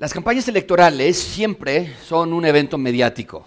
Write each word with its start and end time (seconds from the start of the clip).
Las 0.00 0.14
campañas 0.14 0.48
electorales 0.48 1.18
siempre 1.18 1.94
son 2.08 2.32
un 2.32 2.46
evento 2.46 2.78
mediático. 2.78 3.46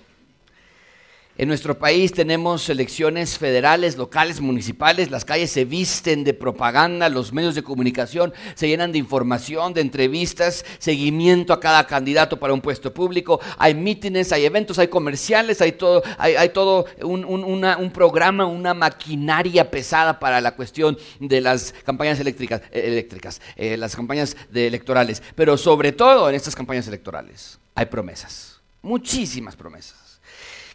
En 1.35 1.47
nuestro 1.47 1.79
país 1.79 2.11
tenemos 2.11 2.69
elecciones 2.69 3.39
federales, 3.39 3.97
locales, 3.97 4.39
municipales, 4.39 5.09
las 5.09 5.25
calles 5.25 5.49
se 5.49 5.65
visten 5.65 6.23
de 6.23 6.35
propaganda, 6.35 7.09
los 7.09 7.33
medios 7.33 7.55
de 7.55 7.63
comunicación 7.63 8.31
se 8.53 8.67
llenan 8.67 8.91
de 8.91 8.99
información, 8.99 9.73
de 9.73 9.81
entrevistas, 9.81 10.63
seguimiento 10.77 11.51
a 11.51 11.59
cada 11.59 11.87
candidato 11.87 12.37
para 12.39 12.53
un 12.53 12.61
puesto 12.61 12.93
público, 12.93 13.39
hay 13.57 13.73
mítines, 13.73 14.31
hay 14.31 14.45
eventos, 14.45 14.77
hay 14.77 14.89
comerciales, 14.89 15.59
hay 15.61 15.71
todo, 15.71 16.03
hay, 16.19 16.49
todo 16.49 16.85
un, 17.01 17.91
programa, 17.91 18.45
una 18.45 18.75
maquinaria 18.75 19.71
pesada 19.71 20.19
para 20.19 20.39
la 20.39 20.55
cuestión 20.55 20.99
de 21.19 21.41
las 21.41 21.73
campañas 21.83 22.19
eléctricas, 22.19 22.61
eh, 22.71 22.83
eléctricas 22.85 23.41
eh, 23.55 23.75
las 23.75 23.95
campañas 23.95 24.37
de 24.51 24.67
electorales. 24.67 25.23
Pero 25.33 25.57
sobre 25.57 25.93
todo 25.93 26.29
en 26.29 26.35
estas 26.35 26.55
campañas 26.55 26.87
electorales 26.87 27.57
hay 27.73 27.87
promesas, 27.87 28.61
muchísimas 28.83 29.55
promesas 29.55 30.02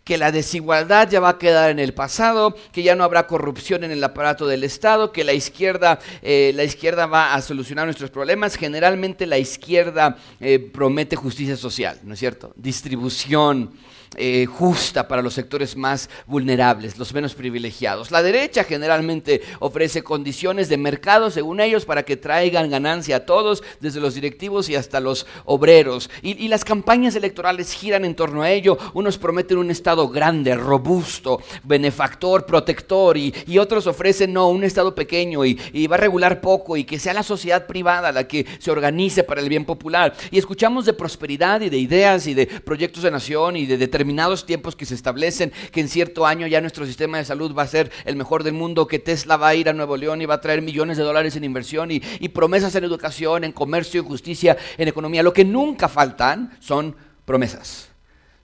que 0.09 0.17
la 0.17 0.33
desigualdad 0.33 1.11
ya 1.11 1.21
va 1.21 1.29
a 1.29 1.39
quedar 1.39 1.69
en 1.69 1.79
el 1.79 1.93
pasado, 1.93 2.57
que 2.73 2.83
ya 2.83 2.95
no 2.95 3.05
habrá 3.05 3.27
corrupción 3.27 3.85
en 3.85 3.91
el 3.91 4.03
aparato 4.03 4.47
del 4.47 4.65
Estado, 4.65 5.12
que 5.12 5.23
la 5.23 5.34
izquierda, 5.34 5.98
eh, 6.23 6.53
la 6.55 6.65
izquierda 6.65 7.05
va 7.05 7.34
a 7.34 7.43
solucionar 7.43 7.84
nuestros 7.84 8.09
problemas. 8.09 8.57
Generalmente 8.57 9.27
la 9.27 9.37
izquierda 9.37 10.17
eh, 10.41 10.61
promete 10.61 11.15
justicia 11.15 11.59
social, 11.59 12.01
¿no 12.05 12.15
es 12.15 12.21
cierto? 12.21 12.55
Distribución, 12.57 13.75
eh, 14.17 14.47
justa 14.47 15.07
para 15.07 15.23
los 15.23 15.35
sectores 15.35 15.77
más 15.77 16.09
vulnerables, 16.27 16.98
los 16.98 17.12
menos 17.12 17.35
privilegiados. 17.35 18.11
La 18.11 18.23
derecha 18.23 18.65
generalmente 18.65 19.43
ofrece 19.61 20.03
condiciones 20.03 20.69
de 20.69 20.77
mercado, 20.77 21.31
según 21.31 21.61
ellos, 21.61 21.84
para 21.84 22.05
que 22.05 22.17
traigan 22.17 22.70
ganancia 22.70 23.17
a 23.17 23.27
todos, 23.27 23.62
desde 23.81 24.01
los 24.01 24.14
directivos 24.14 24.69
y 24.69 24.77
hasta 24.77 25.01
los 25.01 25.27
obreros. 25.45 26.11
Y, 26.23 26.48
las 26.48 26.64
campañas 26.64 27.14
electorales 27.14 27.73
giran 27.73 28.06
en 28.06 28.14
torno 28.14 28.42
a 28.42 28.51
ello. 28.51 28.79
Unos 28.95 29.19
prometen 29.19 29.59
un 29.59 29.70
Estado 29.70 30.09
grande, 30.09 30.55
robusto, 30.55 31.42
benefactor, 31.64 32.47
protector, 32.47 33.17
y, 33.17 33.59
otros 33.59 33.86
ofrecen 33.86 34.33
no, 34.33 34.48
un 34.48 34.64
Estado 34.64 34.95
pequeño 34.95 35.45
y, 35.45 35.86
va 35.86 35.97
a 35.97 35.98
regular 35.98 36.41
poco 36.41 36.77
y 36.77 36.84
que 36.84 36.98
sea 36.98 37.14
la 37.14 37.23
sociedad 37.23 37.67
privada 37.67 38.12
la 38.12 38.27
que 38.27 38.47
se 38.59 38.70
organice 38.70 39.25
para 39.25 39.41
el 39.41 39.48
bien 39.48 39.64
popular. 39.64 40.14
Y 40.31 40.39
escuchamos 40.39 40.86
de 40.86 40.92
prosperidad 40.92 41.61
y 41.61 41.70
de 41.70 41.79
ideas 41.79 42.27
y 42.27 42.34
de 42.34 42.47
proyectos 42.47 43.03
de 43.03 43.11
nación 43.11 43.56
y 43.56 43.67
de 43.67 43.79
determinados 43.99 44.47
tiempos 44.47 44.77
que 44.77 44.87
se 44.87 44.95
establecen, 44.95 45.53
que 45.73 45.81
en 45.81 45.89
cierto 45.89 46.25
año 46.25 46.47
ya 46.47 46.61
nuestro 46.61 46.87
sistema 46.87 47.19
de 47.19 47.25
salud 47.25 47.53
va 47.53 47.65
a 47.65 47.67
ser 47.67 47.91
el 48.05 48.15
mejor 48.15 48.45
del 48.45 48.55
mundo, 48.55 48.87
que 48.87 49.01
Tesla 49.01 49.37
va 49.37 49.49
a 49.49 49.57
ir 49.57 49.69
a 49.69 49.73
Nuevo 49.73 49.97
León 49.97 50.23
y 50.23 50.27
va 50.27 50.35
a 50.35 50.41
traer 50.41 50.63
millones 50.63 50.97
de 50.97 51.03
dólares 51.03 51.35
en 51.35 51.43
inversión 51.43 51.91
y, 51.91 52.01
promesas 52.29 52.77
en 52.77 52.85
educación, 52.85 53.43
en 53.43 53.51
comercio, 53.51 54.01
en 54.01 54.07
justicia, 54.07 54.57
en 54.77 54.87
economía. 54.87 55.25
Lo 55.25 55.33
que 55.33 55.45
nunca 55.45 55.89
faltan 55.89 56.57
son 56.61 56.95
promesas. 57.25 57.89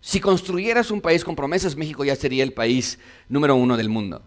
Si 0.01 0.19
construyeras 0.19 0.91
un 0.91 1.01
país 1.01 1.25
con 1.25 1.37
promesas, 1.37 1.77
México 1.77 2.05
ya 2.05 2.17
sería 2.17 2.43
el 2.43 2.53
país 2.53 2.99
número 3.29 3.55
uno 3.55 3.77
del 3.77 3.89
mundo. 3.89 4.23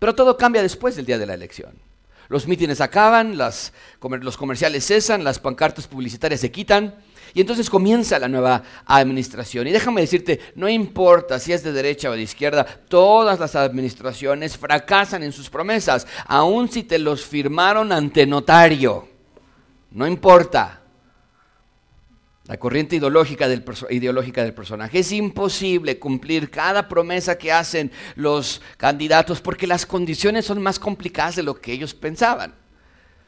Pero 0.00 0.16
todo 0.16 0.36
cambia 0.36 0.60
después 0.60 0.96
del 0.96 1.06
día 1.06 1.18
de 1.18 1.26
la 1.26 1.34
elección. 1.34 1.87
Los 2.28 2.46
mítines 2.46 2.80
acaban, 2.80 3.38
los 3.38 4.36
comerciales 4.36 4.86
cesan, 4.86 5.24
las 5.24 5.38
pancartas 5.38 5.86
publicitarias 5.86 6.40
se 6.40 6.50
quitan, 6.50 6.94
y 7.34 7.40
entonces 7.40 7.70
comienza 7.70 8.18
la 8.18 8.28
nueva 8.28 8.62
administración. 8.86 9.66
Y 9.66 9.72
déjame 9.72 10.00
decirte, 10.00 10.40
no 10.54 10.68
importa 10.68 11.38
si 11.38 11.52
es 11.52 11.62
de 11.62 11.72
derecha 11.72 12.10
o 12.10 12.12
de 12.12 12.22
izquierda, 12.22 12.64
todas 12.64 13.38
las 13.38 13.54
administraciones 13.54 14.56
fracasan 14.56 15.22
en 15.22 15.32
sus 15.32 15.50
promesas, 15.50 16.06
aun 16.26 16.70
si 16.70 16.82
te 16.82 16.98
los 16.98 17.24
firmaron 17.24 17.92
ante 17.92 18.26
notario. 18.26 19.08
No 19.90 20.06
importa. 20.06 20.77
La 22.48 22.56
corriente 22.56 22.96
ideológica 22.96 23.46
del, 23.46 23.62
personaje. 23.62 24.98
Es 24.98 25.12
imposible 25.12 25.98
cumplir 25.98 26.50
cada 26.50 26.88
promesa 26.88 27.36
que 27.36 27.52
hacen 27.52 27.92
los 28.16 28.62
candidatos 28.78 29.42
porque 29.42 29.66
las 29.66 29.84
condiciones 29.84 30.46
son 30.46 30.62
más 30.62 30.78
complicadas 30.78 31.36
de 31.36 31.42
lo 31.42 31.60
que 31.60 31.72
ellos 31.72 31.92
pensaban. 31.92 32.54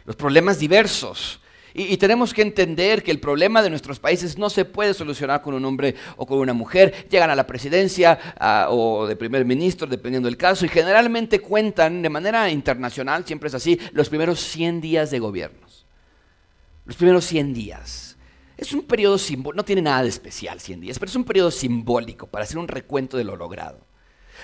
Los 0.06 0.16
problemas 0.16 0.58
diversos, 0.58 1.38
y, 1.74 1.96
tenemos 1.98 2.34
que 2.34 2.42
entender 2.42 3.02
que 3.02 3.10
el 3.10 3.20
problema 3.20 3.62
de 3.62 3.70
nuestros 3.70 4.00
países 4.00 4.36
no 4.36 4.50
se 4.50 4.64
puede 4.64 4.94
solucionar 4.94 5.40
con 5.40 5.54
un 5.54 5.64
hombre 5.64 5.94
o 6.16 6.26
con 6.26 6.38
una 6.38 6.52
mujer. 6.52 7.06
Llegan 7.08 7.30
a 7.30 7.36
la 7.36 7.46
presidencia 7.46 8.18
ah, 8.40 8.68
o 8.70 9.06
de 9.06 9.14
primer 9.14 9.44
ministro, 9.44 9.86
dependiendo 9.86 10.28
del 10.28 10.36
caso, 10.36 10.64
y 10.64 10.68
generalmente 10.68 11.40
cuentan 11.40 12.02
de 12.02 12.08
manera 12.08 12.50
internacional, 12.50 13.24
siempre 13.24 13.48
es 13.48 13.54
así, 13.54 13.78
los 13.92 14.08
primeros 14.08 14.40
100 14.40 14.80
días 14.80 15.10
de 15.10 15.20
gobiernos. 15.20 15.86
Los 16.86 16.96
primeros 16.96 17.24
100 17.26 17.54
días. 17.54 18.09
Es 18.60 18.74
un 18.74 18.82
periodo 18.82 19.16
simbólico, 19.16 19.56
no 19.56 19.64
tiene 19.64 19.80
nada 19.80 20.02
de 20.02 20.10
especial 20.10 20.60
100 20.60 20.82
días, 20.82 20.98
pero 20.98 21.08
es 21.08 21.16
un 21.16 21.24
periodo 21.24 21.50
simbólico 21.50 22.26
para 22.26 22.44
hacer 22.44 22.58
un 22.58 22.68
recuento 22.68 23.16
de 23.16 23.24
lo 23.24 23.34
logrado. 23.34 23.86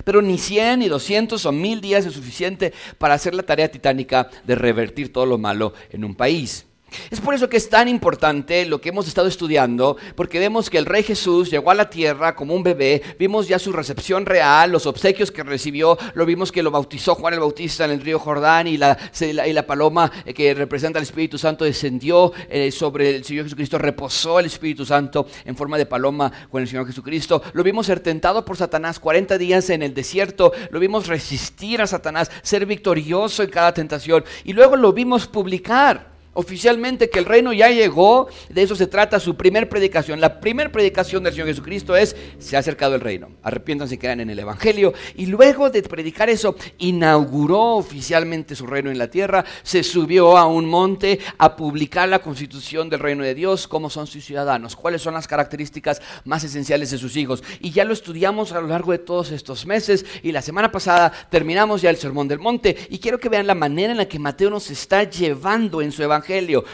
Pero 0.05 0.23
ni 0.23 0.39
100, 0.39 0.79
ni 0.79 0.89
200 0.89 1.45
o 1.45 1.53
1000 1.53 1.81
días 1.83 2.07
es 2.07 2.15
suficiente 2.15 2.73
para 2.97 3.13
hacer 3.13 3.35
la 3.35 3.43
tarea 3.43 3.71
titánica 3.71 4.31
de 4.45 4.55
revertir 4.55 5.13
todo 5.13 5.27
lo 5.27 5.37
malo 5.37 5.75
en 5.91 6.03
un 6.03 6.15
país. 6.15 6.67
Es 7.11 7.21
por 7.21 7.35
eso 7.35 7.49
que 7.49 7.57
es 7.57 7.69
tan 7.69 7.89
importante 7.89 8.67
lo 8.67 8.81
que 8.81 8.91
hemos 8.91 9.09
estado 9.09 9.29
estudiando, 9.29 9.97
porque 10.15 10.39
vemos 10.39 10.71
que 10.71 10.79
el 10.79 10.87
Rey 10.87 11.03
Jesús 11.03 11.51
llegó 11.51 11.71
a 11.71 11.75
la 11.75 11.91
tierra 11.91 12.35
como 12.35 12.55
un 12.55 12.63
bebé, 12.63 13.03
vimos 13.19 13.49
ya 13.49 13.59
su 13.59 13.73
recepción 13.73 14.27
real, 14.27 14.71
los 14.71 14.87
obsequios 14.87 15.31
que 15.31 15.43
recibió, 15.43 15.99
lo 16.15 16.27
vimos 16.27 16.53
que 16.53 16.63
lo 16.63 16.71
bautizó 16.71 17.15
Juan 17.15 17.35
el 17.35 17.41
Bautista 17.41 17.85
en 17.85 17.93
el 17.93 18.01
río 18.01 18.19
Jordán 18.19 18.67
y 18.67 18.77
la, 18.77 18.99
y 19.21 19.53
la 19.53 19.67
paloma 19.67 20.11
eh, 20.25 20.35
que 20.35 20.55
representa 20.55 20.99
al 20.99 21.05
Espíritu 21.05 21.39
Santo 21.39 21.65
descendió 21.65 22.33
eh, 22.49 22.71
sobre 22.71 23.17
el 23.17 23.25
Señor 23.25 23.45
Jesucristo, 23.45 23.79
reposó 23.79 24.41
el 24.41 24.47
Espíritu 24.47 24.85
Santo 24.85 25.27
en 25.45 25.57
forma 25.57 25.79
de 25.79 25.87
paloma 25.87 26.33
con 26.51 26.63
el 26.63 26.69
Señor 26.69 26.87
Jesucristo, 26.87 27.43
lo 27.53 27.63
vimos 27.63 27.87
ser 27.87 28.01
tentado 28.01 28.45
por 28.45 28.57
Satanás 28.57 28.99
40 28.99 29.39
días 29.39 29.71
en 29.71 29.83
el 29.83 29.95
desierto, 29.95 30.53
lo 30.71 30.81
vimos 30.81 31.07
resistir 31.07 31.81
a 31.81 31.87
Satanás, 31.87 32.31
ser 32.43 32.67
victorioso 32.67 33.43
en 33.43 33.51
cada 33.51 33.73
tentación 33.75 34.25
y 34.45 34.53
luego 34.53 34.77
lo 34.77 34.93
vimos 34.93 35.27
publicar 35.27 36.16
oficialmente 36.37 37.09
que 37.09 37.19
el 37.19 37.25
reino 37.25 37.53
ya 37.53 37.71
llegó. 37.71 38.29
De 38.51 38.63
eso 38.63 38.77
se 38.77 38.87
trata 38.87 39.19
su 39.19 39.37
primer 39.37 39.69
predicación. 39.69 40.21
La 40.21 40.39
primera 40.39 40.71
predicación 40.71 41.25
del 41.25 41.33
Señor 41.33 41.49
Jesucristo 41.49 41.97
es, 41.97 42.15
se 42.39 42.57
ha 42.57 42.61
acercado 42.61 42.95
el 42.95 43.01
reino. 43.01 43.31
Arrepiéntanse 43.43 43.95
y 43.95 43.99
quedan 43.99 44.21
en 44.21 44.31
el 44.31 44.39
Evangelio. 44.39 44.93
Y 45.17 45.27
luego 45.27 45.71
de 45.71 45.83
predicar 45.83 46.29
eso, 46.29 46.55
inauguró 46.79 47.77
oficialmente 47.77 48.55
su 48.55 48.67
reino 48.67 48.91
en 48.91 48.99
la 48.99 49.09
tierra. 49.09 49.45
Se 49.63 49.83
subió 49.83 50.37
a 50.37 50.47
un 50.47 50.67
monte 50.67 51.19
a 51.39 51.57
publicar 51.57 52.09
la 52.09 52.19
constitución 52.21 52.91
del 52.91 53.01
reino 53.01 53.25
de 53.25 53.35
Dios, 53.35 53.67
cómo 53.67 53.89
son 53.89 54.07
sus 54.07 54.25
ciudadanos, 54.25 54.77
cuáles 54.77 55.01
son 55.01 55.15
las 55.15 55.27
características 55.27 56.03
más 56.25 56.45
esenciales 56.45 56.91
de 56.91 56.99
sus 56.99 57.17
hijos. 57.17 57.43
Y 57.61 57.71
ya 57.71 57.85
lo 57.85 57.95
estudiamos 57.95 58.53
a 58.53 58.61
lo 58.61 58.67
largo 58.67 58.93
de 58.93 58.99
todos 58.99 59.31
estos 59.31 59.65
meses. 59.65 60.05
Y 60.23 60.33
la 60.33 60.43
semana 60.43 60.71
pasada 60.71 61.13
terminamos 61.31 61.81
ya 61.81 61.89
el 61.89 61.97
sermón 61.97 62.29
del 62.29 62.41
monte. 62.41 62.77
Y 62.91 62.99
quiero 62.99 63.19
que 63.19 63.31
vean 63.31 63.47
la 63.47 63.55
manera 63.55 63.93
en 63.93 63.99
la 63.99 64.07
que 64.07 64.19
Mateo 64.19 64.51
nos 64.51 64.71
está 64.71 65.05
llevando 65.05 65.81
en 65.81 65.93
su 65.93 66.03
Evangelio 66.03 66.26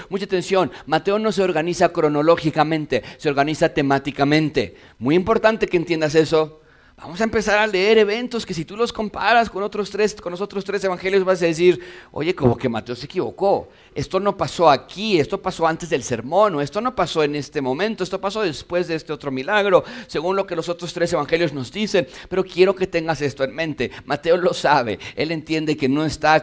Mucha 0.09 0.25
atención, 0.25 0.71
Mateo 0.87 1.19
no 1.19 1.33
se 1.33 1.43
organiza 1.43 1.91
cronológicamente, 1.91 3.03
se 3.19 3.29
organiza 3.29 3.69
temáticamente. 3.75 4.77
Muy 4.99 5.15
importante 5.15 5.67
que 5.67 5.77
entiendas 5.77 6.15
eso. 6.15 6.62
Vamos 7.03 7.21
a 7.21 7.25
empezar 7.25 7.59
a 7.59 7.67
leer 7.67 7.99
eventos 7.99 8.47
que 8.47 8.55
si 8.55 8.65
tú 8.65 8.77
los 8.77 8.93
comparas 8.93 9.51
con 9.51 9.65
otros 9.65 9.91
tres, 9.91 10.15
con 10.15 10.31
los 10.31 10.41
otros 10.41 10.65
tres 10.65 10.85
evangelios 10.85 11.25
vas 11.25 11.43
a 11.43 11.47
decir, 11.47 11.81
oye, 12.13 12.33
como 12.33 12.57
que 12.57 12.69
Mateo 12.69 12.95
se 12.95 13.07
equivocó. 13.07 13.69
Esto 13.93 14.21
no 14.21 14.37
pasó 14.37 14.71
aquí, 14.71 15.19
esto 15.19 15.43
pasó 15.43 15.67
antes 15.67 15.91
del 15.91 16.05
sermón, 16.05 16.55
o 16.55 16.61
esto 16.61 16.81
no 16.81 16.95
pasó 16.95 17.25
en 17.25 17.35
este 17.35 17.61
momento, 17.61 18.05
esto 18.05 18.21
pasó 18.21 18.43
después 18.43 18.87
de 18.87 18.95
este 18.95 19.13
otro 19.13 19.33
milagro, 19.33 19.83
según 20.07 20.37
lo 20.37 20.47
que 20.47 20.55
los 20.55 20.69
otros 20.69 20.95
tres 20.95 21.13
evangelios 21.13 21.53
nos 21.53 21.73
dicen. 21.73 22.07
Pero 22.29 22.45
quiero 22.45 22.77
que 22.77 22.87
tengas 22.87 23.21
esto 23.21 23.43
en 23.43 23.53
mente. 23.53 23.91
Mateo 24.05 24.37
lo 24.37 24.55
sabe, 24.55 25.01
él 25.17 25.33
entiende 25.33 25.77
que 25.77 25.89
no 25.89 26.05
está 26.05 26.41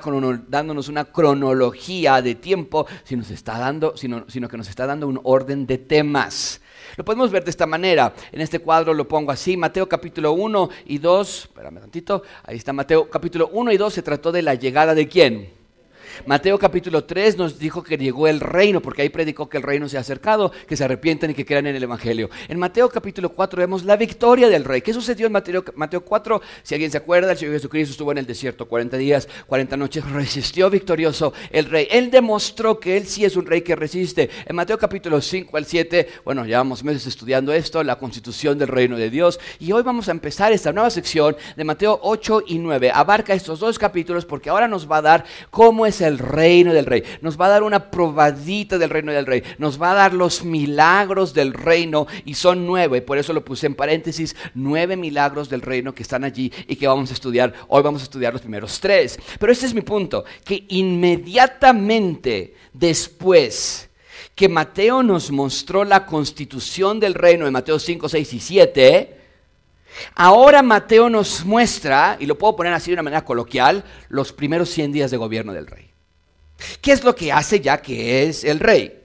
dándonos 0.50 0.90
una 0.90 1.06
cronología 1.06 2.22
de 2.22 2.36
tiempo, 2.36 2.86
está 3.32 3.58
dando, 3.58 3.96
sino 3.96 4.50
que 4.50 4.58
nos 4.58 4.68
está 4.68 4.86
dando 4.86 5.08
un 5.08 5.22
orden 5.24 5.66
de 5.66 5.78
temas. 5.78 6.60
Lo 7.00 7.06
podemos 7.06 7.31
ver 7.31 7.46
de 7.46 7.50
esta 7.50 7.66
manera. 7.66 8.13
En 8.30 8.42
este 8.42 8.60
cuadro 8.60 8.94
lo 8.94 9.07
pongo 9.07 9.31
así. 9.31 9.56
Mateo 9.56 9.88
capítulo 9.88 10.34
1 10.34 10.69
y 10.88 10.98
2. 10.98 11.44
Espérame 11.46 11.80
tantito. 11.80 12.24
Ahí 12.44 12.57
está 12.57 12.74
Mateo 12.74 13.10
capítulo 13.10 13.50
1 13.54 13.72
y 13.72 13.78
2. 13.78 13.94
Se 13.94 14.01
trató 14.01 14.34
de 14.34 14.42
la 14.42 14.56
llegada 14.56 14.94
de 14.94 15.07
quién? 15.07 15.59
Mateo 16.25 16.60
capítulo 16.60 17.04
3 17.04 17.38
nos 17.38 17.60
dijo 17.60 17.83
que 17.83 17.98
llegó 17.98 18.27
el 18.27 18.39
reino, 18.39 18.81
porque 18.81 19.01
ahí 19.01 19.10
predicó 19.10 19.50
que 19.50 19.57
el 19.57 19.63
reino 19.63 19.88
se 19.88 19.98
ha 19.98 20.01
acercado, 20.01 20.51
que 20.68 20.75
se 20.75 20.83
arrepientan 20.83 21.31
y 21.31 21.33
que 21.33 21.45
crean 21.45 21.68
en 21.68 21.75
el 21.75 21.83
Evangelio. 21.83 22.30
En 22.48 22.60
Mateo 22.60 22.89
capítulo 22.89 23.30
4 23.30 23.60
vemos 23.60 23.86
la 23.86 23.95
victoria 23.95 24.50
del 24.50 24.66
rey. 24.66 24.81
¿Qué 24.81 24.94
sucedió 24.94 25.27
en 25.27 25.33
Mateo, 25.33 25.63
Mateo 25.75 26.01
4? 26.01 26.42
Si 26.63 26.75
alguien 26.75 26.92
se 26.92 26.98
acuerda, 26.98 27.31
el 27.31 27.38
Señor 27.38 27.54
Jesucristo 27.56 27.92
estuvo 27.92 28.12
en 28.12 28.19
el 28.19 28.25
desierto 28.25 28.68
40 28.68 28.98
días, 28.98 29.27
40 29.48 29.77
noches, 29.77 30.10
resistió 30.12 30.69
victorioso 30.69 31.33
el 31.51 31.66
rey. 31.66 31.88
Él 31.89 32.12
demostró 32.12 32.80
que 32.80 32.98
él 32.98 33.07
sí 33.07 33.25
es 33.25 33.36
un 33.36 33.45
rey 33.45 33.62
que 33.62 33.75
resiste. 33.75 34.30
En 34.45 34.56
Mateo 34.56 34.77
capítulo 34.77 35.21
5 35.21 35.56
al 35.56 35.66
7, 35.66 36.07
bueno, 36.25 36.45
llevamos 36.45 36.83
meses 36.83 37.07
estudiando 37.07 37.54
esto, 37.54 37.83
la 37.83 37.98
constitución 37.98 38.57
del 38.57 38.68
reino 38.68 38.98
de 38.98 39.10
Dios, 39.10 39.39
y 39.60 39.71
hoy 39.71 39.83
vamos 39.83 40.07
a 40.10 40.12
empezar 40.12 40.51
esta 40.51 40.74
nueva 40.74 40.89
sección 40.89 41.36
de 41.56 41.63
Mateo 41.63 42.00
8 42.01 42.44
y 42.48 42.60
9. 42.60 42.92
Abarca 42.94 43.33
estos 43.33 43.60
dos 43.60 43.80
capítulos 43.80 44.25
porque 44.25 44.50
ahora 44.50 44.68
nos 44.68 44.89
va 44.89 44.98
a 44.98 45.01
dar 45.01 45.25
cómo 45.50 45.86
es 45.86 46.01
el 46.01 46.09
el 46.10 46.20
reino 46.20 46.74
del 46.74 46.86
rey. 46.86 47.04
Nos 47.22 47.40
va 47.40 47.46
a 47.46 47.50
dar 47.50 47.64
una 47.64 47.90
probadita 47.90 48.78
del 48.78 48.90
reino 48.90 49.14
del 49.14 49.26
rey. 49.26 49.42
Nos 49.58 49.82
va 49.82 49.92
a 49.92 49.96
dar 49.96 50.14
los 50.14 50.44
milagros 50.44 51.34
del 51.34 51.54
reino 51.54 52.08
y 52.26 52.34
son 52.34 52.68
nueve. 52.68 53.02
Por 53.02 53.18
eso 53.18 53.32
lo 53.32 53.46
puse 53.46 53.68
en 53.68 53.76
paréntesis, 53.76 54.36
nueve 54.54 54.98
milagros 54.98 55.50
del 55.50 55.62
reino 55.62 55.94
que 55.94 56.04
están 56.04 56.26
allí 56.26 56.52
y 56.68 56.76
que 56.76 56.88
vamos 56.88 57.12
a 57.12 57.14
estudiar. 57.14 57.54
Hoy 57.70 57.82
vamos 57.82 58.02
a 58.02 58.06
estudiar 58.06 58.34
los 58.34 58.42
primeros 58.42 58.80
tres. 58.82 59.18
Pero 59.40 59.54
este 59.54 59.68
es 59.68 59.74
mi 59.74 59.82
punto, 59.82 60.26
que 60.44 60.66
inmediatamente 60.68 62.56
después 62.74 63.90
que 64.36 64.50
Mateo 64.50 65.04
nos 65.04 65.32
mostró 65.32 65.86
la 65.86 66.06
constitución 66.06 67.00
del 67.00 67.14
reino 67.14 67.46
en 67.46 67.54
Mateo 67.54 67.80
5, 67.80 68.10
6 68.10 68.34
y 68.34 68.40
7, 68.40 69.20
Ahora 70.16 70.62
Mateo 70.62 71.10
nos 71.10 71.46
muestra, 71.46 72.18
y 72.20 72.26
lo 72.26 72.38
puedo 72.38 72.56
poner 72.56 72.74
así 72.74 72.92
de 72.92 72.96
una 72.96 73.04
manera 73.04 73.26
coloquial, 73.26 73.84
los 74.08 74.32
primeros 74.32 74.70
100 74.70 74.92
días 74.92 75.12
de 75.12 75.18
gobierno 75.18 75.54
del 75.54 75.68
rey. 75.68 75.92
¿Qué 76.82 76.92
es 76.92 77.04
lo 77.04 77.16
que 77.16 77.32
hace 77.32 77.60
ya 77.60 77.82
que 77.82 78.24
es 78.24 78.44
el 78.44 78.60
rey? 78.60 78.96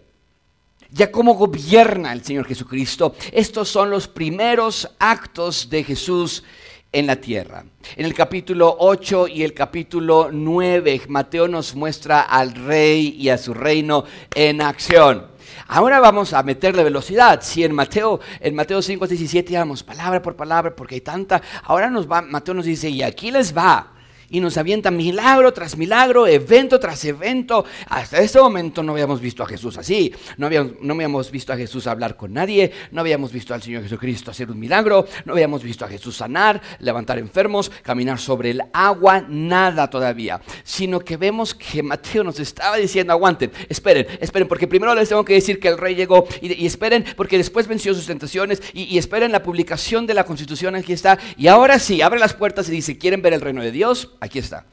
Ya 0.91 1.11
cómo 1.11 1.35
gobierna 1.35 2.13
el 2.13 2.25
Señor 2.25 2.47
Jesucristo. 2.47 3.15
Estos 3.33 3.69
son 3.69 3.91
los 3.91 4.07
primeros 4.07 4.89
actos 4.99 5.69
de 5.69 5.83
Jesús 5.83 6.45
en 6.93 7.09
la 7.09 7.17
tierra. 7.17 7.65
En 7.97 8.07
el 8.07 8.15
capítulo 8.15 8.77
8 8.79 9.27
y 9.27 9.43
el 9.43 9.53
capítulo 9.53 10.31
9, 10.33 11.03
Mateo 11.09 11.49
nos 11.49 11.75
muestra 11.75 12.23
al 12.23 12.55
rey 12.55 13.17
y 13.19 13.29
a 13.29 13.39
su 13.39 13.53
reino 13.53 14.05
en 14.35 14.63
acción. 14.63 15.27
Ahora 15.67 15.99
vamos 15.99 16.33
a 16.33 16.43
meterle 16.43 16.85
velocidad. 16.85 17.41
Si 17.43 17.65
en 17.65 17.75
Mateo, 17.75 18.21
en 18.39 18.55
Mateo 18.55 18.81
5, 18.81 19.07
17 19.07 19.53
íbamos 19.53 19.83
palabra 19.83 20.23
por 20.23 20.37
palabra 20.37 20.75
porque 20.77 20.97
hay 20.97 21.01
tanta, 21.01 21.43
ahora 21.65 21.91
nos 21.91 22.11
va, 22.11 22.23
Mateo 22.23 22.55
nos 22.55 22.67
dice, 22.67 22.89
y 22.89 23.03
aquí 23.03 23.31
les 23.33 23.57
va 23.57 23.94
y 24.35 24.41
nos 24.41 24.59
avienta 24.59 24.91
milagro 24.91 25.53
tras 25.53 25.77
milagro, 25.77 26.27
evento 26.27 26.81
tras 26.81 27.05
evento. 27.05 27.65
Hasta 27.87 28.19
este 28.19 28.41
momento 28.41 28.83
no 28.83 28.91
habíamos 28.91 29.21
visto 29.21 29.45
a 29.45 29.47
Jesús 29.47 29.79
así, 29.79 30.13
no 30.39 30.47
habíamos, 30.47 30.73
no 30.81 30.95
habíamos 30.95 31.31
visto 31.31 31.53
a 31.53 31.57
Jesús 31.57 31.87
hablar 31.87 32.17
con 32.17 32.33
nadie, 32.33 32.73
no 32.91 33.01
habíamos 33.01 33.31
visto 33.31 33.55
al 33.55 33.63
Señor 33.63 33.85
Jesucristo 33.85 34.33
hacer 34.33 34.51
un 34.51 34.59
milagro, 34.59 35.07
no 35.25 35.35
habíamos 35.35 35.63
visto 35.63 35.85
a 35.85 35.89
Jesús 35.89 36.17
sanar, 36.17 36.61
levantar 36.81 37.19
enfermos, 37.19 37.71
caminar 37.83 38.19
sobre 38.19 38.51
el 38.51 38.63
agua, 38.73 39.25
nada 39.29 39.89
todavía, 39.89 40.41
sino 40.65 40.99
que 40.99 41.17
vemos 41.17 41.55
que 41.55 41.85
Mateo 41.85 42.25
nos 42.25 42.41
estaba 42.41 42.77
diciendo, 42.77 43.13
aguanten, 43.13 43.53
esperen, 43.69 44.05
esperen, 44.21 44.49
porque 44.49 44.67
primero 44.67 44.97
les 44.97 45.11
tengo 45.11 45.25
que 45.25 45.35
decir 45.35 45.61
que 45.61 45.69
el 45.69 45.79
rey 45.79 45.95
llegó 45.95 46.27
y, 46.43 46.67
esperen, 46.67 47.05
porque 47.17 47.39
después 47.39 47.69
venció 47.69 47.95
sus 47.95 48.07
tentaciones 48.07 48.61
y, 48.73 48.83
y 48.83 48.99
esperen 48.99 49.31
la 49.31 49.45
publicación 49.45 50.09
de 50.09 50.15
la 50.15 50.25
constitución, 50.25 50.75
aquí 50.75 50.93
está, 50.93 51.21
y 51.37 51.47
ahora 51.47 51.79
sí, 51.79 52.03
abre 52.03 52.19
las 52.19 52.35
puertas 52.35 52.69
y 52.69 52.73
dice, 52.73 52.99
¿quieren 52.99 53.23
ver 53.23 53.33
el 53.33 53.41
reino 53.41 53.63
de 53.63 53.71
Dios? 53.71 54.11
Aquí 54.25 54.39
está. 54.39 54.65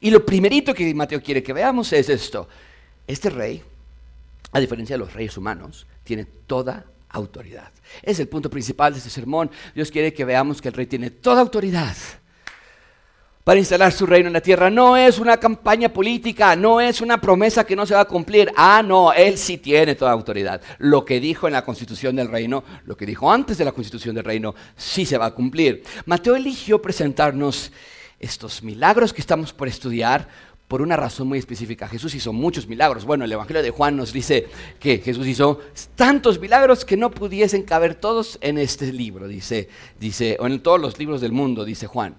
Y 0.00 0.10
lo 0.10 0.26
primerito 0.26 0.74
que 0.74 0.92
Mateo 0.92 1.22
quiere 1.22 1.44
que 1.44 1.52
veamos 1.52 1.92
es 1.92 2.08
esto. 2.08 2.48
Este 3.06 3.30
rey, 3.30 3.62
a 4.50 4.58
diferencia 4.58 4.94
de 4.94 4.98
los 4.98 5.12
reyes 5.12 5.36
humanos, 5.36 5.86
tiene 6.02 6.24
toda 6.24 6.84
autoridad. 7.10 7.70
Es 8.02 8.18
el 8.18 8.26
punto 8.26 8.50
principal 8.50 8.92
de 8.92 8.98
este 8.98 9.10
sermón. 9.10 9.48
Dios 9.76 9.92
quiere 9.92 10.12
que 10.12 10.24
veamos 10.24 10.60
que 10.60 10.68
el 10.68 10.74
rey 10.74 10.86
tiene 10.86 11.10
toda 11.10 11.40
autoridad 11.40 11.94
para 13.44 13.60
instalar 13.60 13.92
su 13.92 14.06
reino 14.06 14.26
en 14.26 14.32
la 14.32 14.40
tierra. 14.40 14.70
No 14.70 14.96
es 14.96 15.20
una 15.20 15.36
campaña 15.36 15.88
política, 15.92 16.56
no 16.56 16.80
es 16.80 17.00
una 17.00 17.20
promesa 17.20 17.64
que 17.64 17.76
no 17.76 17.86
se 17.86 17.94
va 17.94 18.00
a 18.00 18.06
cumplir. 18.06 18.50
Ah, 18.56 18.82
no, 18.84 19.12
él 19.12 19.38
sí 19.38 19.58
tiene 19.58 19.94
toda 19.94 20.10
autoridad. 20.10 20.60
Lo 20.78 21.04
que 21.04 21.20
dijo 21.20 21.46
en 21.46 21.52
la 21.52 21.64
constitución 21.64 22.16
del 22.16 22.28
reino, 22.28 22.64
lo 22.86 22.96
que 22.96 23.06
dijo 23.06 23.30
antes 23.30 23.56
de 23.56 23.64
la 23.64 23.72
constitución 23.72 24.16
del 24.16 24.24
reino, 24.24 24.56
sí 24.76 25.06
se 25.06 25.16
va 25.16 25.26
a 25.26 25.34
cumplir. 25.34 25.84
Mateo 26.06 26.34
eligió 26.34 26.82
presentarnos 26.82 27.70
estos 28.20 28.62
milagros 28.62 29.12
que 29.12 29.20
estamos 29.20 29.52
por 29.52 29.66
estudiar 29.66 30.28
por 30.68 30.82
una 30.82 30.94
razón 30.94 31.26
muy 31.26 31.40
específica. 31.40 31.88
Jesús 31.88 32.14
hizo 32.14 32.32
muchos 32.32 32.68
milagros. 32.68 33.04
Bueno, 33.04 33.24
el 33.24 33.32
Evangelio 33.32 33.60
de 33.60 33.70
Juan 33.70 33.96
nos 33.96 34.12
dice 34.12 34.46
que 34.78 34.98
Jesús 34.98 35.26
hizo 35.26 35.58
tantos 35.96 36.38
milagros 36.38 36.84
que 36.84 36.96
no 36.96 37.10
pudiesen 37.10 37.64
caber 37.64 37.96
todos 37.96 38.38
en 38.40 38.56
este 38.56 38.92
libro, 38.92 39.26
dice, 39.26 39.68
dice, 39.98 40.36
o 40.38 40.46
en 40.46 40.60
todos 40.60 40.80
los 40.80 40.96
libros 40.96 41.20
del 41.20 41.32
mundo, 41.32 41.64
dice 41.64 41.88
Juan. 41.88 42.14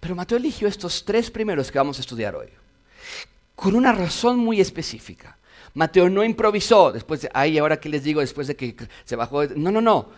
Pero 0.00 0.14
Mateo 0.14 0.38
eligió 0.38 0.66
estos 0.66 1.04
tres 1.04 1.30
primeros 1.30 1.70
que 1.70 1.76
vamos 1.76 1.98
a 1.98 2.00
estudiar 2.00 2.34
hoy, 2.36 2.48
con 3.54 3.74
una 3.74 3.92
razón 3.92 4.38
muy 4.38 4.62
específica. 4.62 5.36
Mateo 5.74 6.08
no 6.08 6.24
improvisó, 6.24 6.90
después 6.90 7.20
de, 7.20 7.30
ay, 7.34 7.58
ahora 7.58 7.78
qué 7.80 7.90
les 7.90 8.02
digo 8.02 8.20
después 8.20 8.46
de 8.46 8.56
que 8.56 8.74
se 9.04 9.16
bajó. 9.16 9.44
No, 9.44 9.70
no, 9.70 9.82
no. 9.82 10.08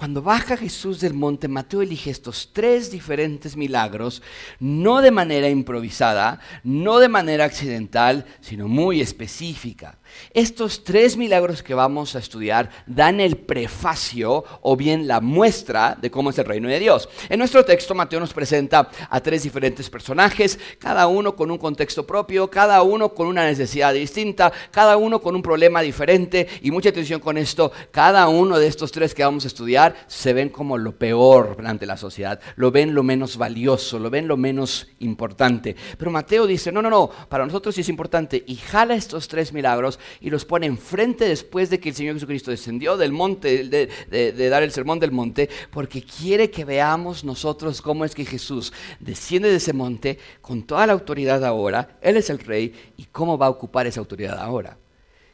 Cuando 0.00 0.22
baja 0.22 0.56
Jesús 0.56 0.98
del 1.00 1.12
monte, 1.12 1.46
Mateo 1.46 1.82
elige 1.82 2.08
estos 2.08 2.54
tres 2.54 2.90
diferentes 2.90 3.54
milagros, 3.54 4.22
no 4.58 5.02
de 5.02 5.10
manera 5.10 5.50
improvisada, 5.50 6.40
no 6.64 7.00
de 7.00 7.10
manera 7.10 7.44
accidental, 7.44 8.24
sino 8.40 8.66
muy 8.66 9.02
específica. 9.02 9.98
Estos 10.32 10.84
tres 10.84 11.16
milagros 11.16 11.62
que 11.62 11.74
vamos 11.74 12.14
a 12.14 12.18
estudiar 12.18 12.70
dan 12.86 13.20
el 13.20 13.36
prefacio 13.36 14.44
o 14.62 14.76
bien 14.76 15.06
la 15.08 15.20
muestra 15.20 15.96
de 16.00 16.10
cómo 16.10 16.30
es 16.30 16.38
el 16.38 16.44
reino 16.44 16.68
de 16.68 16.78
Dios. 16.78 17.08
En 17.28 17.38
nuestro 17.38 17.64
texto 17.64 17.94
Mateo 17.94 18.20
nos 18.20 18.32
presenta 18.32 18.90
a 19.08 19.20
tres 19.20 19.42
diferentes 19.42 19.90
personajes, 19.90 20.58
cada 20.78 21.06
uno 21.06 21.36
con 21.36 21.50
un 21.50 21.58
contexto 21.58 22.06
propio, 22.06 22.50
cada 22.50 22.82
uno 22.82 23.14
con 23.14 23.26
una 23.26 23.44
necesidad 23.44 23.92
distinta, 23.94 24.52
cada 24.70 24.96
uno 24.96 25.20
con 25.20 25.34
un 25.34 25.42
problema 25.42 25.80
diferente 25.80 26.48
y 26.62 26.70
mucha 26.70 26.88
atención 26.88 27.20
con 27.20 27.38
esto, 27.38 27.72
cada 27.90 28.26
uno 28.28 28.58
de 28.58 28.66
estos 28.66 28.92
tres 28.92 29.14
que 29.14 29.24
vamos 29.24 29.44
a 29.44 29.48
estudiar 29.48 29.94
se 30.06 30.32
ven 30.32 30.48
como 30.48 30.78
lo 30.78 30.96
peor 30.96 31.56
ante 31.64 31.86
la 31.86 31.96
sociedad, 31.96 32.40
lo 32.56 32.70
ven 32.70 32.94
lo 32.94 33.02
menos 33.02 33.36
valioso, 33.36 33.98
lo 33.98 34.10
ven 34.10 34.26
lo 34.26 34.36
menos 34.36 34.88
importante. 34.98 35.76
Pero 35.96 36.10
Mateo 36.10 36.46
dice, 36.46 36.72
no, 36.72 36.82
no, 36.82 36.90
no, 36.90 37.10
para 37.28 37.46
nosotros 37.46 37.74
sí 37.74 37.82
es 37.82 37.88
importante 37.88 38.42
y 38.46 38.56
jala 38.56 38.94
estos 38.94 39.28
tres 39.28 39.52
milagros 39.52 39.98
y 40.20 40.30
los 40.30 40.44
pone 40.44 40.66
enfrente 40.66 41.26
después 41.26 41.70
de 41.70 41.80
que 41.80 41.90
el 41.90 41.94
Señor 41.94 42.14
Jesucristo 42.14 42.50
descendió 42.50 42.96
del 42.96 43.12
monte, 43.12 43.64
de, 43.64 44.48
dar 44.48 44.62
el 44.62 44.72
sermón 44.72 44.98
del 44.98 45.12
monte, 45.12 45.48
porque 45.70 46.02
quiere 46.02 46.50
que 46.50 46.64
veamos 46.64 47.24
nosotros 47.24 47.80
cómo 47.82 48.04
es 48.04 48.14
que 48.14 48.24
Jesús 48.24 48.72
desciende 48.98 49.50
de 49.50 49.56
ese 49.56 49.72
monte 49.72 50.18
con 50.40 50.62
toda 50.62 50.86
la 50.86 50.92
autoridad 50.92 51.44
ahora, 51.44 51.98
Él 52.00 52.16
es 52.16 52.30
el 52.30 52.38
rey, 52.38 52.72
y 52.96 53.04
cómo 53.04 53.38
va 53.38 53.46
a 53.46 53.50
ocupar 53.50 53.86
esa 53.86 54.00
autoridad 54.00 54.38
ahora 54.38 54.76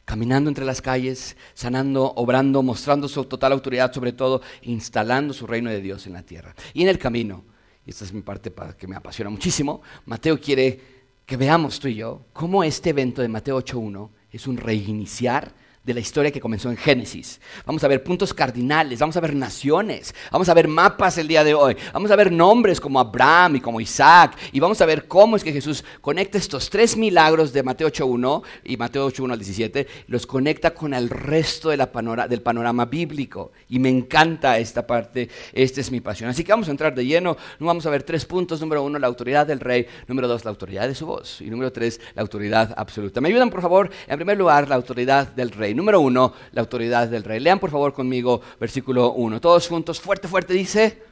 caminando 0.07 0.49
entre 0.49 0.63
las 0.63 0.81
calles, 0.81 1.35
sanando, 1.53 2.13
obrando, 2.15 2.63
mostrando 2.63 3.09
su 3.09 3.25
total 3.25 3.51
autoridad, 3.51 3.91
sobre 3.91 4.13
todo 4.13 4.41
instalando 4.61 5.33
su 5.33 5.45
reino 5.45 5.69
de 5.69 5.81
Dios 5.81 6.07
en 6.07 6.13
la 6.13 6.23
tierra. 6.23 6.55
Y 6.73 6.83
en 6.83 6.87
el 6.87 6.97
camino, 6.97 7.43
y 7.85 7.89
esta 7.89 8.05
es 8.05 8.13
mi 8.13 8.21
parte 8.21 8.53
que 8.77 8.87
me 8.87 8.95
apasiona 8.95 9.29
muchísimo, 9.29 9.81
Mateo 10.05 10.39
quiere 10.39 10.79
que 11.25 11.35
veamos 11.35 11.77
tú 11.81 11.89
y 11.89 11.95
yo 11.95 12.21
cómo 12.31 12.63
este 12.63 12.91
evento 12.91 13.21
de 13.21 13.27
Mateo 13.27 13.59
8.1 13.59 14.09
es 14.37 14.47
un 14.47 14.57
reiniciar 14.57 15.51
de 15.87 15.93
la 15.93 16.01
historia 16.01 16.31
que 16.31 16.39
comenzó 16.39 16.69
en 16.69 16.77
Génesis. 16.77 17.41
Vamos 17.65 17.83
a 17.83 17.87
ver 17.87 18.03
puntos 18.03 18.33
cardinales, 18.33 18.99
vamos 18.99 19.17
a 19.17 19.21
ver 19.21 19.33
naciones, 19.33 20.13
vamos 20.31 20.49
a 20.49 20.53
ver 20.53 20.67
mapas 20.67 21.17
el 21.17 21.27
día 21.27 21.43
de 21.43 21.55
hoy, 21.55 21.75
vamos 21.93 22.11
a 22.11 22.15
ver 22.15 22.31
nombres 22.31 22.79
como 22.79 22.99
Abraham 22.99 23.55
y 23.55 23.61
como 23.61 23.81
Isaac, 23.81 24.37
y 24.51 24.59
vamos 24.59 24.79
a 24.81 24.85
ver 24.85 25.07
cómo 25.07 25.35
es 25.35 25.43
que 25.43 25.51
Jesús 25.51 25.83
conecta 26.01 26.37
estos 26.37 26.69
tres 26.69 26.95
milagros 26.95 27.53
de 27.53 27.63
Mateo 27.63 27.87
8.1 27.87 28.43
y 28.65 28.77
Mateo 28.77 29.09
8.1 29.09 29.31
al 29.31 29.39
17, 29.39 29.87
los 30.07 30.27
conecta 30.27 30.75
con 30.75 30.93
el 30.93 31.09
resto 31.09 31.69
de 31.69 31.77
la 31.77 31.87
del 32.29 32.41
panorama 32.41 32.85
bíblico. 32.85 33.51
Y 33.69 33.79
me 33.79 33.89
encanta 33.89 34.59
esta 34.59 34.85
parte, 34.85 35.29
esta 35.53 35.81
es 35.81 35.91
mi 35.91 36.01
pasión. 36.01 36.29
Así 36.29 36.43
que 36.43 36.51
vamos 36.51 36.67
a 36.67 36.71
entrar 36.71 36.93
de 36.93 37.05
lleno, 37.05 37.37
vamos 37.59 37.85
a 37.85 37.89
ver 37.89 38.03
tres 38.03 38.25
puntos. 38.25 38.59
Número 38.61 38.83
uno, 38.83 38.99
la 38.99 39.07
autoridad 39.07 39.47
del 39.47 39.59
rey. 39.59 39.87
Número 40.07 40.27
dos, 40.27 40.43
la 40.45 40.49
autoridad 40.49 40.87
de 40.87 40.95
su 40.95 41.05
voz. 41.05 41.41
Y 41.41 41.49
número 41.49 41.71
tres, 41.71 41.99
la 42.13 42.21
autoridad 42.21 42.73
absoluta. 42.77 43.21
¿Me 43.21 43.29
ayudan, 43.29 43.49
por 43.49 43.61
favor? 43.61 43.89
En 44.07 44.17
primer 44.17 44.37
lugar, 44.37 44.67
la 44.67 44.75
autoridad 44.75 45.27
del 45.29 45.51
rey. 45.51 45.73
Número 45.77 46.01
uno, 46.01 46.33
la 46.53 46.61
autoridad 46.61 47.07
del 47.07 47.23
rey. 47.23 47.39
Lean 47.39 47.59
por 47.59 47.69
favor 47.69 47.93
conmigo 47.93 48.41
versículo 48.59 49.13
1. 49.13 49.39
Todos 49.39 49.67
juntos, 49.67 50.01
fuerte, 50.01 50.27
fuerte, 50.27 50.55
dice. 50.55 51.03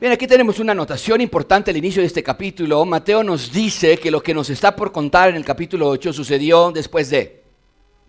Bien, 0.00 0.12
aquí 0.12 0.28
tenemos 0.28 0.60
una 0.60 0.70
anotación 0.70 1.20
importante 1.20 1.72
al 1.72 1.76
inicio 1.76 2.00
de 2.00 2.06
este 2.06 2.22
capítulo. 2.22 2.84
Mateo 2.84 3.24
nos 3.24 3.50
dice 3.52 3.98
que 3.98 4.12
lo 4.12 4.22
que 4.22 4.32
nos 4.32 4.50
está 4.50 4.76
por 4.76 4.92
contar 4.92 5.30
en 5.30 5.34
el 5.34 5.44
capítulo 5.44 5.88
8 5.88 6.12
sucedió 6.12 6.70
después 6.70 7.10
de 7.10 7.42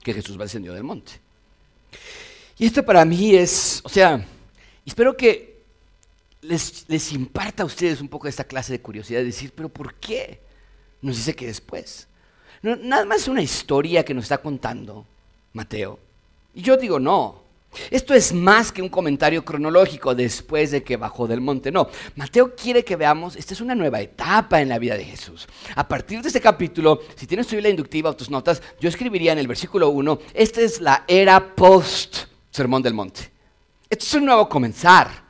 que 0.03 0.13
Jesús 0.13 0.38
descendió 0.38 0.74
del 0.74 0.84
monte. 0.84 1.13
Y 2.60 2.68
esto 2.68 2.86
para 2.86 3.03
mí 3.03 3.34
es, 3.34 3.82
o 3.84 3.89
sea, 3.89 4.24
espero 4.86 5.18
que 5.18 5.63
les, 6.42 6.86
les 6.88 7.12
imparta 7.13 7.63
a 7.63 7.65
ustedes 7.65 8.00
un 8.00 8.10
poco 8.10 8.27
esta 8.27 8.44
clase 8.44 8.74
de 8.74 8.82
curiosidad, 8.82 9.22
de 9.22 9.25
decir, 9.25 9.51
pero 9.56 9.70
¿por 9.70 9.96
qué? 9.96 10.52
Nos 11.03 11.17
dice 11.17 11.36
que 11.36 11.45
después. 11.45 12.07
nada 12.63 13.05
más 13.05 13.22
es 13.22 13.27
una 13.27 13.41
historia 13.41 14.03
que 14.03 14.13
nos 14.13 14.25
está 14.25 14.39
contando 14.39 15.05
Mateo. 15.53 16.00
Y 16.55 16.62
yo 16.62 16.77
digo, 16.77 17.00
no. 17.00 17.43
Esto 17.89 18.13
es 18.13 18.33
más 18.33 18.72
que 18.72 18.83
un 18.83 18.89
comentario 18.89 19.43
cronológico 19.43 20.13
después 20.13 20.69
de 20.72 20.83
que 20.83 20.95
bajó 20.95 21.27
del 21.27 21.41
monte. 21.41 21.72
No, 21.72 21.89
Mateo 22.15 22.55
quiere 22.55 22.86
que 22.86 22.95
veamos, 22.95 23.36
esta 23.36 23.55
es 23.55 23.62
una 23.62 23.74
nueva 23.74 24.00
etapa 24.00 24.62
en 24.62 24.69
la 24.69 24.77
vida 24.77 24.95
de 24.95 25.03
Jesús. 25.03 25.48
A 25.75 25.88
partir 25.88 26.22
de 26.22 26.27
este 26.27 26.39
capítulo, 26.39 27.01
si 27.15 27.25
tienes 27.25 27.48
tu 27.48 27.55
Biblia 27.55 27.72
inductiva 27.72 28.12
o 28.12 28.15
tus 28.15 28.29
notas, 28.29 28.62
yo 28.79 28.89
escribiría 28.89 29.31
en 29.31 29.39
el 29.39 29.48
versículo 29.48 29.89
1, 29.89 30.19
esta 30.36 30.62
es 30.62 30.81
la 30.81 31.03
era 31.07 31.55
post 31.55 32.25
Sermón 32.51 32.83
del 32.83 32.93
Monte. 32.93 33.31
Esto 33.89 34.05
es 34.05 34.13
un 34.13 34.25
nuevo 34.25 34.48
comenzar. 34.48 35.24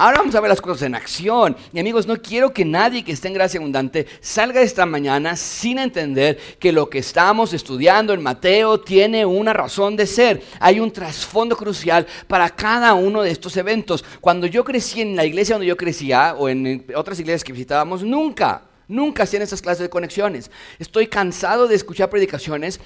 Ahora 0.00 0.18
vamos 0.18 0.36
a 0.36 0.40
ver 0.40 0.48
las 0.48 0.60
cosas 0.60 0.82
en 0.82 0.94
acción. 0.94 1.56
Y 1.72 1.80
amigos, 1.80 2.06
no 2.06 2.22
quiero 2.22 2.52
que 2.52 2.64
nadie 2.64 3.02
que 3.02 3.10
esté 3.10 3.26
en 3.26 3.34
gracia 3.34 3.58
abundante 3.58 4.06
salga 4.20 4.62
esta 4.62 4.86
mañana 4.86 5.34
sin 5.34 5.76
entender 5.76 6.38
que 6.60 6.70
lo 6.70 6.88
que 6.88 6.98
estamos 6.98 7.52
estudiando 7.52 8.12
en 8.12 8.22
Mateo 8.22 8.78
tiene 8.78 9.26
una 9.26 9.52
razón 9.52 9.96
de 9.96 10.06
ser. 10.06 10.40
Hay 10.60 10.78
un 10.78 10.92
trasfondo 10.92 11.56
crucial 11.56 12.06
para 12.28 12.48
cada 12.48 12.94
uno 12.94 13.22
de 13.22 13.32
estos 13.32 13.56
eventos. 13.56 14.04
Cuando 14.20 14.46
yo 14.46 14.62
crecí 14.62 15.00
en 15.00 15.16
la 15.16 15.24
iglesia 15.24 15.56
donde 15.56 15.66
yo 15.66 15.76
crecía 15.76 16.36
o 16.38 16.48
en 16.48 16.86
otras 16.94 17.18
iglesias 17.18 17.42
que 17.42 17.52
visitábamos, 17.52 18.04
nunca 18.04 18.62
Nunca 18.90 19.24
hacían 19.24 19.42
esas 19.42 19.60
clases 19.60 19.82
de 19.82 19.90
conexiones. 19.90 20.50
Estoy 20.78 21.08
cansado 21.08 21.68
de 21.68 21.74
escuchar 21.74 22.08
predicaciones 22.08 22.80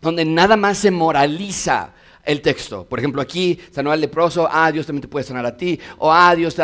donde 0.00 0.24
nada 0.24 0.56
más 0.56 0.78
se 0.78 0.90
moraliza 0.90 1.92
el 2.24 2.40
texto. 2.40 2.86
Por 2.86 2.98
ejemplo, 2.98 3.20
aquí, 3.20 3.58
sanó 3.70 3.90
al 3.90 4.00
leproso, 4.00 4.48
ah, 4.50 4.70
Dios 4.72 4.86
también 4.86 5.02
te 5.02 5.08
puede 5.08 5.24
sanar 5.24 5.46
a 5.46 5.56
ti, 5.56 5.78
o 5.98 6.12
ah, 6.12 6.34
Dios, 6.34 6.56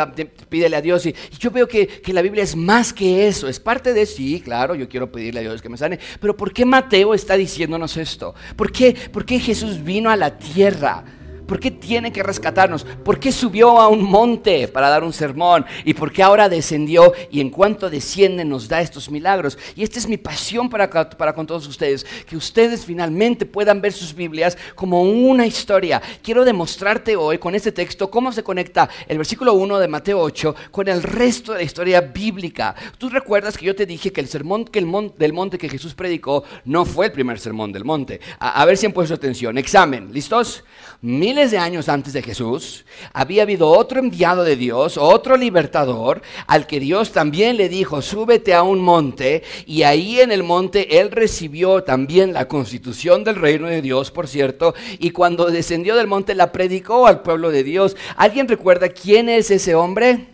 pídele 0.49 0.75
a 0.75 0.81
Dios. 0.81 1.05
Y, 1.05 1.15
yo 1.39 1.51
veo 1.51 1.67
que, 1.67 1.87
que, 1.87 2.13
la 2.13 2.21
Biblia 2.21 2.43
es 2.43 2.55
más 2.55 2.93
que 2.93 3.27
eso, 3.27 3.47
es 3.47 3.59
parte 3.59 3.93
de 3.93 4.05
sí, 4.05 4.41
claro, 4.41 4.75
yo 4.75 4.87
quiero 4.89 5.11
pedirle 5.11 5.39
a 5.39 5.43
Dios 5.43 5.61
que 5.61 5.69
me 5.69 5.77
sane, 5.77 5.99
pero 6.19 6.35
¿por 6.35 6.53
qué 6.53 6.65
Mateo 6.65 7.13
está 7.13 7.35
diciéndonos 7.35 7.97
esto? 7.97 8.33
¿Por 8.55 8.71
qué, 8.71 8.95
por 9.11 9.25
qué 9.25 9.39
Jesús 9.39 9.83
vino 9.83 10.09
a 10.09 10.15
la 10.15 10.37
tierra? 10.37 11.03
¿Por 11.51 11.59
qué 11.59 11.69
tiene 11.69 12.13
que 12.13 12.23
rescatarnos? 12.23 12.85
¿Por 12.85 13.19
qué 13.19 13.29
subió 13.29 13.81
a 13.81 13.89
un 13.89 14.03
monte 14.03 14.69
para 14.69 14.87
dar 14.87 15.03
un 15.03 15.11
sermón? 15.11 15.65
¿Y 15.83 15.93
por 15.93 16.09
qué 16.09 16.23
ahora 16.23 16.47
descendió 16.47 17.11
y 17.29 17.41
en 17.41 17.49
cuanto 17.49 17.89
desciende 17.89 18.45
nos 18.45 18.69
da 18.69 18.79
estos 18.79 19.11
milagros? 19.11 19.57
Y 19.75 19.83
esta 19.83 19.99
es 19.99 20.07
mi 20.07 20.15
pasión 20.15 20.69
para, 20.69 20.89
para 20.89 21.33
con 21.33 21.45
todos 21.45 21.67
ustedes, 21.67 22.05
que 22.25 22.37
ustedes 22.37 22.85
finalmente 22.85 23.45
puedan 23.45 23.81
ver 23.81 23.91
sus 23.91 24.15
Biblias 24.15 24.57
como 24.75 25.01
una 25.01 25.45
historia. 25.45 26.01
Quiero 26.23 26.45
demostrarte 26.45 27.17
hoy 27.17 27.37
con 27.37 27.53
este 27.53 27.73
texto 27.73 28.09
cómo 28.09 28.31
se 28.31 28.43
conecta 28.43 28.87
el 29.09 29.17
versículo 29.17 29.53
1 29.53 29.77
de 29.79 29.89
Mateo 29.89 30.21
8 30.21 30.55
con 30.71 30.87
el 30.87 31.03
resto 31.03 31.51
de 31.51 31.57
la 31.57 31.65
historia 31.65 31.99
bíblica. 31.99 32.73
Tú 32.97 33.09
recuerdas 33.09 33.57
que 33.57 33.65
yo 33.65 33.75
te 33.75 33.85
dije 33.85 34.13
que 34.13 34.21
el 34.21 34.29
sermón 34.29 34.63
que 34.63 34.79
el 34.79 34.89
del 35.17 35.33
monte 35.33 35.57
que 35.57 35.67
Jesús 35.67 35.95
predicó 35.95 36.45
no 36.63 36.85
fue 36.85 37.07
el 37.07 37.11
primer 37.11 37.39
sermón 37.39 37.73
del 37.73 37.83
monte. 37.83 38.21
A, 38.39 38.61
a 38.61 38.65
ver 38.65 38.77
si 38.77 38.85
han 38.85 38.93
puesto 38.93 39.15
atención. 39.15 39.57
Examen, 39.57 40.13
¿listos? 40.13 40.63
Miles 41.03 41.40
de 41.49 41.57
años 41.57 41.89
antes 41.89 42.13
de 42.13 42.21
Jesús, 42.21 42.85
había 43.13 43.41
habido 43.41 43.69
otro 43.69 43.99
enviado 43.99 44.43
de 44.43 44.55
Dios, 44.55 44.97
otro 44.97 45.37
libertador, 45.37 46.21
al 46.45 46.67
que 46.67 46.79
Dios 46.79 47.11
también 47.11 47.57
le 47.57 47.69
dijo, 47.69 48.03
súbete 48.03 48.53
a 48.53 48.61
un 48.61 48.81
monte, 48.81 49.41
y 49.65 49.81
ahí 49.83 50.19
en 50.19 50.31
el 50.31 50.43
monte 50.43 50.99
él 50.99 51.09
recibió 51.09 51.83
también 51.83 52.33
la 52.33 52.47
constitución 52.47 53.23
del 53.23 53.37
reino 53.37 53.67
de 53.67 53.81
Dios, 53.81 54.11
por 54.11 54.27
cierto, 54.27 54.75
y 54.99 55.09
cuando 55.09 55.49
descendió 55.49 55.95
del 55.95 56.07
monte 56.07 56.35
la 56.35 56.51
predicó 56.51 57.07
al 57.07 57.23
pueblo 57.23 57.49
de 57.49 57.63
Dios. 57.63 57.97
¿Alguien 58.17 58.47
recuerda 58.47 58.89
quién 58.89 59.29
es 59.29 59.49
ese 59.49 59.73
hombre? 59.73 60.27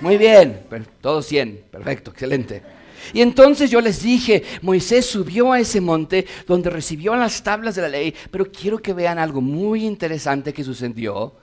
Muy 0.00 0.18
bien, 0.18 0.60
todos 1.00 1.24
100, 1.26 1.64
perfecto, 1.70 2.10
excelente. 2.10 2.79
Y 3.12 3.20
entonces 3.20 3.70
yo 3.70 3.80
les 3.80 4.02
dije, 4.02 4.42
Moisés 4.62 5.06
subió 5.06 5.52
a 5.52 5.60
ese 5.60 5.80
monte 5.80 6.26
donde 6.46 6.70
recibió 6.70 7.14
las 7.16 7.42
tablas 7.42 7.74
de 7.74 7.82
la 7.82 7.88
ley, 7.88 8.14
pero 8.30 8.46
quiero 8.46 8.78
que 8.78 8.92
vean 8.92 9.18
algo 9.18 9.40
muy 9.40 9.84
interesante 9.84 10.52
que 10.52 10.64
sucedió 10.64 11.34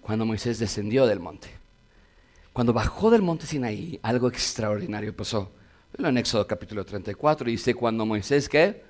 cuando 0.00 0.26
Moisés 0.26 0.58
descendió 0.58 1.06
del 1.06 1.20
monte. 1.20 1.48
Cuando 2.52 2.72
bajó 2.72 3.10
del 3.10 3.22
monte 3.22 3.46
Sinaí, 3.46 3.98
algo 4.02 4.28
extraordinario 4.28 5.14
pasó. 5.16 5.52
En 5.98 6.18
Éxodo 6.18 6.46
capítulo 6.46 6.84
34 6.84 7.46
dice, 7.48 7.74
cuando 7.74 8.04
Moisés, 8.04 8.48
¿qué? 8.48 8.82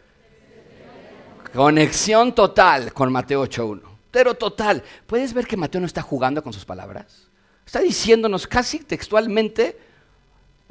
Conexión 1.55 2.35
total 2.35 2.93
con 2.93 3.13
Mateo 3.13 3.45
8.1. 3.45 3.81
Pero 4.11 4.35
total. 4.35 4.83
¿Puedes 5.07 5.33
ver 5.33 5.47
que 5.47 5.57
Mateo 5.57 5.81
no 5.81 5.87
está 5.87 6.03
jugando 6.03 6.43
con 6.43 6.53
sus 6.53 6.65
palabras? 6.65 7.29
Está 7.65 7.81
diciéndonos 7.81 8.47
casi 8.47 8.81
textualmente 8.81 9.79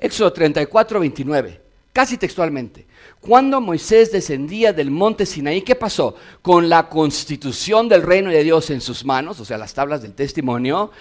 Éxodo 0.03 0.33
34, 0.33 0.99
29, 0.99 1.61
casi 1.93 2.17
textualmente. 2.17 2.85
Cuando 3.21 3.61
Moisés 3.61 4.11
descendía 4.11 4.73
del 4.73 4.91
monte 4.91 5.25
Sinaí, 5.25 5.61
¿qué 5.61 5.75
pasó? 5.75 6.15
Con 6.41 6.67
la 6.67 6.89
constitución 6.89 7.87
del 7.87 8.01
reino 8.01 8.29
de 8.29 8.43
Dios 8.43 8.69
en 8.69 8.81
sus 8.81 9.05
manos, 9.05 9.39
o 9.39 9.45
sea, 9.45 9.57
las 9.57 9.73
tablas 9.73 10.01
del 10.01 10.13
testimonio, 10.13 10.91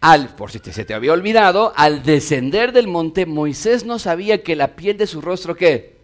al, 0.00 0.36
por 0.36 0.52
si 0.52 0.60
se 0.60 0.84
te 0.84 0.94
había 0.94 1.12
olvidado, 1.12 1.72
al 1.74 2.04
descender 2.04 2.70
del 2.70 2.86
monte, 2.86 3.26
Moisés 3.26 3.84
no 3.84 3.98
sabía 3.98 4.44
que 4.44 4.54
la 4.54 4.76
piel 4.76 4.96
de 4.98 5.08
su 5.08 5.20
rostro, 5.20 5.56
¿qué? 5.56 5.96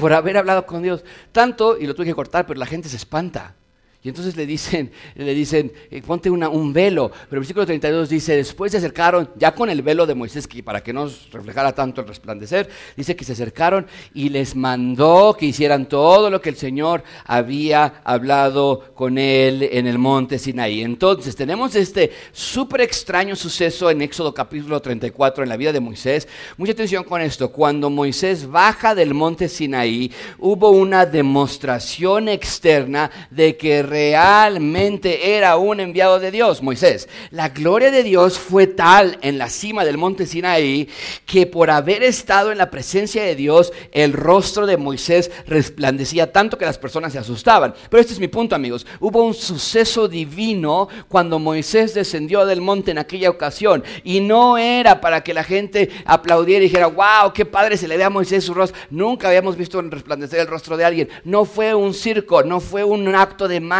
Por 0.00 0.14
haber 0.14 0.38
hablado 0.38 0.64
con 0.64 0.82
Dios. 0.82 1.04
Tanto, 1.32 1.76
y 1.78 1.86
lo 1.86 1.94
tuve 1.94 2.06
que 2.06 2.14
cortar, 2.14 2.46
pero 2.46 2.58
la 2.58 2.64
gente 2.64 2.88
se 2.88 2.96
espanta. 2.96 3.56
Y 4.02 4.08
entonces 4.08 4.34
le 4.34 4.46
dicen, 4.46 4.90
le 5.14 5.34
dicen 5.34 5.72
eh, 5.90 6.00
ponte 6.00 6.30
un 6.30 6.72
velo. 6.72 7.10
Pero 7.10 7.32
el 7.32 7.38
versículo 7.40 7.66
32 7.66 8.08
dice, 8.08 8.34
después 8.34 8.72
se 8.72 8.78
acercaron, 8.78 9.28
ya 9.36 9.54
con 9.54 9.68
el 9.68 9.82
velo 9.82 10.06
de 10.06 10.14
Moisés, 10.14 10.48
que 10.48 10.62
para 10.62 10.82
que 10.82 10.92
no 10.92 11.10
reflejara 11.30 11.74
tanto 11.74 12.00
el 12.00 12.08
resplandecer, 12.08 12.70
dice 12.96 13.14
que 13.14 13.24
se 13.26 13.32
acercaron 13.32 13.86
y 14.14 14.30
les 14.30 14.56
mandó 14.56 15.36
que 15.38 15.46
hicieran 15.46 15.86
todo 15.86 16.30
lo 16.30 16.40
que 16.40 16.48
el 16.48 16.56
Señor 16.56 17.02
había 17.26 18.00
hablado 18.04 18.94
con 18.94 19.18
él 19.18 19.68
en 19.70 19.86
el 19.86 19.98
monte 19.98 20.38
Sinaí. 20.38 20.80
Entonces 20.80 21.36
tenemos 21.36 21.74
este 21.74 22.10
súper 22.32 22.80
extraño 22.80 23.36
suceso 23.36 23.90
en 23.90 24.00
Éxodo 24.00 24.32
capítulo 24.32 24.80
34 24.80 25.42
en 25.42 25.50
la 25.50 25.58
vida 25.58 25.72
de 25.72 25.80
Moisés. 25.80 26.26
Mucha 26.56 26.72
atención 26.72 27.04
con 27.04 27.20
esto. 27.20 27.52
Cuando 27.52 27.90
Moisés 27.90 28.48
baja 28.48 28.94
del 28.94 29.12
monte 29.12 29.46
Sinaí, 29.48 30.10
hubo 30.38 30.70
una 30.70 31.04
demostración 31.04 32.28
externa 32.28 33.10
de 33.30 33.58
que 33.58 33.89
realmente 33.90 35.36
era 35.36 35.56
un 35.56 35.80
enviado 35.80 36.20
de 36.20 36.30
Dios, 36.30 36.62
Moisés. 36.62 37.08
La 37.32 37.48
gloria 37.48 37.90
de 37.90 38.04
Dios 38.04 38.38
fue 38.38 38.68
tal 38.68 39.18
en 39.20 39.36
la 39.36 39.50
cima 39.50 39.84
del 39.84 39.98
monte 39.98 40.26
Sinaí 40.26 40.88
que 41.26 41.44
por 41.46 41.70
haber 41.70 42.04
estado 42.04 42.52
en 42.52 42.58
la 42.58 42.70
presencia 42.70 43.24
de 43.24 43.34
Dios, 43.34 43.72
el 43.90 44.12
rostro 44.12 44.64
de 44.66 44.76
Moisés 44.76 45.32
resplandecía 45.46 46.30
tanto 46.30 46.56
que 46.56 46.64
las 46.64 46.78
personas 46.78 47.12
se 47.12 47.18
asustaban. 47.18 47.74
Pero 47.90 48.00
este 48.00 48.12
es 48.12 48.20
mi 48.20 48.28
punto, 48.28 48.54
amigos. 48.54 48.86
Hubo 49.00 49.24
un 49.24 49.34
suceso 49.34 50.06
divino 50.06 50.88
cuando 51.08 51.40
Moisés 51.40 51.92
descendió 51.92 52.46
del 52.46 52.60
monte 52.60 52.92
en 52.92 52.98
aquella 52.98 53.28
ocasión 53.28 53.82
y 54.04 54.20
no 54.20 54.56
era 54.56 55.00
para 55.00 55.24
que 55.24 55.34
la 55.34 55.42
gente 55.42 55.90
aplaudiera 56.04 56.64
y 56.64 56.68
dijera, 56.68 56.86
wow, 56.86 57.32
qué 57.34 57.44
padre 57.44 57.76
se 57.76 57.88
le 57.88 57.96
ve 57.96 58.04
a 58.04 58.10
Moisés 58.10 58.44
su 58.44 58.54
rostro. 58.54 58.80
Nunca 58.90 59.26
habíamos 59.26 59.56
visto 59.56 59.82
resplandecer 59.82 60.38
el 60.38 60.46
rostro 60.46 60.76
de 60.76 60.84
alguien. 60.84 61.08
No 61.24 61.44
fue 61.44 61.74
un 61.74 61.92
circo, 61.92 62.44
no 62.44 62.60
fue 62.60 62.84
un 62.84 63.12
acto 63.16 63.48
de 63.48 63.58
magia 63.58 63.79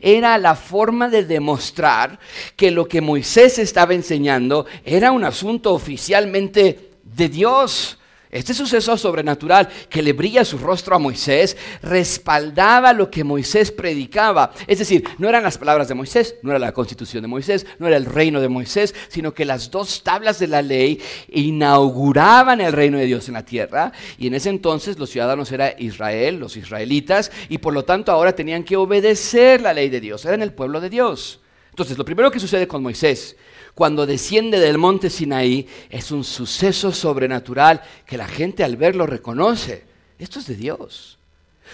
era 0.00 0.38
la 0.38 0.54
forma 0.54 1.08
de 1.08 1.24
demostrar 1.24 2.18
que 2.56 2.70
lo 2.70 2.86
que 2.86 3.00
Moisés 3.00 3.58
estaba 3.58 3.94
enseñando 3.94 4.66
era 4.84 5.12
un 5.12 5.24
asunto 5.24 5.72
oficialmente 5.72 6.90
de 7.02 7.28
Dios. 7.28 7.98
Este 8.30 8.52
suceso 8.52 8.96
sobrenatural 8.98 9.68
que 9.88 10.02
le 10.02 10.12
brilla 10.12 10.44
su 10.44 10.58
rostro 10.58 10.94
a 10.94 10.98
Moisés 10.98 11.56
respaldaba 11.82 12.92
lo 12.92 13.10
que 13.10 13.24
Moisés 13.24 13.72
predicaba. 13.72 14.52
Es 14.66 14.80
decir, 14.80 15.02
no 15.16 15.30
eran 15.30 15.42
las 15.42 15.56
palabras 15.56 15.88
de 15.88 15.94
Moisés, 15.94 16.36
no 16.42 16.50
era 16.50 16.58
la 16.58 16.72
constitución 16.72 17.22
de 17.22 17.28
Moisés, 17.28 17.64
no 17.78 17.86
era 17.86 17.96
el 17.96 18.04
reino 18.04 18.42
de 18.42 18.48
Moisés, 18.48 18.94
sino 19.08 19.32
que 19.32 19.46
las 19.46 19.70
dos 19.70 20.02
tablas 20.02 20.38
de 20.38 20.46
la 20.46 20.60
ley 20.60 21.00
inauguraban 21.28 22.60
el 22.60 22.74
reino 22.74 22.98
de 22.98 23.06
Dios 23.06 23.28
en 23.28 23.34
la 23.34 23.46
tierra. 23.46 23.92
Y 24.18 24.26
en 24.26 24.34
ese 24.34 24.50
entonces 24.50 24.98
los 24.98 25.08
ciudadanos 25.08 25.50
eran 25.50 25.72
Israel, 25.78 26.38
los 26.38 26.58
israelitas, 26.58 27.32
y 27.48 27.58
por 27.58 27.72
lo 27.72 27.84
tanto 27.84 28.12
ahora 28.12 28.34
tenían 28.34 28.62
que 28.62 28.76
obedecer 28.76 29.62
la 29.62 29.72
ley 29.72 29.88
de 29.88 30.00
Dios, 30.00 30.26
eran 30.26 30.42
el 30.42 30.52
pueblo 30.52 30.82
de 30.82 30.90
Dios. 30.90 31.40
Entonces, 31.70 31.96
lo 31.96 32.04
primero 32.04 32.28
que 32.32 32.40
sucede 32.40 32.66
con 32.66 32.82
Moisés 32.82 33.36
cuando 33.78 34.06
desciende 34.06 34.58
del 34.58 34.76
monte 34.76 35.08
Sinaí 35.08 35.68
es 35.88 36.10
un 36.10 36.24
suceso 36.24 36.90
sobrenatural 36.90 37.80
que 38.04 38.16
la 38.16 38.26
gente 38.26 38.64
al 38.64 38.76
verlo 38.76 39.06
reconoce. 39.06 39.84
Esto 40.18 40.40
es 40.40 40.48
de 40.48 40.56
Dios. 40.56 41.16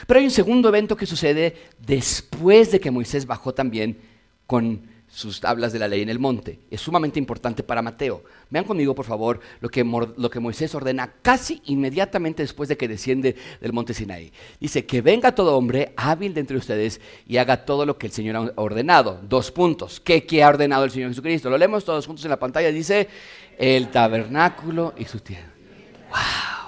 Pero 0.07 0.21
hay 0.21 0.27
un 0.27 0.31
segundo 0.31 0.69
evento 0.69 0.99
que 0.99 1.07
sucede 1.07 1.57
después 1.79 2.71
de 2.71 2.79
que 2.79 2.91
Moisés 2.91 3.25
bajó 3.25 3.55
también 3.55 3.97
con 4.47 4.83
sus 5.15 5.39
tablas 5.39 5.73
de 5.73 5.79
la 5.79 5.87
ley 5.87 6.03
en 6.03 6.09
el 6.09 6.19
monte. 6.19 6.59
Es 6.69 6.81
sumamente 6.81 7.21
importante 7.21 7.63
para 7.63 7.83
Mateo. 7.83 8.25
Vean 8.51 8.65
conmigo, 8.65 8.97
por 8.97 9.05
favor, 9.05 9.39
lo 9.61 9.69
que, 9.69 9.85
lo 9.85 10.29
que 10.29 10.41
Moisés 10.41 10.75
ordena 10.75 11.13
casi 11.23 11.63
inmediatamente 11.67 12.43
después 12.43 12.69
de 12.69 12.77
que 12.77 12.89
desciende 12.89 13.37
del 13.61 13.73
monte 13.73 13.95
Sinaí. 13.95 14.33
Dice, 14.59 14.85
que 14.87 15.03
venga 15.03 15.33
todo 15.33 15.57
hombre 15.57 15.93
hábil 15.97 16.35
de 16.35 16.41
entre 16.41 16.57
ustedes 16.57 17.01
y 17.29 17.37
haga 17.37 17.65
todo 17.65 17.87
lo 17.87 17.97
que 17.97 18.09
el 18.09 18.13
Señor 18.13 18.37
ha 18.37 18.61
ordenado. 18.61 19.21
Dos 19.23 19.53
puntos. 19.53 20.01
¿Qué, 20.01 20.27
qué 20.27 20.43
ha 20.43 20.49
ordenado 20.49 20.83
el 20.83 20.91
Señor 20.91 21.11
Jesucristo? 21.11 21.49
Lo 21.49 21.59
leemos 21.59 21.85
todos 21.85 22.07
juntos 22.07 22.25
en 22.25 22.31
la 22.31 22.41
pantalla. 22.41 22.73
Dice, 22.73 23.09
el 23.57 23.93
tabernáculo 23.93 24.95
y 24.99 25.05
su 25.05 25.21
tierra. 25.21 25.53
¡Wow! 26.11 26.64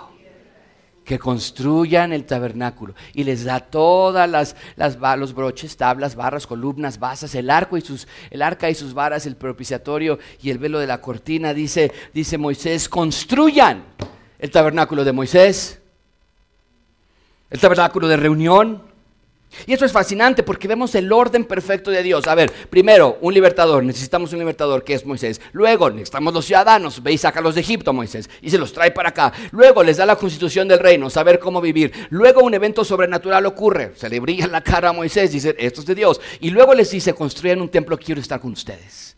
Que 1.06 1.20
construyan 1.20 2.12
el 2.12 2.24
tabernáculo 2.24 2.96
y 3.14 3.22
les 3.22 3.44
da 3.44 3.60
todas 3.60 4.28
las, 4.28 4.56
los 5.16 5.34
broches, 5.34 5.76
tablas, 5.76 6.16
barras, 6.16 6.48
columnas, 6.48 6.98
basas, 6.98 7.32
el 7.36 7.48
arco 7.48 7.76
y 7.76 7.80
sus 7.80 8.08
el 8.28 8.42
arca 8.42 8.68
y 8.68 8.74
sus 8.74 8.92
varas, 8.92 9.24
el 9.24 9.36
propiciatorio 9.36 10.18
y 10.42 10.50
el 10.50 10.58
velo 10.58 10.80
de 10.80 10.88
la 10.88 11.00
cortina. 11.00 11.54
Dice 11.54 11.92
dice 12.12 12.38
Moisés, 12.38 12.88
construyan 12.88 13.84
el 14.40 14.50
tabernáculo 14.50 15.04
de 15.04 15.12
Moisés, 15.12 15.80
el 17.50 17.60
tabernáculo 17.60 18.08
de 18.08 18.16
reunión, 18.16 18.82
Y 19.66 19.72
eso 19.72 19.84
es 19.84 19.92
fascinante 19.92 20.42
porque 20.42 20.68
vemos 20.68 20.94
el 20.94 21.10
orden 21.10 21.44
perfecto 21.44 21.90
de 21.90 22.02
Dios. 22.02 22.26
A 22.26 22.34
ver, 22.34 22.52
primero, 22.68 23.18
un 23.20 23.32
libertador, 23.32 23.82
necesitamos 23.84 24.32
un 24.32 24.40
libertador 24.40 24.84
que 24.84 24.94
es 24.94 25.06
Moisés. 25.06 25.40
Luego, 25.52 25.88
necesitamos 25.90 26.34
los 26.34 26.44
ciudadanos, 26.44 27.02
ve 27.02 27.12
y 27.12 27.18
sácalos 27.18 27.54
de 27.54 27.62
Egipto, 27.62 27.92
Moisés, 27.92 28.28
y 28.42 28.50
se 28.50 28.58
los 28.58 28.72
trae 28.72 28.90
para 28.90 29.10
acá. 29.10 29.32
Luego, 29.52 29.82
les 29.82 29.96
da 29.96 30.06
la 30.06 30.16
constitución 30.16 30.68
del 30.68 30.78
reino, 30.78 31.08
saber 31.08 31.38
cómo 31.38 31.60
vivir. 31.60 31.92
Luego, 32.10 32.42
un 32.42 32.54
evento 32.54 32.84
sobrenatural 32.84 33.46
ocurre, 33.46 33.92
se 33.96 34.08
le 34.08 34.20
brilla 34.20 34.46
la 34.46 34.62
cara 34.62 34.90
a 34.90 34.92
Moisés, 34.92 35.32
dice, 35.32 35.54
esto 35.58 35.80
es 35.80 35.86
de 35.86 35.94
Dios. 35.94 36.20
Y 36.40 36.50
luego 36.50 36.74
les 36.74 36.90
dice, 36.90 37.14
construyan 37.14 37.60
un 37.60 37.68
templo, 37.68 37.98
quiero 37.98 38.20
estar 38.20 38.40
con 38.40 38.52
ustedes. 38.52 39.16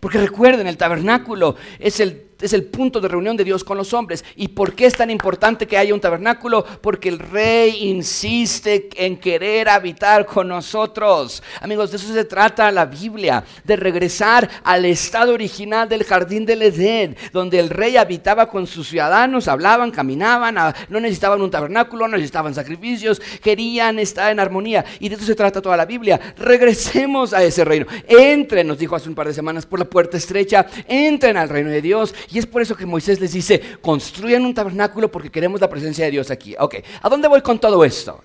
Porque 0.00 0.18
recuerden, 0.18 0.66
el 0.66 0.76
tabernáculo 0.76 1.54
es 1.78 2.00
el 2.00 2.31
es 2.42 2.52
el 2.52 2.64
punto 2.64 3.00
de 3.00 3.08
reunión 3.08 3.36
de 3.36 3.44
Dios 3.44 3.64
con 3.64 3.76
los 3.76 3.92
hombres. 3.92 4.24
¿Y 4.36 4.48
por 4.48 4.74
qué 4.74 4.86
es 4.86 4.94
tan 4.94 5.10
importante 5.10 5.66
que 5.66 5.78
haya 5.78 5.94
un 5.94 6.00
tabernáculo? 6.00 6.64
Porque 6.80 7.08
el 7.08 7.18
rey 7.18 7.88
insiste 7.88 8.88
en 8.96 9.16
querer 9.16 9.68
habitar 9.68 10.26
con 10.26 10.48
nosotros. 10.48 11.42
Amigos, 11.60 11.90
de 11.90 11.96
eso 11.96 12.12
se 12.12 12.24
trata 12.24 12.70
la 12.70 12.86
Biblia, 12.86 13.44
de 13.64 13.76
regresar 13.76 14.48
al 14.64 14.84
estado 14.84 15.32
original 15.32 15.88
del 15.88 16.04
jardín 16.04 16.44
del 16.44 16.62
Edén, 16.62 17.16
donde 17.32 17.58
el 17.58 17.70
rey 17.70 17.96
habitaba 17.96 18.48
con 18.48 18.66
sus 18.66 18.88
ciudadanos, 18.88 19.48
hablaban, 19.48 19.90
caminaban, 19.90 20.58
ah, 20.58 20.74
no 20.88 21.00
necesitaban 21.00 21.40
un 21.40 21.50
tabernáculo, 21.50 22.08
no 22.08 22.16
necesitaban 22.16 22.54
sacrificios, 22.54 23.20
querían 23.42 23.98
estar 23.98 24.30
en 24.30 24.40
armonía. 24.40 24.84
Y 25.00 25.08
de 25.08 25.14
eso 25.14 25.24
se 25.24 25.34
trata 25.34 25.62
toda 25.62 25.76
la 25.76 25.86
Biblia. 25.86 26.20
Regresemos 26.36 27.32
a 27.32 27.42
ese 27.42 27.64
reino. 27.64 27.86
Entren, 28.08 28.66
nos 28.66 28.78
dijo 28.78 28.96
hace 28.96 29.08
un 29.08 29.14
par 29.14 29.26
de 29.26 29.34
semanas, 29.34 29.66
por 29.66 29.78
la 29.78 29.84
puerta 29.84 30.16
estrecha, 30.16 30.66
entren 30.86 31.36
al 31.36 31.48
reino 31.48 31.70
de 31.70 31.82
Dios 31.82 32.14
y 32.32 32.38
es 32.38 32.46
por 32.46 32.62
eso 32.62 32.74
que 32.74 32.86
Moisés 32.86 33.20
les 33.20 33.32
dice, 33.32 33.60
construyan 33.80 34.44
un 34.44 34.54
tabernáculo 34.54 35.10
porque 35.10 35.30
queremos 35.30 35.60
la 35.60 35.68
presencia 35.68 36.04
de 36.06 36.12
Dios 36.12 36.30
aquí. 36.30 36.54
Ok, 36.58 36.76
¿a 37.02 37.08
dónde 37.08 37.28
voy 37.28 37.42
con 37.42 37.58
todo 37.58 37.84
esto? 37.84 38.22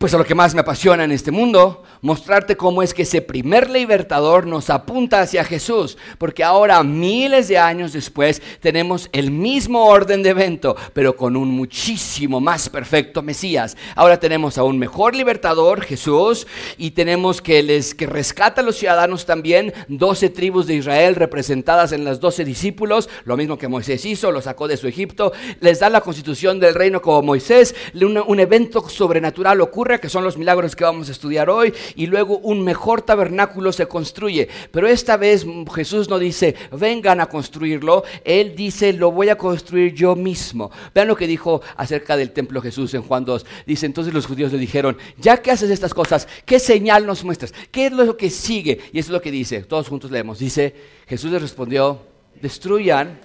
Pues 0.00 0.14
a 0.14 0.16
lo 0.16 0.24
que 0.24 0.34
más 0.34 0.54
me 0.54 0.62
apasiona 0.62 1.04
en 1.04 1.12
este 1.12 1.30
mundo, 1.30 1.82
mostrarte 2.00 2.56
cómo 2.56 2.82
es 2.82 2.94
que 2.94 3.02
ese 3.02 3.20
primer 3.20 3.68
libertador 3.68 4.46
nos 4.46 4.70
apunta 4.70 5.20
hacia 5.20 5.44
Jesús, 5.44 5.98
porque 6.16 6.42
ahora 6.42 6.82
miles 6.82 7.48
de 7.48 7.58
años 7.58 7.92
después 7.92 8.40
tenemos 8.60 9.10
el 9.12 9.30
mismo 9.30 9.84
orden 9.84 10.22
de 10.22 10.30
evento, 10.30 10.74
pero 10.94 11.14
con 11.16 11.36
un 11.36 11.50
muchísimo 11.50 12.40
más 12.40 12.70
perfecto 12.70 13.20
Mesías. 13.20 13.76
Ahora 13.94 14.18
tenemos 14.18 14.56
a 14.56 14.62
un 14.62 14.78
mejor 14.78 15.14
libertador, 15.14 15.82
Jesús, 15.82 16.46
y 16.78 16.92
tenemos 16.92 17.42
que 17.42 17.62
les 17.62 17.94
que 17.94 18.06
rescata 18.06 18.62
a 18.62 18.64
los 18.64 18.76
ciudadanos 18.76 19.26
también, 19.26 19.70
doce 19.88 20.30
tribus 20.30 20.66
de 20.66 20.76
Israel 20.76 21.14
representadas 21.14 21.92
en 21.92 22.06
las 22.06 22.20
doce 22.20 22.46
discípulos, 22.46 23.10
lo 23.26 23.36
mismo 23.36 23.58
que 23.58 23.68
Moisés 23.68 24.02
hizo, 24.06 24.32
lo 24.32 24.40
sacó 24.40 24.66
de 24.66 24.78
su 24.78 24.88
Egipto, 24.88 25.34
les 25.60 25.80
da 25.80 25.90
la 25.90 26.00
constitución 26.00 26.58
del 26.58 26.74
reino 26.74 27.02
como 27.02 27.20
Moisés, 27.20 27.74
un 27.92 28.40
evento 28.40 28.88
sobrenatural 28.88 29.60
ocurre 29.60 29.89
que 29.98 30.08
son 30.08 30.24
los 30.24 30.36
milagros 30.36 30.76
que 30.76 30.84
vamos 30.84 31.08
a 31.08 31.12
estudiar 31.12 31.50
hoy, 31.50 31.72
y 31.96 32.06
luego 32.06 32.38
un 32.38 32.62
mejor 32.62 33.02
tabernáculo 33.02 33.72
se 33.72 33.86
construye. 33.86 34.48
Pero 34.70 34.86
esta 34.86 35.16
vez 35.16 35.44
Jesús 35.74 36.08
no 36.08 36.18
dice, 36.18 36.54
vengan 36.72 37.20
a 37.20 37.26
construirlo, 37.26 38.04
Él 38.24 38.54
dice, 38.54 38.92
lo 38.92 39.10
voy 39.10 39.28
a 39.28 39.36
construir 39.36 39.94
yo 39.94 40.14
mismo. 40.14 40.70
Vean 40.94 41.08
lo 41.08 41.16
que 41.16 41.26
dijo 41.26 41.62
acerca 41.76 42.16
del 42.16 42.30
templo 42.32 42.60
Jesús 42.60 42.94
en 42.94 43.02
Juan 43.02 43.24
2. 43.24 43.46
Dice, 43.66 43.86
entonces 43.86 44.14
los 44.14 44.26
judíos 44.26 44.52
le 44.52 44.58
dijeron, 44.58 44.96
ya 45.18 45.38
que 45.38 45.50
haces 45.50 45.70
estas 45.70 45.94
cosas, 45.94 46.28
¿qué 46.44 46.58
señal 46.58 47.06
nos 47.06 47.24
muestras? 47.24 47.52
¿Qué 47.70 47.86
es 47.86 47.92
lo 47.92 48.16
que 48.16 48.30
sigue? 48.30 48.80
Y 48.92 48.98
eso 48.98 49.08
es 49.08 49.12
lo 49.12 49.20
que 49.20 49.30
dice, 49.30 49.62
todos 49.62 49.88
juntos 49.88 50.10
leemos. 50.10 50.38
Dice, 50.38 50.74
Jesús 51.06 51.30
les 51.30 51.42
respondió, 51.42 52.00
destruyan, 52.40 53.18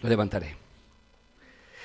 lo 0.00 0.08
levantaré. 0.08 0.57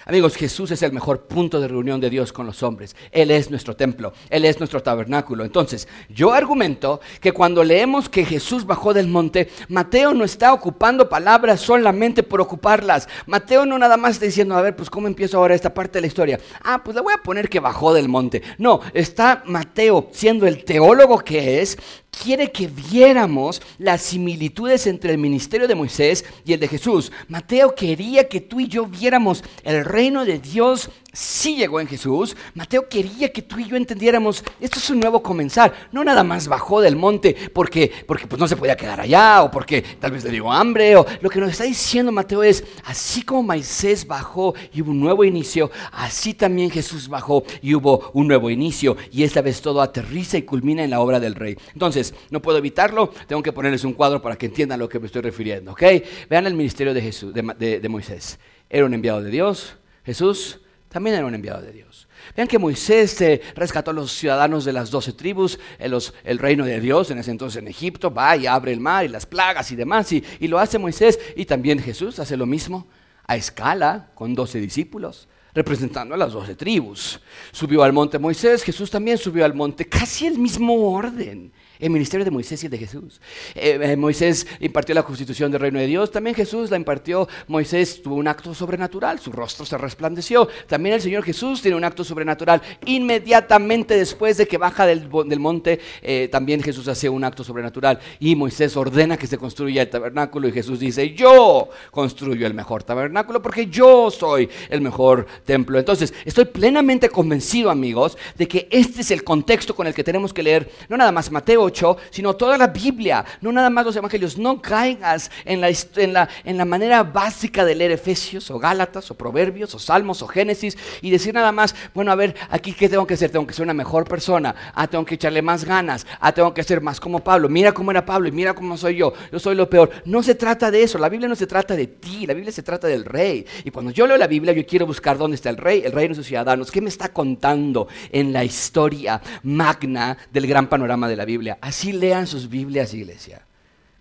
Amigos, 0.05 0.36
Jesús 0.36 0.72
es 0.72 0.81
el 0.83 0.91
mejor 0.91 1.22
punto 1.27 1.62
de 1.62 1.67
reunión 1.67 2.01
de 2.01 2.10
Dios 2.10 2.33
con 2.33 2.45
los 2.45 2.62
hombres. 2.62 2.95
Él 3.12 3.31
es 3.31 3.50
nuestro 3.50 3.75
templo, 3.75 4.13
Él 4.29 4.43
es 4.43 4.60
nuestro 4.60 4.83
tabernáculo. 4.83 5.45
Entonces, 5.45 5.88
yo 6.10 6.33
argumento 6.33 7.00
que 7.22 7.31
cuando 7.31 7.63
leemos 7.63 8.10
que 8.10 8.25
Jesús 8.25 8.65
bajó 8.65 8.93
del 8.93 9.07
monte, 9.07 9.50
Mateo 9.69 10.13
no 10.13 10.25
está 10.25 10.53
ocupando 10.53 11.07
palabras 11.07 11.62
solamente 11.62 12.24
por 12.24 12.41
ocuparlas. 12.41 13.07
Mateo 13.25 13.66
no 13.66 13.77
nada 13.77 13.96
más 13.96 14.13
está 14.13 14.25
diciendo, 14.25 14.55
a 14.55 14.61
ver, 14.61 14.75
pues 14.75 14.89
cómo 14.89 15.07
empiezo 15.07 15.37
ahora 15.37 15.55
esta 15.55 15.74
parte 15.74 15.98
de 15.98 16.01
la 16.01 16.07
historia. 16.07 16.39
Ah, 16.63 16.81
pues 16.83 16.96
le 16.96 17.01
voy 17.01 17.13
a 17.13 17.24
poner 17.24 17.48
que 17.48 17.59
bajó 17.59 17.94
del 17.94 18.09
monte. 18.09 18.42
No, 18.57 18.81
está 18.94 19.44
Mateo 19.46 20.09
siendo 20.11 20.48
el 20.48 20.66
teólogo 20.66 21.20
que 21.20 21.61
es, 21.61 21.77
quiere 22.22 22.52
que 22.52 22.68
viéramos 22.68 23.62
las 23.78 24.02
similitudes 24.02 24.88
entre 24.88 25.12
el 25.12 25.18
ministerio 25.18 25.68
de 25.68 25.76
Moisés 25.76 26.26
y 26.46 26.54
el 26.54 26.60
de 26.60 26.68
Jesús. 26.68 27.12
Mateo 27.28 27.76
quería 27.76 28.28
que 28.28 28.42
tú 28.42 28.60
y 28.60 28.68
yo 28.68 28.86
viéramos 28.86 29.44
el 29.64 29.84
reino 29.84 30.26
de 30.26 30.40
Dios 30.40 30.90
sí 31.14 31.56
llegó 31.56 31.80
en 31.80 31.88
Jesús. 31.88 32.36
Mateo 32.56 32.90
quería 32.90 33.32
que 33.32 33.44
tú 33.44 33.60
y 33.60 33.68
yo 33.68 33.78
entendiéramos, 33.78 34.44
esto 34.60 34.80
es 34.80 34.90
un 34.90 35.00
nuevo 35.00 35.22
comenzar. 35.22 35.90
No 35.92 36.04
nada 36.04 36.24
más 36.24 36.48
bajó 36.48 36.82
del 36.82 36.96
monte 36.96 37.36
porque, 37.54 37.92
porque 38.08 38.28
pues 38.28 38.40
no 38.40 38.48
se 38.48 38.58
podía 38.58 38.76
quedar 38.76 39.00
allá 39.00 39.44
o 39.44 39.52
porque 39.52 39.82
tal 39.82 40.12
vez 40.12 40.24
le 40.24 40.32
dio 40.32 40.52
hambre. 40.52 40.96
O, 40.98 41.06
lo 41.22 41.30
que 41.30 41.40
nos 41.40 41.52
está 41.52 41.64
diciendo 41.64 42.12
Mateo 42.12 42.44
es, 42.44 42.64
así 42.86 43.22
como 43.22 43.44
Moisés 43.44 44.08
bajó 44.08 44.56
y 44.74 44.82
hubo 44.82 44.92
un 44.92 45.00
nuevo 45.00 45.24
inicio, 45.24 45.70
así 45.92 46.34
también 46.34 46.72
Jesús 46.72 47.08
bajó 47.08 47.44
y 47.62 47.76
hubo 47.76 48.10
un 48.14 48.28
nuevo 48.28 48.50
inicio. 48.50 48.98
Y 49.12 49.24
esta 49.24 49.42
vez 49.42 49.62
todo 49.62 49.82
aterriza 49.82 50.38
y 50.38 50.42
culmina 50.42 50.84
en 50.84 50.90
la 50.90 51.00
obra 51.00 51.20
del 51.20 51.36
rey. 51.36 51.56
Entonces, 51.74 52.14
no 52.32 52.42
puedo 52.42 52.58
evitarlo, 52.58 53.12
tengo 53.28 53.44
que 53.44 53.54
ponerles 53.54 53.84
un 53.84 53.94
cuadro 53.94 54.22
para 54.22 54.36
que 54.36 54.48
entiendan 54.48 54.80
lo 54.80 54.90
que 54.90 55.00
me 55.00 55.06
estoy 55.06 55.22
refiriendo. 55.22 55.74
¿ok? 55.74 55.84
Vean 56.30 56.48
el 56.48 56.56
ministerio 56.56 56.94
de, 56.94 57.02
Jesús, 57.02 57.34
de 57.34 57.88
Moisés. 57.90 58.40
Era 58.70 58.86
un 58.86 58.94
enviado 58.96 59.22
de 59.22 59.30
Dios. 59.30 59.76
Jesús 60.04 60.60
también 60.94 61.16
era 61.16 61.25
un 61.25 61.34
enviado 61.34 61.62
de 61.62 61.72
Dios. 61.72 62.08
Vean 62.38 62.48
que 62.48 62.60
Moisés 62.60 63.18
rescató 63.56 63.92
a 63.92 63.94
los 63.94 64.12
ciudadanos 64.12 64.64
de 64.64 64.72
las 64.72 64.92
doce 64.92 65.12
tribus, 65.12 65.60
el, 65.79 65.98
el, 66.24 66.38
reino 66.38 66.64
de 66.64 66.79
Dios 66.79 67.10
en 67.10 67.18
ese 67.18 67.32
entonces 67.32 67.62
en 67.62 67.68
Egipto, 67.68 68.14
va 68.14 68.38
y 68.38 68.46
abre 68.46 68.72
el 68.72 68.79
mar 68.79 69.03
y 69.03 69.08
las 69.08 69.25
plagas 69.25 69.72
y 69.72 69.75
demás, 69.75 70.12
y, 70.12 70.24
y 70.40 70.48
lo 70.48 70.60
hace 70.60 70.77
Moisés, 70.77 71.20
y 71.36 71.46
también 71.46 71.79
Jesús 71.79 72.20
hace 72.20 72.38
lo 72.38 72.46
mismo 72.46 72.88
a 73.25 73.36
escala 73.36 74.12
con 74.14 74.36
doce 74.36 74.60
discípulos 74.60 75.27
representando 75.56 76.16
a 76.16 76.18
las 76.18 76.34
doce 76.34 76.56
tribus. 76.56 77.20
Subió 77.51 77.84
al 77.84 77.94
monte 77.94 78.18
Moisés, 78.18 78.64
Jesús 78.64 78.90
también 78.90 79.18
subió 79.18 79.46
al 79.46 79.53
monte, 79.53 79.86
casi 79.86 80.25
el 80.25 80.40
mismo 80.40 80.92
orden 80.92 81.51
el 81.83 81.89
ministerio 81.89 82.24
de 82.24 82.31
Moisés 82.31 82.63
y 82.63 82.67
el 82.67 82.72
de 82.72 82.77
Jesús. 82.77 83.19
Eh, 83.55 83.77
eh, 83.81 83.96
Moisés 83.98 84.48
impartió 84.61 84.96
la 84.96 85.03
constitución 85.03 85.51
del 85.51 85.59
reino 85.59 85.79
de 85.79 85.87
Dios, 85.87 86.11
también 86.11 86.35
Jesús 86.35 86.72
la 86.72 86.77
impartió. 86.77 87.27
Moisés 87.48 88.01
tuvo 88.01 88.15
un 88.15 88.27
acto 88.27 88.53
sobrenatural, 88.53 89.19
su 89.19 89.31
rostro 89.31 89.65
se 89.65 89.77
resplandeció. 89.77 90.48
También 90.67 90.96
el 90.96 91.01
Señor 91.01 91.24
Jesús 91.24 91.61
tiene 91.61 91.75
un 91.75 91.83
acto 91.83 92.03
sobrenatural. 92.03 92.61
Inmediatamente 92.85 93.98
después 93.98 94.37
de 94.37 94.48
que 94.48 94.57
baja 94.57 94.85
del, 94.85 95.09
monte, 95.39 95.79
eh, 96.01 96.29
también 96.31 96.63
Jesús 96.63 96.87
hace 96.87 97.09
un 97.09 97.24
acto 97.25 97.43
sobrenatural. 97.43 98.00
Y 98.19 98.35
Moisés 98.35 98.77
ordena 98.77 99.17
que 99.17 99.27
se 99.27 99.37
construya 99.37 99.81
el 99.81 99.89
tabernáculo 99.89 100.48
y 100.48 100.53
Jesús 100.53 100.79
dice, 100.79 101.13
yo 101.13 101.69
construyo 101.91 102.48
el 102.48 102.53
mejor 102.53 102.83
tabernáculo 102.83 103.41
porque 103.41 103.67
yo 103.67 104.09
soy 104.09 104.50
el 104.69 104.79
mejor 104.79 105.27
templo. 105.43 105.77
Entonces, 105.77 106.13
estoy 106.24 106.46
plenamente 106.46 107.09
convencido, 107.09 107.69
amigos, 107.69 108.17
de 108.37 108.48
que 108.48 108.69
este 108.72 109.01
es 109.01 109.11
el 109.11 109.25
contexto 109.25 109.75
con 109.75 109.85
el 109.85 109.93
que 109.93 110.03
tenemos 110.03 110.33
que 110.33 110.43
leer, 110.43 110.72
no 110.87 110.96
nada 110.96 111.11
más 111.11 111.29
Mateo 111.29 111.73
sino 112.09 112.36
toda 112.36 112.57
la 112.57 112.68
Biblia, 112.68 113.25
no 113.42 113.51
nada 113.51 113.70
más 113.70 113.86
los 113.86 113.96
evangelios. 113.96 114.38
No 114.38 114.62
caigas 114.62 115.31
en 115.46 115.62
la, 115.62 116.66
manera 116.66 117.03
básica 117.03 117.66
de 117.66 117.75
leer 117.75 117.92
Efesios 117.92 118.50
o 118.51 118.59
Gálatas 118.59 119.09
o 119.12 119.16
Proverbios 119.16 119.74
o 119.75 119.79
Salmos 119.79 120.22
o 120.22 120.27
Génesis 120.27 120.77
y 121.01 121.12
decir 121.12 121.33
nada 121.33 121.51
más, 121.51 121.75
bueno, 121.94 122.12
a 122.12 122.16
ver, 122.16 122.36
aquí 122.50 122.74
qué 122.74 122.90
tengo 122.90 123.05
que 123.05 123.16
hacer, 123.16 123.31
tengo 123.31 123.48
que 123.48 123.53
ser 123.53 123.64
una 123.64 123.74
mejor 123.74 124.07
persona, 124.07 124.55
ah, 124.74 124.88
tengo 124.88 125.05
que 125.05 125.16
echarle 125.16 125.42
más 125.42 125.66
ganas, 125.66 126.05
ah, 126.20 126.31
tengo 126.31 126.53
que 126.53 126.64
ser 126.64 126.81
más 126.81 127.00
como 127.00 127.20
Pablo, 127.20 127.50
mira 127.50 127.72
cómo 127.72 127.92
era 127.92 128.05
Pablo 128.05 128.27
y 128.27 128.31
mira 128.31 128.53
cómo 128.53 128.77
soy 128.77 128.98
yo, 128.98 129.14
yo 129.31 129.40
soy 129.40 129.55
lo 129.55 129.70
peor. 129.70 129.90
No 130.05 130.24
se 130.24 130.36
trata 130.36 130.72
de 130.72 130.83
eso, 130.83 130.98
la 130.98 131.09
Biblia 131.09 131.27
no 131.27 131.36
se 131.36 131.48
trata 131.48 131.75
de 131.75 131.88
ti, 131.88 132.25
la 132.25 132.33
Biblia 132.33 132.51
se 132.51 132.64
trata 132.64 132.88
del 132.88 133.05
rey. 133.05 133.46
Y 133.64 133.72
cuando 133.72 133.92
yo 133.92 134.07
leo 134.07 134.18
la 134.18 134.27
Biblia, 134.27 134.53
yo 134.53 134.66
quiero 134.66 134.86
buscar 134.86 135.18
dónde 135.18 135.36
está 135.36 135.50
el 135.50 135.57
rey, 135.57 135.81
el 135.86 135.92
rey 135.92 136.07
de 136.07 136.16
sus 136.16 136.27
ciudadanos, 136.27 136.72
qué 136.72 136.81
me 136.81 136.90
está 136.90 137.09
contando 137.09 137.88
en 138.12 138.33
la 138.33 138.44
historia 138.44 139.22
magna 139.44 140.18
del 140.31 140.48
gran 140.48 140.68
panorama 140.68 141.07
de 141.07 141.16
la 141.16 141.25
Biblia. 141.25 141.52
Así 141.61 141.92
lean 141.92 142.27
sus 142.27 142.50
Biblias, 142.50 142.94
iglesia. 142.94 143.46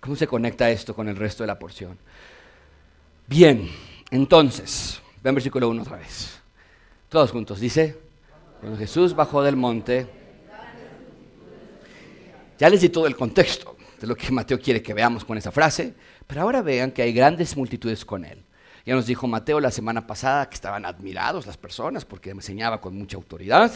¿Cómo 0.01 0.17
se 0.17 0.27
conecta 0.27 0.71
esto 0.71 0.95
con 0.95 1.09
el 1.09 1.17
resto 1.17 1.43
de 1.43 1.47
la 1.47 1.59
porción? 1.59 1.99
Bien, 3.27 3.69
entonces, 4.11 5.01
ven 5.23 5.35
versículo 5.35 5.69
1 5.69 5.83
otra 5.83 5.97
vez. 5.97 6.41
Todos 7.09 7.31
juntos, 7.31 7.61
dice, 7.61 7.97
cuando 8.61 8.79
Jesús 8.79 9.15
bajó 9.15 9.43
del 9.43 9.57
monte, 9.57 10.07
ya 12.59 12.69
les 12.69 12.81
di 12.81 12.89
todo 12.89 13.07
el 13.07 13.17
contexto 13.17 13.77
de 14.01 14.07
lo 14.07 14.15
que 14.17 14.31
Mateo 14.33 14.59
quiere 14.61 14.83
que 14.83 14.95
veamos 14.95 15.25
con 15.25 15.39
esa 15.39 15.51
frase, 15.53 15.95
pero 16.27 16.43
ahora 16.43 16.63
vean 16.63 16.91
que 16.91 17.03
hay 17.03 17.13
grandes 17.13 17.57
multitudes 17.57 18.05
con 18.05 18.25
él. 18.25 18.43
Ya 18.85 18.95
nos 18.95 19.07
dijo 19.07 19.27
Mateo 19.29 19.61
la 19.61 19.71
semana 19.71 20.07
pasada 20.07 20.49
que 20.49 20.57
estaban 20.57 20.85
admirados 20.85 21.47
las 21.47 21.57
personas 21.57 22.05
porque 22.05 22.31
enseñaba 22.31 22.81
con 22.81 22.97
mucha 22.97 23.17
autoridad. 23.17 23.73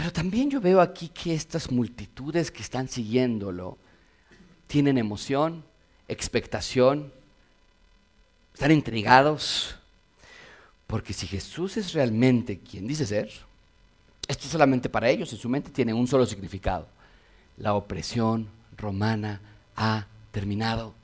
Pero 0.00 0.14
también 0.14 0.48
yo 0.50 0.62
veo 0.62 0.80
aquí 0.80 1.08
que 1.08 1.34
estas 1.34 1.70
multitudes 1.70 2.50
que 2.50 2.62
están 2.62 2.88
siguiéndolo 2.88 3.76
tienen 4.66 4.96
emoción, 4.96 5.62
expectación, 6.08 7.12
están 8.54 8.70
intrigados, 8.70 9.76
Porque 10.86 11.12
si 11.12 11.26
Jesús 11.26 11.76
es 11.76 11.92
realmente 11.92 12.60
quien 12.60 12.86
dice 12.88 13.04
ser, 13.04 13.30
esto 14.26 14.48
solamente 14.48 14.88
para 14.88 15.10
ellos 15.10 15.30
en 15.34 15.38
su 15.38 15.50
mente 15.50 15.70
tiene 15.70 15.92
un 15.92 16.06
solo 16.06 16.24
significado. 16.24 16.88
La 17.58 17.74
opresión 17.74 18.48
romana 18.78 19.42
ha 19.76 20.06
terminado. 20.32 20.94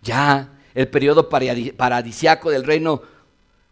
Ya 0.00 0.48
el 0.74 0.88
periodo 0.88 1.28
paradisiaco 1.28 2.50
del 2.50 2.64
reino 2.64 3.02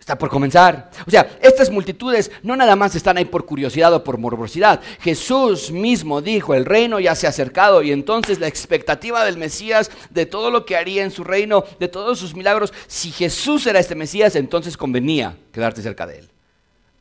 Está 0.05 0.19
por 0.19 0.29
comenzar. 0.29 0.91
O 1.07 1.11
sea, 1.11 1.39
estas 1.41 1.71
multitudes 1.71 2.31
no 2.43 2.57
nada 2.57 2.77
más 2.77 2.95
están 2.95 3.17
ahí 3.17 3.25
por 3.25 3.47
curiosidad 3.47 3.91
o 3.95 4.05
por 4.05 4.19
morbosidad. 4.19 4.83
Jesús 5.01 5.71
mismo 5.71 6.21
dijo, 6.21 6.53
el 6.53 6.67
reino 6.67 7.01
ya 7.01 7.15
se 7.15 7.27
ha 7.27 7.31
acercado 7.31 7.83
y 7.83 7.91
entonces 7.91 8.39
la 8.39 8.47
expectativa 8.47 9.25
del 9.25 9.39
Mesías, 9.39 9.91
de 10.11 10.27
todo 10.27 10.51
lo 10.51 10.67
que 10.67 10.77
haría 10.77 11.05
en 11.05 11.11
su 11.11 11.25
reino, 11.25 11.65
de 11.81 11.89
todos 11.89 12.19
sus 12.19 12.35
milagros, 12.35 12.75
si 12.87 13.13
Jesús 13.13 13.67
era 13.67 13.79
este 13.79 13.95
Mesías, 13.95 14.37
entonces 14.37 14.77
convenía 14.77 15.39
quedarte 15.53 15.81
cerca 15.81 16.07
de 16.07 16.19
él. 16.19 16.29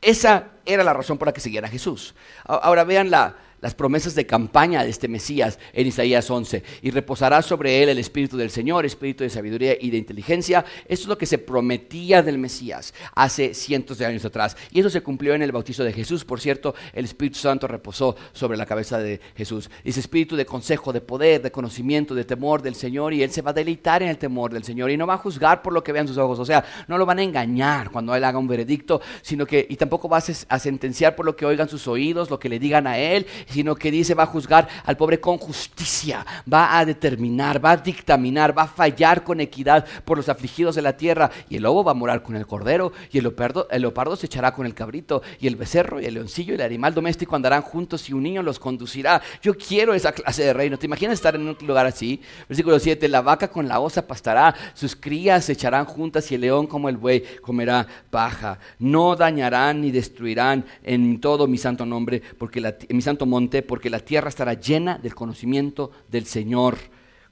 Esa 0.02 0.52
era 0.66 0.86
la 0.86 0.94
razón 0.94 1.18
por 1.18 1.28
la 1.28 1.34
que 1.34 1.42
siguiera 1.42 1.68
Jesús. 1.68 2.16
Ahora 2.46 2.86
vean 2.86 3.12
la, 3.12 3.36
las 3.63 3.73
promesas 3.73 4.13
de 4.13 4.26
campaña 4.26 4.84
de 4.84 4.89
este 4.89 5.08
Mesías 5.08 5.58
en 5.71 5.88
Isaías 5.88 6.30
11. 6.30 6.63
Y 6.82 6.91
reposará 6.91 7.41
sobre 7.41 7.82
él 7.82 7.88
el 7.88 7.97
Espíritu 7.97 8.36
del 8.36 8.49
Señor, 8.49 8.86
Espíritu 8.86 9.23
de 9.23 9.30
sabiduría 9.30 9.78
y 9.80 9.89
de 9.89 9.97
inteligencia. 9.97 10.65
Esto 10.86 11.04
es 11.04 11.08
lo 11.08 11.17
que 11.17 11.26
se 11.26 11.38
prometía 11.38 12.21
del 12.21 12.38
Mesías 12.38 12.93
hace 13.15 13.54
cientos 13.54 13.99
de 13.99 14.06
años 14.06 14.26
atrás. 14.26 14.58
Y 14.71 14.82
eso 14.82 14.89
se 14.89 14.99
cumplió 14.99 15.34
en 15.34 15.43
el 15.43 15.54
bautizo 15.54 15.86
de 15.86 15.93
Jesús. 15.93 16.26
Por 16.26 16.41
cierto, 16.41 16.76
el 16.91 17.06
Espíritu 17.06 17.39
Santo 17.39 17.69
reposó 17.69 18.17
sobre 18.34 18.58
la 18.58 18.65
cabeza 18.65 18.97
de 18.97 19.21
Jesús. 19.34 19.69
Dice 19.82 20.02
Espíritu 20.02 20.36
de 20.36 20.45
consejo, 20.45 20.91
de 20.91 20.99
poder, 20.99 21.41
de 21.41 21.54
conocimiento, 21.54 22.13
de 22.15 22.26
temor 22.26 22.62
del 22.62 22.76
Señor. 22.76 23.13
Y 23.13 23.23
él 23.23 23.32
se 23.32 23.41
va 23.41 23.52
a 23.52 23.54
deleitar 23.54 24.04
en 24.04 24.10
el 24.10 24.17
temor 24.17 24.52
del 24.52 24.65
Señor. 24.65 24.91
Y 24.91 24.97
no 24.97 25.08
va 25.08 25.13
a 25.13 25.19
juzgar 25.19 25.62
por 25.62 25.71
lo 25.71 25.82
que 25.82 25.93
vean 25.93 26.10
sus 26.10 26.17
ojos. 26.17 26.38
O 26.38 26.45
sea, 26.45 26.65
no 26.89 26.97
lo 26.97 27.06
van 27.06 27.19
a 27.19 27.23
engañar 27.23 27.91
cuando 27.91 28.13
él 28.13 28.26
haga 28.26 28.38
un 28.38 28.47
veredicto, 28.49 28.99
sino 29.21 29.45
que, 29.45 29.65
y 29.69 29.78
tampoco 29.78 30.10
va 30.10 30.17
a 30.17 30.60
sentenciar 30.60 31.15
por 31.15 31.26
lo 31.26 31.38
que 31.38 31.45
oigan 31.45 31.69
sus 31.69 31.88
oídos, 31.88 32.30
lo 32.30 32.38
que 32.38 32.49
le 32.49 32.60
digan 32.60 32.88
a 32.88 32.97
él 32.97 33.26
sino 33.54 33.76
que 33.76 33.92
dice 33.92 34.16
va 34.16 34.24
a 34.24 34.28
juzgar 34.28 34.68
al 34.84 34.98
pobre 34.98 35.20
con 35.20 35.38
justicia, 35.38 36.26
va 36.52 36.78
a 36.78 36.86
determinar, 36.86 37.63
va 37.63 37.72
a 37.72 37.78
dictaminar, 37.78 38.58
va 38.58 38.63
a 38.63 38.68
fallar 38.68 39.24
con 39.24 39.39
equidad 39.39 39.86
por 40.04 40.18
los 40.18 40.28
afligidos 40.28 40.76
de 40.76 40.82
la 40.82 40.98
tierra. 40.98 41.30
Y 41.50 41.58
el 41.58 41.63
lobo 41.63 41.84
va 41.84 41.92
a 41.92 41.96
morar 41.96 42.24
con 42.24 42.36
el 42.36 42.48
cordero, 42.48 42.92
y 43.12 43.20
el 43.20 43.24
leopardo, 43.26 43.68
el 43.70 43.82
leopardo 43.82 44.16
se 44.16 44.26
echará 44.26 44.54
con 44.54 44.66
el 44.66 44.74
cabrito, 44.74 45.22
y 45.39 45.48
el 45.48 45.56
becerro, 45.56 46.02
y 46.02 46.06
el 46.06 46.16
leoncillo, 46.16 46.54
y 46.54 46.56
el 46.56 46.62
animal 46.62 46.94
doméstico 46.94 47.36
andarán 47.36 47.62
juntos, 47.62 48.10
y 48.10 48.13
un 48.13 48.24
niño 48.24 48.42
los 48.42 48.60
conducirá. 48.60 49.22
Yo 49.42 49.56
quiero 49.56 49.94
esa 49.94 50.12
clase 50.12 50.44
de 50.44 50.54
reino. 50.54 50.78
¿Te 50.78 50.88
imaginas 50.88 51.13
estar 51.13 51.36
en 51.36 51.48
un 51.48 51.58
lugar 51.62 51.86
así? 51.86 52.20
Versículo 52.50 52.80
7, 52.80 53.08
la 53.08 53.22
vaca 53.22 53.50
con 53.50 53.68
la 53.68 53.80
osa 53.80 54.08
pastará, 54.08 54.56
sus 54.74 54.96
crías 54.96 55.46
se 55.46 55.54
echarán 55.54 55.86
juntas, 55.86 56.32
y 56.32 56.36
el 56.36 56.42
león 56.42 56.66
como 56.68 56.89
el 56.89 56.98
buey 56.98 57.24
comerá 57.42 57.86
paja. 58.10 58.60
No 58.80 59.16
dañarán 59.16 59.82
ni 59.82 59.92
destruirán 59.92 60.66
en 60.84 61.20
todo 61.22 61.48
mi 61.48 61.58
santo 61.58 61.86
nombre, 61.86 62.22
porque 62.38 62.62
mi 62.89 63.02
santo 63.02 63.26
monte 63.26 63.43
porque 63.62 63.90
la 63.90 64.00
tierra 64.00 64.30
estará 64.30 64.54
llena 64.54 64.98
del 64.98 65.16
conocimiento 65.16 65.92
del 66.08 66.26
Señor, 66.26 66.78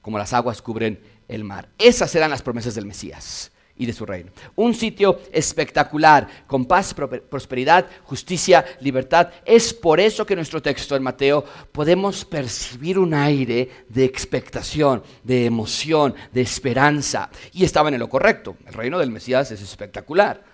como 0.00 0.18
las 0.18 0.32
aguas 0.32 0.60
cubren 0.62 1.00
el 1.28 1.44
mar. 1.44 1.68
Esas 1.78 2.10
serán 2.10 2.30
las 2.30 2.42
promesas 2.42 2.74
del 2.74 2.86
Mesías 2.86 3.52
y 3.76 3.86
de 3.86 3.92
su 3.92 4.04
reino. 4.04 4.30
Un 4.56 4.74
sitio 4.74 5.20
espectacular, 5.32 6.28
con 6.46 6.66
paz, 6.66 6.94
prosperidad, 6.94 7.86
justicia, 8.04 8.64
libertad. 8.80 9.30
Es 9.44 9.72
por 9.72 9.98
eso 9.98 10.26
que 10.26 10.34
en 10.34 10.38
nuestro 10.38 10.60
texto 10.60 10.94
en 10.94 11.02
Mateo 11.02 11.44
podemos 11.72 12.24
percibir 12.24 12.98
un 12.98 13.14
aire 13.14 13.68
de 13.88 14.04
expectación, 14.04 15.02
de 15.22 15.46
emoción, 15.46 16.14
de 16.32 16.42
esperanza. 16.42 17.30
Y 17.52 17.64
estaban 17.64 17.94
en 17.94 18.00
lo 18.00 18.08
correcto. 18.08 18.56
El 18.66 18.74
reino 18.74 18.98
del 18.98 19.10
Mesías 19.10 19.50
es 19.50 19.62
espectacular. 19.62 20.44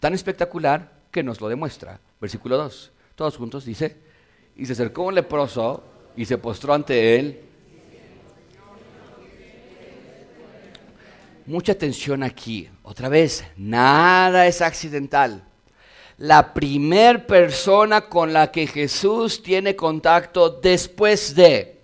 Tan 0.00 0.14
espectacular 0.14 0.92
que 1.10 1.22
nos 1.22 1.40
lo 1.40 1.48
demuestra. 1.48 2.00
Versículo 2.20 2.56
2. 2.56 2.92
Todos 3.14 3.36
juntos 3.36 3.64
dice, 3.64 3.96
y 4.56 4.66
se 4.66 4.72
acercó 4.72 5.02
un 5.02 5.14
leproso 5.14 5.82
y 6.16 6.24
se 6.24 6.38
postró 6.38 6.74
ante 6.74 7.18
él. 7.18 7.40
Mucha 11.46 11.72
atención 11.72 12.22
aquí. 12.22 12.68
Otra 12.82 13.08
vez, 13.08 13.44
nada 13.56 14.46
es 14.46 14.62
accidental. 14.62 15.44
La 16.16 16.54
primer 16.54 17.26
persona 17.26 18.02
con 18.02 18.32
la 18.32 18.50
que 18.50 18.66
Jesús 18.66 19.42
tiene 19.42 19.74
contacto 19.74 20.48
después 20.48 21.34
de 21.34 21.80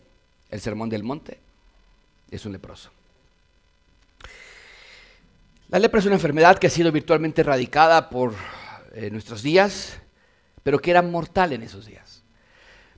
el 0.48 0.60
sermón 0.60 0.88
del 0.88 1.02
monte 1.02 1.38
es 2.30 2.46
un 2.46 2.52
leproso. 2.52 2.90
La 5.68 5.78
lepra 5.78 6.00
es 6.00 6.06
una 6.06 6.14
enfermedad 6.14 6.58
que 6.58 6.68
ha 6.68 6.70
sido 6.70 6.90
virtualmente 6.90 7.42
erradicada 7.42 8.08
por 8.08 8.34
eh, 8.94 9.10
nuestros 9.10 9.42
días, 9.42 9.98
pero 10.62 10.78
que 10.80 10.90
era 10.90 11.02
mortal 11.02 11.52
en 11.52 11.62
esos 11.62 11.86
días 11.86 12.09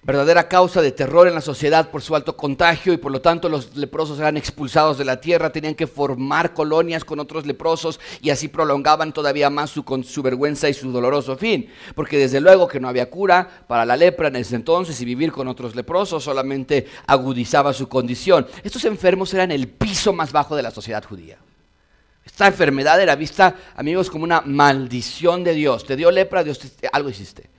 verdadera 0.05 0.49
causa 0.49 0.83
de 0.83 0.91
terror 0.91 1.29
en 1.29 1.35
la 1.35 1.41
sociedad 1.41 1.91
por 1.91 2.03
su 2.03 2.17
alto 2.17 2.37
contagio 2.37 2.93
y 2.93 2.97
por 2.97 3.12
lo 3.12 3.21
tanto 3.21 3.49
los 3.49 3.77
leprosos 3.77 4.19
eran 4.19 4.37
expulsados 4.37 4.99
de 4.99 5.05
la 5.05 5.21
tierra, 5.21 5.53
tenían 5.53 5.77
que 5.77 5.87
formar 5.87 6.55
colonias 6.55 7.05
con 7.05 7.21
otros 7.21 7.47
leprosos 7.47 8.01
y 8.21 8.31
así 8.31 8.49
prolongaban 8.49 9.12
todavía 9.12 9.49
más 9.49 9.71
su, 9.71 9.85
su 10.05 10.23
vergüenza 10.23 10.69
y 10.69 10.75
su 10.75 10.91
doloroso 10.91 11.37
fin, 11.37 11.69
porque 11.95 12.19
desde 12.19 12.41
luego 12.41 12.67
que 12.67 12.81
no 12.81 12.88
había 12.88 13.09
cura 13.09 13.65
para 13.69 13.85
la 13.85 13.97
lepra 13.97 14.27
en 14.27 14.37
ese 14.37 14.57
entonces 14.57 15.01
y 15.01 15.05
vivir 15.05 15.31
con 15.31 15.47
otros 15.47 15.77
leprosos 15.77 16.25
solamente 16.25 16.88
agudizaba 17.07 17.73
su 17.73 17.88
condición. 17.88 18.49
Estos 18.65 18.85
enfermos 18.85 19.33
eran 19.35 19.53
el 19.53 19.69
piso 19.69 20.12
más 20.12 20.33
bajo 20.33 20.57
de 20.57 20.65
la 20.65 20.73
sociedad 20.73 21.05
judía. 21.05 21.38
Esta 22.25 22.49
enfermedad 22.49 23.01
era 23.01 23.15
vista, 23.15 23.57
amigos, 23.77 24.11
como 24.11 24.25
una 24.25 24.41
maldición 24.41 25.45
de 25.45 25.55
Dios. 25.55 25.85
Te 25.85 25.97
dio 25.97 26.11
lepra, 26.11 26.43
Dios 26.43 26.61
algo 26.93 27.09
hiciste. 27.09 27.51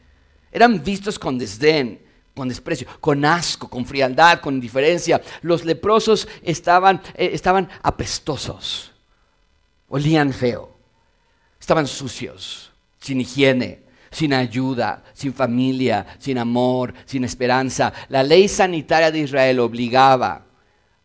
Eran 0.52 0.84
vistos 0.84 1.18
con 1.18 1.38
desdén, 1.38 2.03
con 2.36 2.50
desprecio, 2.50 2.88
con 3.00 3.24
asco, 3.26 3.70
con 3.70 3.86
frialdad, 3.86 4.40
con 4.40 4.56
indiferencia. 4.56 5.22
Los 5.42 5.66
leprosos 5.66 6.28
estaban, 6.42 7.02
eh, 7.16 7.32
estaban 7.34 7.70
apestosos, 7.82 8.92
olían 9.88 10.34
feo, 10.34 10.76
estaban 11.60 11.88
sucios, 11.88 12.72
sin 13.00 13.22
higiene, 13.22 13.84
sin 14.12 14.34
ayuda, 14.34 15.04
sin 15.14 15.34
familia, 15.34 16.06
sin 16.20 16.38
amor, 16.38 16.94
sin 17.06 17.24
esperanza. 17.24 17.94
La 18.10 18.24
ley 18.24 18.48
sanitaria 18.48 19.12
de 19.12 19.20
Israel 19.20 19.60
obligaba 19.60 20.46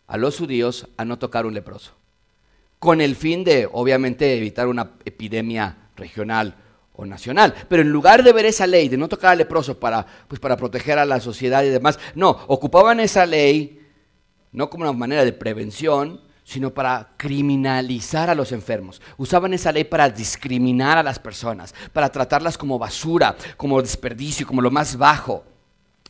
a 0.07 0.17
los 0.17 0.39
judíos 0.39 0.89
a 0.97 1.05
no 1.05 1.19
tocar 1.19 1.47
un 1.47 1.55
leproso, 1.55 1.93
con 2.79 3.01
el 3.01 3.17
fin 3.17 3.45
de, 3.45 3.69
obviamente, 3.71 4.37
evitar 4.37 4.67
una 4.67 4.93
epidemia 5.05 5.77
regional 5.97 6.55
o 7.01 7.07
nacional. 7.07 7.55
Pero 7.69 7.83
en 7.83 7.91
lugar 7.91 8.25
de 8.25 8.33
ver 8.33 8.45
esa 8.45 8.67
ley, 8.67 8.89
de 8.89 8.97
no 8.97 9.09
tocar 9.09 9.31
al 9.31 9.39
leproso 9.39 9.79
para, 9.79 10.05
pues 10.27 10.41
para 10.41 10.57
proteger 10.57 10.99
a 10.99 11.07
la 11.07 11.21
sociedad 11.21 11.63
y 11.63 11.69
demás, 11.69 11.99
no, 12.17 12.31
ocupaban 12.49 12.99
esa 12.99 13.25
ley 13.25 13.79
no 14.51 14.69
como 14.69 14.83
una 14.83 14.93
manera 14.93 15.25
de 15.25 15.33
prevención, 15.33 16.21
sino 16.43 16.75
para 16.75 17.11
criminalizar 17.17 18.31
a 18.31 18.35
los 18.35 18.51
enfermos. 18.51 19.01
Usaban 19.17 19.55
esa 19.55 19.71
ley 19.71 19.85
para 19.85 20.11
discriminar 20.11 20.99
a 20.99 21.05
las 21.05 21.21
personas, 21.21 21.73
para 21.93 22.11
tratarlas 22.11 22.59
como 22.59 22.81
basura, 22.81 23.37
como 23.57 23.81
desperdicio, 23.81 24.45
como 24.45 24.61
lo 24.61 24.73
más 24.73 24.97
bajo. 24.97 25.45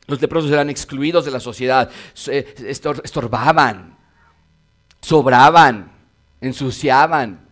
Los 0.07 0.23
leprosos 0.23 0.51
eran 0.51 0.71
excluidos 0.71 1.27
de 1.27 1.33
la 1.33 1.41
sociedad, 1.41 1.91
estorbaban, 2.65 3.99
sobraban, 5.03 5.93
ensuciaban, 6.41 7.48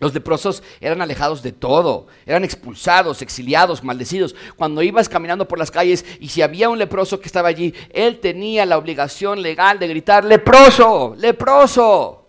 los 0.00 0.14
leprosos 0.14 0.62
eran 0.80 1.02
alejados 1.02 1.42
de 1.42 1.52
todo, 1.52 2.06
eran 2.24 2.42
expulsados, 2.42 3.20
exiliados, 3.20 3.84
maldecidos. 3.84 4.34
Cuando 4.56 4.82
ibas 4.82 5.10
caminando 5.10 5.46
por 5.46 5.58
las 5.58 5.70
calles 5.70 6.06
y 6.18 6.28
si 6.28 6.40
había 6.40 6.70
un 6.70 6.78
leproso 6.78 7.20
que 7.20 7.26
estaba 7.26 7.48
allí, 7.48 7.74
él 7.90 8.18
tenía 8.18 8.64
la 8.64 8.78
obligación 8.78 9.42
legal 9.42 9.78
de 9.78 9.88
gritar, 9.88 10.24
leproso, 10.24 11.14
leproso. 11.18 12.26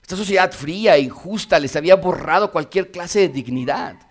Esta 0.00 0.16
sociedad 0.16 0.50
fría 0.50 0.96
e 0.96 1.02
injusta 1.02 1.60
les 1.60 1.76
había 1.76 1.96
borrado 1.96 2.50
cualquier 2.50 2.90
clase 2.90 3.20
de 3.20 3.28
dignidad. 3.28 4.07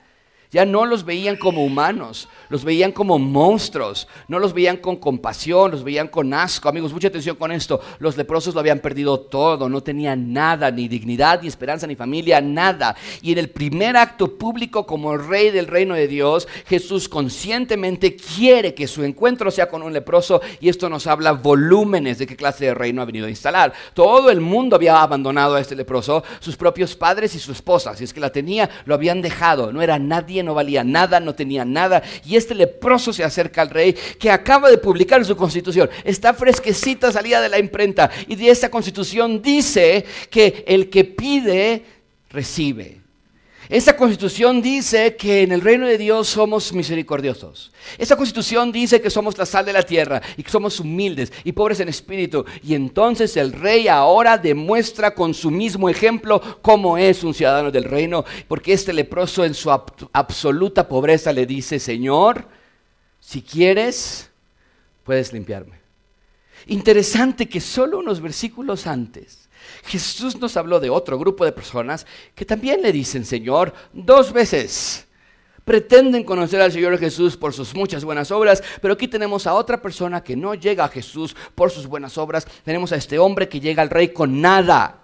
Ya 0.49 0.65
no 0.65 0.85
los 0.85 1.03
veían 1.03 1.35
como 1.35 1.65
humanos, 1.65 2.29
los 2.47 2.63
veían 2.63 2.93
como 2.93 3.19
monstruos, 3.19 4.07
no 4.29 4.39
los 4.39 4.53
veían 4.53 4.77
con 4.77 4.95
compasión, 4.95 5.71
los 5.71 5.83
veían 5.83 6.07
con 6.07 6.33
asco. 6.33 6.69
Amigos, 6.69 6.93
mucha 6.93 7.09
atención 7.09 7.35
con 7.35 7.51
esto. 7.51 7.81
Los 7.99 8.15
leprosos 8.15 8.53
lo 8.53 8.61
habían 8.61 8.79
perdido 8.79 9.19
todo, 9.19 9.67
no 9.67 9.81
tenían 9.81 10.31
nada, 10.31 10.71
ni 10.71 10.87
dignidad, 10.87 11.41
ni 11.41 11.49
esperanza, 11.49 11.85
ni 11.85 11.95
familia, 11.95 12.39
nada. 12.39 12.95
Y 13.21 13.33
en 13.33 13.39
el 13.39 13.49
primer 13.49 13.97
acto 13.97 14.37
público 14.37 14.85
como 14.85 15.17
rey 15.17 15.51
del 15.51 15.67
reino 15.67 15.95
de 15.95 16.07
Dios, 16.07 16.47
Jesús 16.65 17.09
conscientemente 17.09 18.15
quiere 18.15 18.73
que 18.73 18.87
su 18.87 19.03
encuentro 19.03 19.51
sea 19.51 19.67
con 19.67 19.83
un 19.83 19.91
leproso 19.91 20.41
y 20.61 20.69
esto 20.69 20.87
nos 20.89 21.07
habla 21.07 21.33
volúmenes 21.33 22.19
de 22.19 22.27
qué 22.27 22.37
clase 22.37 22.65
de 22.65 22.73
reino 22.73 23.01
ha 23.01 23.05
venido 23.05 23.27
a 23.27 23.29
instalar. 23.29 23.73
Todo 23.93 24.29
el 24.29 24.39
mundo 24.39 24.77
había 24.77 25.01
abandonado 25.01 25.55
a 25.55 25.59
este 25.59 25.75
leproso, 25.75 26.23
sus 26.39 26.55
propios 26.55 26.95
padres 26.95 27.35
y 27.35 27.39
su 27.39 27.51
esposa, 27.51 27.95
si 27.97 28.05
es 28.05 28.13
que 28.13 28.19
la 28.21 28.31
tenía, 28.31 28.69
lo 28.85 28.93
habían 28.93 29.21
dejado, 29.21 29.73
no 29.73 29.81
era 29.81 29.99
nadie 29.99 30.36
no 30.43 30.53
valía 30.53 30.83
nada, 30.83 31.19
no 31.19 31.35
tenía 31.35 31.65
nada. 31.65 32.03
Y 32.25 32.35
este 32.35 32.55
leproso 32.55 33.13
se 33.13 33.23
acerca 33.23 33.61
al 33.61 33.69
rey 33.69 33.93
que 34.19 34.29
acaba 34.29 34.69
de 34.69 34.77
publicar 34.77 35.23
su 35.25 35.35
constitución. 35.35 35.89
Está 36.03 36.33
fresquecita, 36.33 37.11
salida 37.11 37.41
de 37.41 37.49
la 37.49 37.59
imprenta. 37.59 38.09
Y 38.27 38.35
de 38.35 38.49
esta 38.49 38.69
constitución 38.69 39.41
dice 39.41 40.05
que 40.29 40.63
el 40.67 40.89
que 40.89 41.03
pide, 41.03 41.85
recibe. 42.29 43.06
Esta 43.69 43.97
constitución 43.97 44.61
dice 44.61 45.17
que 45.17 45.41
en 45.41 45.51
el 45.51 45.59
reino 45.61 45.85
de 45.85 45.97
Dios 45.97 46.29
somos 46.29 46.71
misericordiosos. 46.71 47.71
Esta 47.97 48.15
constitución 48.15 48.71
dice 48.71 49.01
que 49.01 49.09
somos 49.09 49.37
la 49.37 49.45
sal 49.45 49.65
de 49.65 49.73
la 49.73 49.83
tierra 49.83 50.21
y 50.37 50.43
que 50.43 50.51
somos 50.51 50.79
humildes 50.79 51.33
y 51.43 51.51
pobres 51.51 51.81
en 51.81 51.89
espíritu. 51.89 52.45
Y 52.63 52.75
entonces 52.75 53.35
el 53.35 53.51
rey 53.51 53.89
ahora 53.89 54.37
demuestra 54.37 55.13
con 55.13 55.33
su 55.33 55.51
mismo 55.51 55.89
ejemplo 55.89 56.41
cómo 56.61 56.97
es 56.97 57.23
un 57.25 57.33
ciudadano 57.33 57.69
del 57.69 57.83
reino, 57.83 58.23
porque 58.47 58.71
este 58.71 58.93
leproso 58.93 59.43
en 59.43 59.53
su 59.53 59.69
absoluta 59.69 60.87
pobreza 60.87 61.33
le 61.33 61.45
dice, 61.45 61.77
Señor, 61.79 62.47
si 63.19 63.41
quieres, 63.41 64.29
puedes 65.03 65.33
limpiarme. 65.33 65.77
Interesante 66.67 67.49
que 67.49 67.59
solo 67.59 67.99
unos 67.99 68.21
versículos 68.21 68.87
antes 68.87 69.46
Jesús 69.85 70.37
nos 70.37 70.57
habló 70.57 70.79
de 70.79 70.89
otro 70.89 71.17
grupo 71.17 71.45
de 71.45 71.51
personas 71.51 72.05
que 72.35 72.45
también 72.45 72.81
le 72.81 72.91
dicen 72.91 73.25
Señor 73.25 73.73
dos 73.93 74.31
veces. 74.31 75.07
Pretenden 75.65 76.23
conocer 76.23 76.61
al 76.61 76.71
Señor 76.71 76.97
Jesús 76.97 77.35
por 77.35 77.53
sus 77.53 77.75
muchas 77.75 78.05
buenas 78.05 78.31
obras, 78.31 78.63
pero 78.81 78.93
aquí 78.93 79.07
tenemos 79.09 79.47
a 79.47 79.53
otra 79.53 79.81
persona 79.81 80.23
que 80.23 80.37
no 80.37 80.55
llega 80.55 80.85
a 80.85 80.89
Jesús 80.89 81.35
por 81.55 81.71
sus 81.71 81.87
buenas 81.87 82.17
obras. 82.17 82.47
Tenemos 82.63 82.93
a 82.93 82.95
este 82.95 83.19
hombre 83.19 83.49
que 83.49 83.59
llega 83.59 83.81
al 83.81 83.89
rey 83.89 84.09
con 84.09 84.39
nada, 84.39 85.01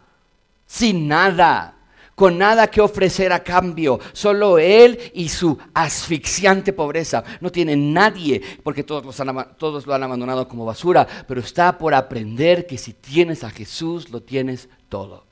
sin 0.66 1.08
nada 1.10 1.83
con 2.16 2.38
nada 2.38 2.68
que 2.68 2.82
ofrecer 2.82 3.32
a 3.32 3.44
cambio, 3.44 4.00
solo 4.14 4.58
él 4.58 5.00
y 5.14 5.30
su 5.30 5.58
asfixiante 5.74 6.74
pobreza. 6.74 7.24
No 7.42 7.52
tiene 7.52 7.76
nadie, 7.76 8.42
porque 8.64 8.84
todos, 8.84 9.16
todos 9.58 9.88
lo 9.88 9.94
han 9.94 10.04
abandonado 10.04 10.48
como 10.48 10.66
basura, 10.66 11.08
pero 11.28 11.42
está 11.42 11.78
por 11.78 11.94
aprender 11.94 12.68
que 12.68 12.78
si 12.78 12.94
tienes 12.94 13.44
a 13.44 13.50
Jesús, 13.50 14.10
lo 14.10 14.22
tienes 14.22 14.70
todo. 14.90 15.26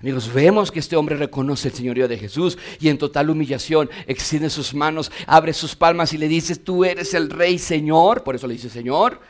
Amigos, 0.00 0.32
vemos 0.32 0.72
que 0.72 0.80
este 0.80 0.96
hombre 0.96 1.16
reconoce 1.16 1.68
el 1.68 1.74
señorío 1.74 2.08
de 2.08 2.18
Jesús 2.18 2.58
y 2.80 2.88
en 2.88 2.98
total 2.98 3.30
humillación 3.30 3.88
extiende 4.08 4.50
sus 4.50 4.74
manos, 4.74 5.12
abre 5.28 5.52
sus 5.52 5.76
palmas 5.76 6.12
y 6.12 6.18
le 6.18 6.26
dice, 6.26 6.56
tú 6.56 6.84
eres 6.84 7.14
el 7.14 7.30
rey 7.30 7.56
Señor, 7.56 8.24
por 8.24 8.34
eso 8.34 8.48
le 8.48 8.54
dice 8.54 8.68
Señor, 8.68 9.20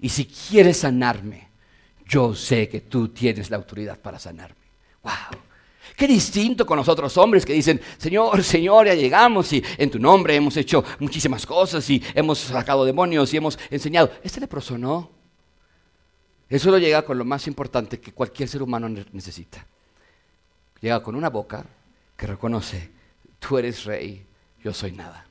y 0.00 0.08
si 0.08 0.24
quieres 0.24 0.78
sanarme, 0.78 1.48
yo 2.06 2.34
sé 2.34 2.70
que 2.70 2.80
tú 2.80 3.08
tienes 3.08 3.50
la 3.50 3.58
autoridad 3.58 3.98
para 4.00 4.18
sanarme. 4.18 4.56
¡Wow! 5.02 5.47
Qué 5.98 6.06
distinto 6.06 6.64
con 6.64 6.76
los 6.76 6.88
otros 6.88 7.16
hombres 7.16 7.44
que 7.44 7.52
dicen, 7.52 7.80
Señor, 7.96 8.44
Señor, 8.44 8.86
ya 8.86 8.94
llegamos 8.94 9.52
y 9.52 9.64
en 9.76 9.90
tu 9.90 9.98
nombre 9.98 10.36
hemos 10.36 10.56
hecho 10.56 10.84
muchísimas 11.00 11.44
cosas 11.44 11.90
y 11.90 12.00
hemos 12.14 12.38
sacado 12.38 12.84
demonios 12.84 13.34
y 13.34 13.36
hemos 13.36 13.58
enseñado. 13.68 14.12
Este 14.22 14.38
leproso 14.38 14.78
no. 14.78 15.10
Él 16.48 16.60
solo 16.60 16.78
llega 16.78 17.02
con 17.02 17.18
lo 17.18 17.24
más 17.24 17.48
importante 17.48 17.98
que 17.98 18.12
cualquier 18.12 18.48
ser 18.48 18.62
humano 18.62 18.88
necesita. 19.10 19.66
Llega 20.80 21.02
con 21.02 21.16
una 21.16 21.30
boca 21.30 21.66
que 22.16 22.28
reconoce, 22.28 22.90
tú 23.40 23.58
eres 23.58 23.84
rey, 23.84 24.24
yo 24.62 24.72
soy 24.72 24.92
nada. 24.92 25.26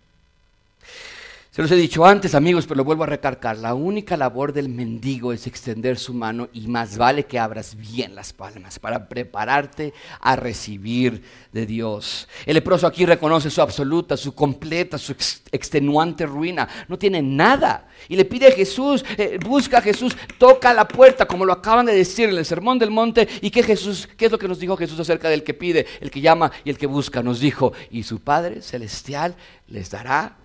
Se 1.57 1.63
los 1.63 1.71
he 1.71 1.75
dicho 1.75 2.05
antes, 2.05 2.35
amigos, 2.35 2.67
pero 2.67 2.77
lo 2.77 2.83
vuelvo 2.83 3.01
a 3.01 3.07
recargar. 3.07 3.57
La 3.57 3.73
única 3.73 4.15
labor 4.15 4.53
del 4.53 4.69
mendigo 4.69 5.33
es 5.33 5.47
extender 5.47 5.97
su 5.97 6.13
mano 6.13 6.49
y 6.53 6.67
más 6.67 6.99
vale 6.99 7.25
que 7.25 7.39
abras 7.39 7.75
bien 7.75 8.13
las 8.13 8.31
palmas 8.31 8.77
para 8.77 9.09
prepararte 9.09 9.91
a 10.19 10.35
recibir 10.35 11.23
de 11.51 11.65
Dios. 11.65 12.27
El 12.45 12.53
leproso 12.53 12.85
aquí 12.85 13.07
reconoce 13.07 13.49
su 13.49 13.59
absoluta, 13.59 14.15
su 14.15 14.35
completa, 14.35 14.99
su 14.99 15.13
extenuante 15.51 16.27
ruina. 16.27 16.69
No 16.87 16.95
tiene 16.99 17.23
nada. 17.23 17.87
Y 18.07 18.15
le 18.17 18.25
pide 18.25 18.49
a 18.49 18.51
Jesús, 18.51 19.03
eh, 19.17 19.39
busca 19.43 19.79
a 19.79 19.81
Jesús, 19.81 20.15
toca 20.37 20.75
la 20.75 20.87
puerta, 20.87 21.25
como 21.25 21.43
lo 21.43 21.53
acaban 21.53 21.87
de 21.87 21.95
decir 21.95 22.29
en 22.29 22.37
el 22.37 22.45
Sermón 22.45 22.77
del 22.77 22.91
Monte. 22.91 23.27
¿Y 23.41 23.49
qué, 23.49 23.63
Jesús, 23.63 24.07
qué 24.15 24.27
es 24.27 24.31
lo 24.31 24.37
que 24.37 24.47
nos 24.47 24.59
dijo 24.59 24.77
Jesús 24.77 24.99
acerca 24.99 25.27
del 25.27 25.43
que 25.43 25.55
pide, 25.55 25.87
el 26.01 26.11
que 26.11 26.21
llama 26.21 26.51
y 26.63 26.69
el 26.69 26.77
que 26.77 26.85
busca? 26.85 27.23
Nos 27.23 27.39
dijo, 27.39 27.73
y 27.89 28.03
su 28.03 28.19
Padre 28.19 28.61
Celestial 28.61 29.35
les 29.67 29.89
dará 29.89 30.35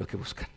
lo 0.00 0.06
que 0.06 0.16
buscan. 0.16 0.48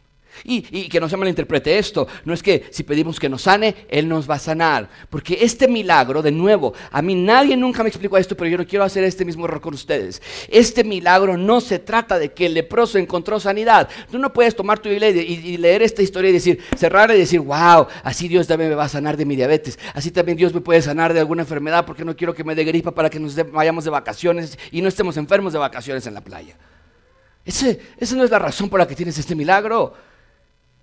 Y, 0.45 0.89
que 0.89 0.99
no 0.99 1.08
se 1.08 1.15
malinterprete 1.15 1.77
esto, 1.77 2.08
no 2.25 2.34
es 2.34 2.41
que 2.41 2.65
si 2.71 2.84
pedimos 2.84 3.19
que 3.19 3.29
nos 3.29 3.43
sane, 3.43 3.86
Él 3.88 4.10
nos 4.10 4.27
va 4.29 4.36
a 4.36 4.39
sanar. 4.39 4.89
Porque 5.10 5.38
este 5.41 5.67
milagro, 5.67 6.21
de 6.21 6.32
nuevo, 6.32 6.73
a 6.91 7.01
mí 7.01 7.13
nadie 7.13 7.56
nunca 7.56 7.84
me 7.84 7.89
explicó 7.89 8.17
esto, 8.17 8.36
pero 8.36 8.49
yo 8.49 8.58
no 8.58 8.65
quiero 8.65 8.84
hacer 8.84 9.03
este 9.03 9.25
mismo 9.25 9.45
error 9.45 9.62
con 9.62 9.73
ustedes. 9.73 10.21
Este 10.49 10.84
milagro 10.84 11.38
no 11.38 11.62
se 11.62 11.79
trata 11.79 12.17
de 12.17 12.34
que 12.34 12.47
el 12.47 12.56
leproso 12.56 12.97
encontró 12.97 13.39
sanidad. 13.39 13.88
Tú 14.12 14.17
no 14.17 14.34
puedes 14.34 14.56
tomar 14.56 14.79
tu 14.79 14.89
Biblia 14.89 15.10
y, 15.10 15.58
leer 15.58 15.84
esta 15.84 16.01
historia 16.01 16.32
y 16.32 16.34
decir, 16.34 16.60
cerrar 16.75 17.12
y 17.12 17.17
decir, 17.17 17.39
wow, 17.39 17.88
así 18.03 18.27
Dios 18.27 18.47
también 18.47 18.71
me 18.71 18.75
va 18.75 18.86
a 18.86 18.89
sanar 18.89 19.15
de 19.15 19.25
mi 19.25 19.36
diabetes. 19.36 19.77
Así 19.93 20.10
también 20.10 20.38
Dios 20.38 20.53
me 20.53 20.62
puede 20.62 20.82
sanar 20.82 21.13
de 21.13 21.19
alguna 21.19 21.43
enfermedad 21.43 21.86
porque 21.86 22.03
no 22.03 22.15
quiero 22.15 22.34
que 22.34 22.43
me 22.43 22.56
dé 22.56 22.63
gripa 22.63 22.91
para 22.91 23.10
que 23.10 23.19
nos 23.19 23.36
vayamos 23.51 23.84
de 23.84 23.91
vacaciones 23.91 24.58
y 24.71 24.82
no 24.82 24.89
estemos 24.89 25.15
enfermos 25.15 25.53
de 25.53 25.60
vacaciones 25.60 26.08
en 26.08 26.15
la 26.15 26.21
playa. 26.21 26.58
Ese, 27.45 27.79
esa 27.97 28.15
no 28.15 28.23
es 28.23 28.32
la 28.32 28.39
razón 28.39 28.69
por 28.69 28.79
la 28.79 28.88
que 28.88 28.95
tienes 28.95 29.17
este 29.17 29.36
milagro. 29.36 29.93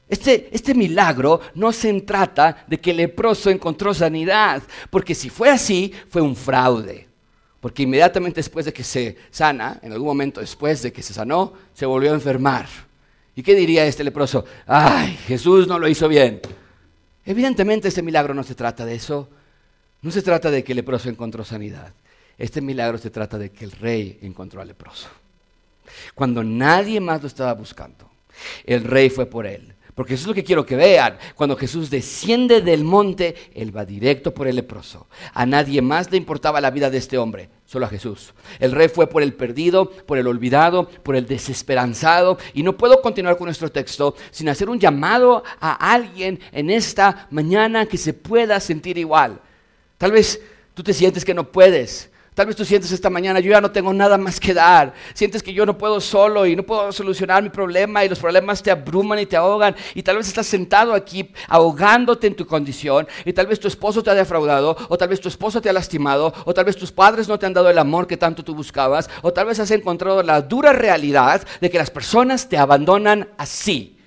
Este, 0.08 0.48
este, 0.50 0.74
milagro 0.74 1.40
no 1.54 1.72
se 1.72 2.00
trata 2.00 2.64
de 2.66 2.80
que 2.80 2.90
el 2.90 2.96
leproso 2.96 3.48
encontró 3.48 3.94
sanidad, 3.94 4.62
porque 4.90 5.14
si 5.14 5.30
fue 5.30 5.48
así, 5.50 5.92
fue 6.08 6.20
un 6.20 6.34
fraude. 6.34 7.06
Porque 7.60 7.84
inmediatamente 7.84 8.40
después 8.40 8.64
de 8.64 8.72
que 8.72 8.82
se 8.82 9.16
sana, 9.30 9.78
en 9.82 9.92
algún 9.92 10.08
momento 10.08 10.40
después 10.40 10.82
de 10.82 10.92
que 10.92 11.02
se 11.02 11.14
sanó, 11.14 11.52
se 11.74 11.86
volvió 11.86 12.10
a 12.10 12.14
enfermar. 12.14 12.66
¿Y 13.36 13.42
qué 13.42 13.54
diría 13.54 13.86
este 13.86 14.02
leproso? 14.02 14.44
Ay, 14.66 15.16
Jesús 15.26 15.68
no 15.68 15.78
lo 15.78 15.86
hizo 15.86 16.08
bien. 16.08 16.40
Evidentemente 17.24 17.88
este 17.88 18.02
milagro 18.02 18.34
no 18.34 18.42
se 18.42 18.54
trata 18.54 18.84
de 18.84 18.96
eso. 18.96 19.28
No 20.02 20.10
se 20.10 20.22
trata 20.22 20.50
de 20.50 20.64
que 20.64 20.72
el 20.72 20.76
leproso 20.76 21.08
encontró 21.08 21.44
sanidad. 21.44 21.92
Este 22.36 22.60
milagro 22.60 22.98
se 22.98 23.10
trata 23.10 23.38
de 23.38 23.50
que 23.50 23.64
el 23.64 23.72
rey 23.72 24.18
encontró 24.22 24.60
al 24.60 24.68
leproso. 24.68 25.08
Cuando 26.14 26.42
nadie 26.44 27.00
más 27.00 27.20
lo 27.20 27.28
estaba 27.28 27.54
buscando, 27.54 28.10
el 28.64 28.84
rey 28.84 29.10
fue 29.10 29.26
por 29.26 29.46
él. 29.46 29.74
Porque 29.94 30.14
eso 30.14 30.22
es 30.22 30.28
lo 30.28 30.34
que 30.34 30.44
quiero 30.44 30.64
que 30.64 30.76
vean. 30.76 31.18
Cuando 31.34 31.56
Jesús 31.56 31.90
desciende 31.90 32.62
del 32.62 32.84
monte, 32.84 33.34
Él 33.54 33.76
va 33.76 33.84
directo 33.84 34.32
por 34.32 34.48
el 34.48 34.56
leproso. 34.56 35.08
A 35.34 35.44
nadie 35.44 35.82
más 35.82 36.10
le 36.10 36.16
importaba 36.16 36.60
la 36.60 36.70
vida 36.70 36.88
de 36.88 36.98
este 36.98 37.18
hombre, 37.18 37.50
solo 37.66 37.86
a 37.86 37.90
Jesús. 37.90 38.32
El 38.60 38.72
rey 38.72 38.88
fue 38.88 39.08
por 39.08 39.22
el 39.22 39.34
perdido, 39.34 39.90
por 39.90 40.16
el 40.16 40.26
olvidado, 40.26 40.88
por 40.88 41.16
el 41.16 41.26
desesperanzado. 41.26 42.38
Y 42.54 42.62
no 42.62 42.76
puedo 42.76 43.02
continuar 43.02 43.36
con 43.36 43.46
nuestro 43.46 43.70
texto 43.70 44.14
sin 44.30 44.48
hacer 44.48 44.70
un 44.70 44.80
llamado 44.80 45.44
a 45.60 45.92
alguien 45.92 46.40
en 46.52 46.70
esta 46.70 47.26
mañana 47.30 47.86
que 47.86 47.98
se 47.98 48.14
pueda 48.14 48.58
sentir 48.60 48.96
igual. 48.96 49.40
Tal 49.98 50.12
vez 50.12 50.40
tú 50.72 50.82
te 50.82 50.94
sientes 50.94 51.24
que 51.24 51.34
no 51.34 51.50
puedes. 51.52 52.09
Tal 52.40 52.46
vez 52.46 52.56
tú 52.56 52.64
sientes 52.64 52.90
esta 52.90 53.10
mañana, 53.10 53.38
yo 53.38 53.50
ya 53.50 53.60
no 53.60 53.70
tengo 53.70 53.92
nada 53.92 54.16
más 54.16 54.40
que 54.40 54.54
dar. 54.54 54.94
Sientes 55.12 55.42
que 55.42 55.52
yo 55.52 55.66
no 55.66 55.76
puedo 55.76 56.00
solo 56.00 56.46
y 56.46 56.56
no 56.56 56.62
puedo 56.62 56.90
solucionar 56.90 57.42
mi 57.42 57.50
problema 57.50 58.02
y 58.02 58.08
los 58.08 58.18
problemas 58.18 58.62
te 58.62 58.70
abruman 58.70 59.18
y 59.18 59.26
te 59.26 59.36
ahogan. 59.36 59.76
Y 59.94 60.02
tal 60.02 60.16
vez 60.16 60.28
estás 60.28 60.46
sentado 60.46 60.94
aquí 60.94 61.30
ahogándote 61.48 62.28
en 62.28 62.34
tu 62.34 62.46
condición 62.46 63.06
y 63.26 63.34
tal 63.34 63.46
vez 63.46 63.60
tu 63.60 63.68
esposo 63.68 64.02
te 64.02 64.08
ha 64.08 64.14
defraudado 64.14 64.74
o 64.88 64.96
tal 64.96 65.10
vez 65.10 65.20
tu 65.20 65.28
esposo 65.28 65.60
te 65.60 65.68
ha 65.68 65.74
lastimado 65.74 66.32
o 66.46 66.54
tal 66.54 66.64
vez 66.64 66.78
tus 66.78 66.90
padres 66.90 67.28
no 67.28 67.38
te 67.38 67.44
han 67.44 67.52
dado 67.52 67.68
el 67.68 67.76
amor 67.76 68.06
que 68.06 68.16
tanto 68.16 68.42
tú 68.42 68.54
buscabas 68.54 69.10
o 69.20 69.34
tal 69.34 69.44
vez 69.44 69.60
has 69.60 69.70
encontrado 69.72 70.22
la 70.22 70.40
dura 70.40 70.72
realidad 70.72 71.46
de 71.60 71.68
que 71.68 71.76
las 71.76 71.90
personas 71.90 72.48
te 72.48 72.56
abandonan 72.56 73.28
así 73.36 73.99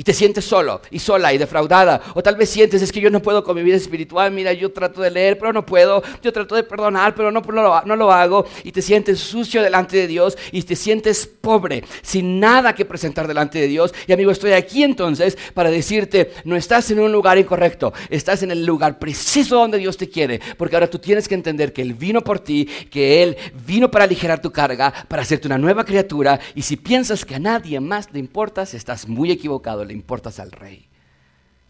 y 0.00 0.02
te 0.02 0.14
sientes 0.14 0.46
solo 0.46 0.80
y 0.90 0.98
sola 0.98 1.34
y 1.34 1.36
defraudada. 1.36 2.00
O 2.14 2.22
tal 2.22 2.34
vez 2.34 2.48
sientes, 2.48 2.80
es 2.80 2.90
que 2.90 3.02
yo 3.02 3.10
no 3.10 3.20
puedo 3.20 3.44
con 3.44 3.54
mi 3.54 3.62
vida 3.62 3.76
espiritual. 3.76 4.30
Mira, 4.30 4.50
yo 4.54 4.72
trato 4.72 5.02
de 5.02 5.10
leer, 5.10 5.36
pero 5.38 5.52
no 5.52 5.66
puedo. 5.66 6.02
Yo 6.22 6.32
trato 6.32 6.54
de 6.54 6.62
perdonar, 6.62 7.14
pero 7.14 7.30
no, 7.30 7.42
no, 7.42 7.96
lo, 7.96 8.10
hago. 8.10 8.46
Y 8.64 8.72
te 8.72 8.80
sientes 8.80 9.20
sucio 9.20 9.62
delante 9.62 9.98
de 9.98 10.06
Dios 10.06 10.38
y 10.52 10.62
te 10.62 10.74
sientes 10.74 11.26
pobre, 11.26 11.84
sin 12.00 12.40
nada 12.40 12.74
que 12.74 12.86
presentar 12.86 13.28
delante 13.28 13.58
de 13.58 13.66
Dios. 13.66 13.92
Y 14.06 14.14
amigo, 14.14 14.30
estoy 14.30 14.52
aquí 14.52 14.84
entonces 14.84 15.36
para 15.52 15.70
decirte, 15.70 16.32
no 16.44 16.56
estás 16.56 16.90
en 16.90 17.00
un 17.00 17.12
lugar 17.12 17.36
incorrecto. 17.36 17.92
Estás 18.08 18.42
en 18.42 18.52
el 18.52 18.64
lugar 18.64 18.98
preciso 18.98 19.56
donde 19.56 19.76
Dios 19.76 19.98
te 19.98 20.08
quiere. 20.08 20.40
Porque 20.56 20.76
ahora 20.76 20.88
tú 20.88 20.98
tienes 20.98 21.28
que 21.28 21.34
entender 21.34 21.74
que 21.74 21.82
Él 21.82 21.92
vino 21.92 22.22
por 22.22 22.40
ti, 22.40 22.66
que 22.90 23.22
Él 23.22 23.36
vino 23.66 23.90
para 23.90 24.06
aligerar 24.06 24.40
tu 24.40 24.50
carga, 24.50 24.94
para 25.08 25.20
hacerte 25.20 25.46
una 25.46 25.58
nueva 25.58 25.84
criatura. 25.84 26.40
Y 26.54 26.62
si 26.62 26.78
piensas 26.78 27.26
que 27.26 27.34
a 27.34 27.38
nadie 27.38 27.78
más 27.80 28.10
le 28.14 28.18
importas, 28.18 28.72
estás 28.72 29.06
muy 29.06 29.30
equivocado 29.30 29.89
le 29.90 29.94
importas 29.96 30.38
al 30.38 30.52
rey. 30.52 30.86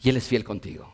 Y 0.02 0.10
Él 0.10 0.18
es 0.18 0.28
fiel 0.28 0.44
contigo. 0.44 0.92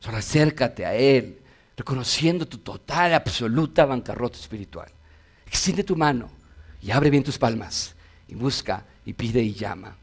Solo 0.00 0.16
acércate 0.16 0.86
a 0.86 0.94
Él, 0.94 1.38
reconociendo 1.76 2.46
tu 2.46 2.58
total, 2.58 3.12
absoluta 3.14 3.84
bancarrota 3.84 4.38
espiritual. 4.38 4.88
Extiende 5.46 5.84
tu 5.84 5.94
mano 5.94 6.30
y 6.82 6.90
abre 6.90 7.10
bien 7.10 7.22
tus 7.22 7.38
palmas 7.38 7.94
y 8.28 8.34
busca 8.34 8.84
y 9.04 9.12
pide 9.12 9.42
y 9.42 9.52
llama. 9.52 9.96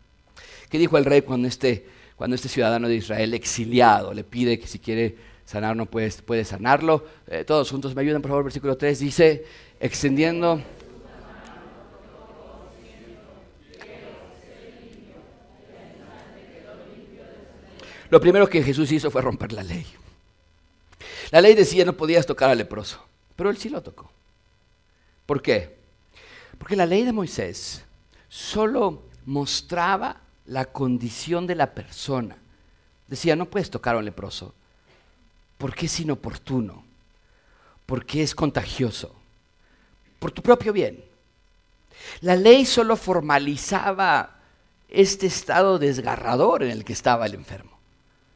¿Qué 0.69 0.77
dijo 0.77 0.97
el 0.97 1.05
rey 1.05 1.21
cuando 1.21 1.47
este, 1.47 1.87
cuando 2.15 2.35
este 2.35 2.49
ciudadano 2.49 2.87
de 2.87 2.95
Israel 2.95 3.33
exiliado 3.33 4.13
le 4.13 4.23
pide 4.23 4.59
que 4.59 4.67
si 4.67 4.79
quiere 4.79 5.15
sanar 5.45 5.75
no 5.75 5.85
puede, 5.85 6.11
puede 6.23 6.45
sanarlo? 6.45 7.05
Eh, 7.27 7.43
todos 7.43 7.69
juntos 7.71 7.95
me 7.95 8.01
ayudan, 8.01 8.21
por 8.21 8.29
favor, 8.29 8.43
versículo 8.43 8.77
3 8.77 8.99
dice, 8.99 9.45
extendiendo 9.79 10.61
Lo 18.15 18.21
primero 18.21 18.49
que 18.49 18.63
Jesús 18.63 18.93
hizo 18.93 19.11
fue 19.11 19.21
romper 19.21 19.51
la 19.51 19.61
ley. 19.61 19.85
La 21.31 21.41
ley 21.41 21.53
decía 21.53 21.83
no 21.83 21.97
podías 21.97 22.25
tocar 22.25 22.49
al 22.49 22.57
leproso, 22.57 23.05
pero 23.35 23.49
él 23.49 23.57
sí 23.57 23.67
lo 23.67 23.83
tocó. 23.83 24.09
¿Por 25.25 25.41
qué? 25.41 25.75
Porque 26.57 26.77
la 26.77 26.85
ley 26.85 27.03
de 27.03 27.11
Moisés 27.11 27.83
solo 28.29 29.01
mostraba 29.25 30.21
la 30.45 30.63
condición 30.63 31.45
de 31.45 31.55
la 31.55 31.73
persona. 31.73 32.37
Decía, 33.09 33.35
no 33.35 33.47
puedes 33.47 33.69
tocar 33.69 33.95
a 33.95 33.97
un 33.97 34.05
leproso, 34.05 34.53
porque 35.57 35.87
es 35.87 35.99
inoportuno, 35.99 36.85
porque 37.85 38.23
es 38.23 38.33
contagioso, 38.33 39.13
por 40.19 40.31
tu 40.31 40.41
propio 40.41 40.71
bien. 40.71 41.03
La 42.21 42.37
ley 42.37 42.65
solo 42.65 42.95
formalizaba 42.95 44.37
este 44.87 45.27
estado 45.27 45.79
desgarrador 45.79 46.63
en 46.63 46.71
el 46.71 46.85
que 46.85 46.93
estaba 46.93 47.25
el 47.25 47.33
enfermo. 47.33 47.74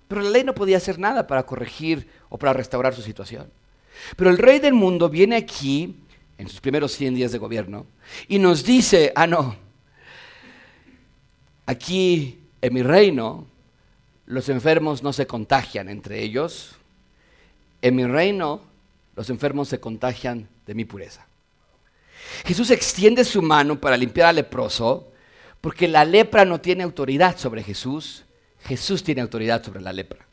Pero 0.10 0.24
la 0.24 0.32
ley 0.32 0.44
no 0.44 0.56
podía 0.56 0.78
hacer 0.78 0.98
nada 0.98 1.28
para 1.28 1.46
corregir 1.46 2.10
o 2.30 2.40
para 2.40 2.52
restaurar 2.52 2.96
su 2.96 3.04
situación. 3.04 3.48
Pero 4.16 4.32
el 4.32 4.40
rey 4.40 4.58
del 4.58 4.74
mundo 4.74 5.08
viene 5.08 5.36
aquí, 5.36 5.98
en 6.40 6.50
sus 6.50 6.60
primeros 6.60 6.94
100 6.94 7.14
días 7.14 7.32
de 7.32 7.38
gobierno, 7.38 7.86
y 8.28 8.40
nos 8.40 8.64
dice, 8.64 9.14
ah, 9.16 9.28
no, 9.28 9.56
aquí 11.68 12.40
en 12.60 12.74
mi 12.74 12.82
reino 12.82 13.46
los 14.26 14.50
enfermos 14.50 15.04
no 15.04 15.14
se 15.14 15.28
contagian 15.28 15.90
entre 15.90 16.24
ellos, 16.24 16.76
en 17.84 17.96
mi 17.96 18.06
reino 18.06 18.64
los 19.16 19.30
enfermos 19.30 19.68
se 19.68 19.80
contagian 19.80 20.50
de 20.66 20.74
mi 20.74 20.86
pureza. 20.86 21.28
Jesús 22.46 22.72
extiende 22.72 23.24
su 23.24 23.44
mano 23.44 23.80
para 23.80 23.96
limpiar 23.96 24.30
al 24.30 24.38
leproso, 24.38 25.12
porque 25.62 25.88
la 25.88 26.04
lepra 26.04 26.46
no 26.46 26.60
tiene 26.60 26.82
autoridad 26.82 27.38
sobre 27.38 27.62
Jesús, 27.62 28.26
Jesús 28.66 29.04
tiene 29.04 29.22
autoridad 29.22 29.64
sobre 29.64 29.82
la 29.82 29.94
lepra. 29.94 30.29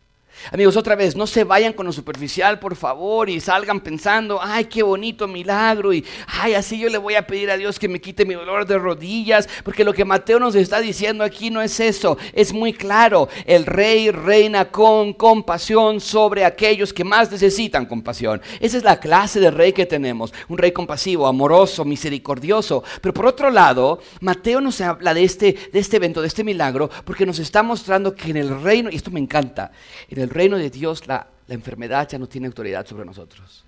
Amigos, 0.53 0.77
otra 0.77 0.95
vez, 0.95 1.17
no 1.17 1.27
se 1.27 1.45
vayan 1.45 1.73
con 1.73 1.87
lo 1.87 1.93
superficial, 1.93 2.59
por 2.59 2.77
favor, 2.77 3.29
y 3.29 3.41
salgan 3.41 3.81
pensando, 3.81 4.39
ay, 4.43 4.67
qué 4.67 4.83
bonito 4.83 5.27
milagro, 5.27 5.93
y 5.93 6.05
ay, 6.27 6.55
así 6.55 6.79
yo 6.79 6.89
le 6.89 6.99
voy 6.99 7.15
a 7.15 7.27
pedir 7.27 7.51
a 7.51 7.57
Dios 7.57 7.79
que 7.79 7.89
me 7.89 8.01
quite 8.01 8.25
mi 8.25 8.35
dolor 8.35 8.67
de 8.67 8.79
rodillas, 8.79 9.49
porque 9.65 9.85
lo 9.85 9.93
que 9.93 10.05
Mateo 10.05 10.39
nos 10.39 10.55
está 10.55 10.81
diciendo 10.81 11.25
aquí 11.25 11.51
no 11.51 11.61
es 11.63 11.81
eso, 11.81 12.19
es 12.33 12.53
muy 12.53 12.73
claro, 12.73 13.29
el 13.45 13.67
rey 13.67 14.11
reina 14.11 14.67
con 14.71 15.13
compasión 15.13 16.01
sobre 16.01 16.45
aquellos 16.45 16.93
que 16.93 17.05
más 17.05 17.31
necesitan 17.31 17.87
compasión. 17.87 18.41
Esa 18.61 18.77
es 18.77 18.85
la 18.85 19.01
clase 19.01 19.41
de 19.41 19.51
rey 19.51 19.73
que 19.73 19.87
tenemos, 19.87 20.33
un 20.49 20.59
rey 20.59 20.73
compasivo, 20.73 21.27
amoroso, 21.27 21.85
misericordioso. 21.85 22.83
Pero 23.01 23.15
por 23.15 23.27
otro 23.27 23.51
lado, 23.51 24.01
Mateo 24.21 24.61
nos 24.61 24.81
habla 24.81 25.15
de 25.15 25.25
este, 25.25 25.57
de 25.73 25.79
este 25.79 25.97
evento, 25.97 26.21
de 26.21 26.29
este 26.29 26.45
milagro, 26.45 26.91
porque 27.05 27.27
nos 27.27 27.39
está 27.39 27.63
mostrando 27.63 28.15
que 28.15 28.31
en 28.31 28.37
el 28.37 28.63
reino, 28.63 28.91
y 28.91 28.97
esto 28.97 29.11
me 29.11 29.21
encanta, 29.21 29.73
en 30.09 30.21
el 30.21 30.26
el 30.27 30.31
reino 30.31 30.57
de 30.59 30.71
Dios 30.71 31.07
la, 31.07 31.29
enfermedad 31.49 32.09
ya 32.09 32.19
no 32.19 32.27
tiene 32.27 32.49
autoridad 32.49 32.85
sobre 32.85 33.05
nosotros. 33.05 33.63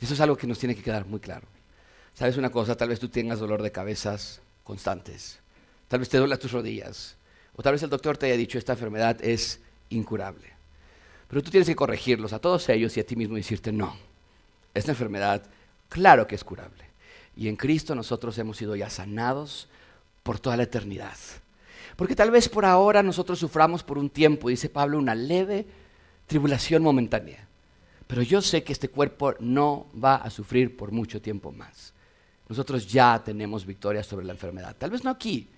Eso 0.00 0.14
es 0.14 0.20
algo 0.20 0.36
que 0.36 0.46
nos 0.46 0.58
tiene 0.60 0.76
que 0.76 0.82
quedar 0.82 1.04
muy 1.04 1.18
claro. 1.18 1.48
¿Sabes 2.14 2.36
una 2.36 2.50
cosa? 2.50 2.76
Tal 2.76 2.88
vez 2.88 3.00
tú 3.00 3.08
tengas 3.08 3.40
dolor 3.40 3.60
de 3.60 3.72
cabezas 3.72 4.40
constantes. 4.62 5.40
Tal 5.88 5.98
vez 5.98 6.08
te 6.08 6.18
duela 6.18 6.36
tus 6.36 6.52
rodillas. 6.52 7.16
O 7.56 7.62
tal 7.62 7.72
vez 7.72 7.82
el 7.82 7.90
doctor 7.90 8.16
te 8.16 8.26
haya 8.26 8.36
dicho 8.36 8.56
esta 8.56 8.74
enfermedad 8.74 9.18
es 9.20 9.58
incurable. 9.90 10.48
Pero 11.26 11.42
tú 11.42 11.50
tienes 11.50 11.66
que 11.66 11.74
corregirlos 11.74 12.32
a 12.32 12.38
todos 12.38 12.68
ellos 12.68 12.96
y 12.96 13.00
a 13.00 13.06
ti 13.06 13.16
mismo 13.16 13.34
decirte 13.34 13.72
no. 13.72 13.96
Esta 14.74 14.92
enfermedad, 14.92 15.42
claro 15.88 16.28
que 16.28 16.36
es 16.36 16.44
curable. 16.44 16.84
Y 17.36 17.48
en 17.48 17.56
Cristo 17.56 17.96
nosotros 17.96 18.38
hemos 18.38 18.56
sido 18.56 18.76
ya 18.76 18.88
sanados 18.88 19.68
por 20.22 20.38
toda 20.38 20.56
la 20.56 20.62
eternidad. 20.62 21.16
Porque 21.96 22.16
tal 22.16 22.30
vez 22.30 22.48
por 22.48 22.64
ahora 22.64 23.02
nosotros 23.02 23.38
suframos 23.38 23.82
por 23.82 23.98
un 23.98 24.10
tiempo, 24.10 24.48
dice 24.48 24.68
Pablo, 24.68 24.98
una 24.98 25.14
leve 25.14 25.66
tribulación 26.26 26.82
momentánea. 26.82 27.46
Pero 28.06 28.22
yo 28.22 28.42
sé 28.42 28.62
que 28.62 28.72
este 28.72 28.88
cuerpo 28.88 29.34
no 29.40 29.86
va 30.02 30.16
a 30.16 30.30
sufrir 30.30 30.76
por 30.76 30.92
mucho 30.92 31.20
tiempo 31.20 31.52
más. 31.52 31.92
Nosotros 32.48 32.86
ya 32.86 33.22
tenemos 33.24 33.64
victoria 33.64 34.02
sobre 34.02 34.26
la 34.26 34.32
enfermedad. 34.32 34.76
Tal 34.78 34.90
vez 34.90 35.04
no 35.04 35.10
aquí, 35.10 35.48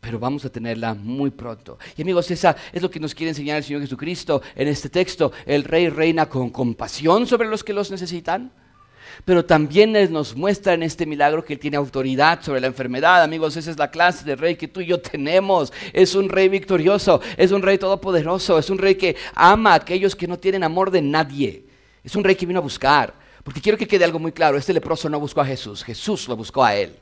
pero 0.00 0.18
vamos 0.18 0.44
a 0.44 0.50
tenerla 0.50 0.94
muy 0.94 1.30
pronto. 1.30 1.78
Y 1.96 2.02
amigos, 2.02 2.30
esa 2.30 2.56
es 2.72 2.82
lo 2.82 2.90
que 2.90 3.00
nos 3.00 3.14
quiere 3.14 3.30
enseñar 3.30 3.56
el 3.56 3.64
Señor 3.64 3.82
Jesucristo 3.82 4.40
en 4.54 4.68
este 4.68 4.88
texto. 4.88 5.32
El 5.46 5.64
rey 5.64 5.88
reina 5.88 6.28
con 6.28 6.50
compasión 6.50 7.26
sobre 7.26 7.48
los 7.48 7.64
que 7.64 7.72
los 7.72 7.90
necesitan 7.90 8.52
pero 9.24 9.44
también 9.44 9.92
nos 10.10 10.34
muestra 10.36 10.74
en 10.74 10.82
este 10.82 11.06
milagro 11.06 11.44
que 11.44 11.54
Él 11.54 11.58
tiene 11.58 11.76
autoridad 11.76 12.42
sobre 12.42 12.60
la 12.60 12.66
enfermedad. 12.66 13.22
Amigos, 13.22 13.56
esa 13.56 13.70
es 13.70 13.78
la 13.78 13.90
clase 13.90 14.24
de 14.24 14.36
rey 14.36 14.56
que 14.56 14.68
tú 14.68 14.80
y 14.80 14.86
yo 14.86 15.00
tenemos. 15.00 15.72
Es 15.92 16.14
un 16.14 16.28
rey 16.28 16.48
victorioso, 16.48 17.20
es 17.36 17.52
un 17.52 17.62
rey 17.62 17.78
todopoderoso, 17.78 18.58
es 18.58 18.70
un 18.70 18.78
rey 18.78 18.94
que 18.94 19.16
ama 19.34 19.72
a 19.72 19.76
aquellos 19.76 20.16
que 20.16 20.26
no 20.26 20.38
tienen 20.38 20.64
amor 20.64 20.90
de 20.90 21.02
nadie. 21.02 21.64
Es 22.02 22.16
un 22.16 22.24
rey 22.24 22.34
que 22.34 22.46
vino 22.46 22.58
a 22.58 22.62
buscar. 22.62 23.14
Porque 23.42 23.60
quiero 23.60 23.78
que 23.78 23.86
quede 23.86 24.04
algo 24.04 24.18
muy 24.18 24.32
claro, 24.32 24.58
este 24.58 24.72
leproso 24.72 25.08
no 25.08 25.18
buscó 25.18 25.40
a 25.40 25.46
Jesús, 25.46 25.82
Jesús 25.82 26.28
lo 26.28 26.36
buscó 26.36 26.62
a 26.62 26.74
Él. 26.74 26.94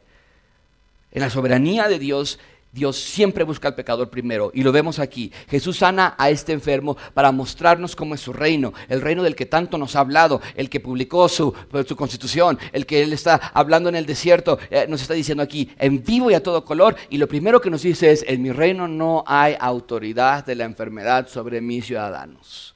En 1.11 1.23
la 1.23 1.31
soberanía 1.31 1.89
de 1.89 1.99
Dios, 1.99 2.39
Dios 2.71 2.99
siempre 2.99 3.45
busca 3.45 3.69
al 3.69 3.75
pecador 3.75 4.11
primero 4.11 4.51
y 4.53 4.63
lo 4.63 4.73
vemos 4.73 4.99
aquí. 4.99 5.33
Jesús 5.49 5.79
sana 5.79 6.15
a 6.19 6.29
este 6.29 6.53
enfermo 6.53 6.97
para 7.15 7.33
mostrarnos 7.33 7.97
cómo 7.97 8.15
es 8.15 8.21
su 8.21 8.33
reino, 8.33 8.75
el 8.89 9.01
reino 9.01 9.23
del 9.23 9.35
que 9.35 9.47
tanto 9.47 9.79
nos 9.79 9.97
ha 9.97 10.01
hablado, 10.01 10.43
el 10.55 10.69
que 10.69 10.81
publicó 10.81 11.29
su, 11.29 11.55
su 11.87 11.97
constitución, 11.97 12.59
el 12.73 12.85
que 12.85 13.03
Él 13.03 13.13
está 13.13 13.37
hablando 13.55 13.89
en 13.89 13.97
el 13.97 14.05
desierto, 14.05 14.59
eh, 14.71 14.87
nos 14.89 15.01
está 15.01 15.15
diciendo 15.15 15.43
aquí 15.43 15.71
en 15.79 16.05
vivo 16.05 16.31
y 16.31 16.35
a 16.35 16.43
todo 16.43 16.65
color. 16.65 16.97
Y 17.09 17.17
lo 17.17 17.27
primero 17.27 17.61
que 17.61 17.71
nos 17.71 17.83
dice 17.83 18.11
es, 18.11 18.25
en 18.29 18.43
mi 18.43 18.53
reino 18.53 18.87
no 18.87 19.25
hay 19.27 19.57
autoridad 19.59 20.45
de 20.45 20.55
la 20.55 20.65
enfermedad 20.65 21.27
sobre 21.29 21.63
mis 21.63 21.87
ciudadanos. 21.87 22.75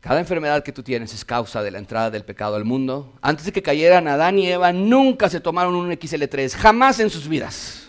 Cada 0.00 0.20
enfermedad 0.20 0.62
que 0.62 0.70
tú 0.70 0.82
tienes 0.82 1.14
es 1.14 1.24
causa 1.24 1.62
de 1.62 1.70
la 1.70 1.78
entrada 1.78 2.10
del 2.10 2.24
pecado 2.24 2.56
al 2.56 2.64
mundo. 2.64 3.14
Antes 3.22 3.46
de 3.46 3.52
que 3.52 3.62
cayeran 3.62 4.06
Adán 4.06 4.38
y 4.38 4.46
Eva, 4.46 4.70
nunca 4.72 5.30
se 5.30 5.40
tomaron 5.40 5.74
un 5.74 5.90
XL3, 5.90 6.52
jamás 6.54 7.00
en 7.00 7.08
sus 7.10 7.26
vidas 7.26 7.83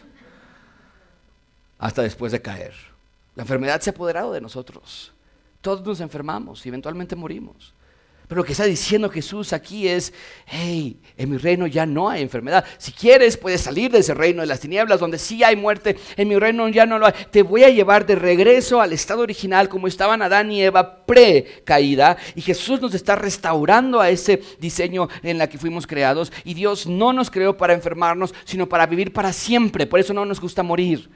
hasta 1.78 2.02
después 2.02 2.32
de 2.32 2.42
caer. 2.42 2.74
La 3.36 3.44
enfermedad 3.44 3.82
se 3.82 3.90
ha 3.90 3.94
apoderado 3.94 4.32
de 4.32 4.42
nosotros. 4.42 5.12
Todos 5.62 5.86
nos 5.86 6.00
enfermamos 6.00 6.66
y 6.66 6.70
eventualmente 6.70 7.16
morimos. 7.16 7.74
Pero 8.28 8.42
lo 8.42 8.46
que 8.46 8.54
está 8.54 8.66
diciendo 8.66 9.10
Jesús 9.10 9.54
aquí 9.54 9.88
es, 9.88 10.12
hey, 10.48 11.00
en 11.16 11.30
mi 11.30 11.38
reino 11.38 11.68
ya 11.68 11.86
no 11.86 12.10
hay 12.10 12.24
enfermedad. 12.24 12.66
Si 12.80 12.92
quieres, 12.92 13.38
puedes 13.38 13.62
salir 13.62 13.92
de 13.92 14.00
ese 14.00 14.16
reino 14.16 14.42
de 14.42 14.48
las 14.48 14.60
tinieblas 14.60 15.00
donde 15.00 15.20
sí 15.20 15.44
hay 15.44 15.56
muerte. 15.56 15.96
En 16.18 16.28
mi 16.28 16.40
reino 16.40 16.68
ya 16.70 16.88
no 16.88 16.98
lo 16.98 17.06
hay. 17.06 17.14
Te 17.30 17.44
voy 17.44 17.64
a 17.64 17.70
llevar 17.70 18.08
de 18.08 18.16
regreso 18.16 18.82
al 18.82 18.94
estado 18.94 19.22
original 19.22 19.70
como 19.70 19.88
estaban 19.88 20.24
Adán 20.24 20.52
y 20.52 20.64
Eva 20.64 21.06
pre-caída. 21.06 22.18
Y 22.34 22.42
Jesús 22.42 22.82
nos 22.82 22.96
está 22.96 23.16
restaurando 23.16 24.02
a 24.02 24.10
ese 24.10 24.42
diseño 24.60 25.08
en 25.22 25.38
la 25.38 25.48
que 25.48 25.60
fuimos 25.60 25.86
creados. 25.86 26.32
Y 26.44 26.56
Dios 26.56 26.88
no 26.88 27.14
nos 27.14 27.30
creó 27.30 27.58
para 27.58 27.74
enfermarnos, 27.74 28.34
sino 28.44 28.68
para 28.68 28.88
vivir 28.88 29.14
para 29.14 29.34
siempre. 29.34 29.86
Por 29.86 30.00
eso 30.00 30.16
no 30.16 30.26
nos 30.26 30.42
gusta 30.42 30.64
morir. 30.64 31.10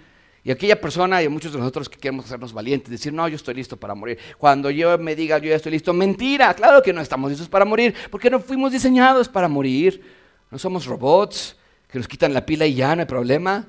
Y 0.44 0.52
aquella 0.52 0.80
persona 0.80 1.22
y 1.22 1.28
muchos 1.28 1.52
de 1.52 1.60
nosotros 1.60 1.90
que 1.90 1.98
queremos 1.98 2.26
hacernos 2.26 2.54
valientes, 2.54 2.90
decir, 2.90 3.12
no, 3.12 3.28
yo 3.28 3.36
estoy 3.36 3.56
listo 3.56 3.78
para 3.78 3.94
morir. 3.94 4.18
Cuando 4.38 4.70
yo 4.70 4.98
me 4.98 5.16
diga, 5.16 5.38
yo 5.38 5.50
ya 5.50 5.56
estoy 5.56 5.74
listo, 5.74 5.94
mentira, 5.94 6.54
claro 6.54 6.82
que 6.82 6.94
no 6.94 7.02
estamos 7.02 7.30
listos 7.30 7.50
para 7.50 7.66
morir, 7.66 7.94
porque 8.10 8.30
no 8.30 8.40
fuimos 8.40 8.72
diseñados 8.72 9.28
para 9.28 9.48
morir. 9.48 10.02
No 10.50 10.58
somos 10.58 10.86
robots 10.86 11.56
que 11.92 11.98
nos 11.98 12.08
quitan 12.08 12.34
la 12.34 12.46
pila 12.46 12.66
y 12.66 12.76
ya 12.76 12.96
no 12.96 13.02
hay 13.02 13.08
problema. 13.08 13.68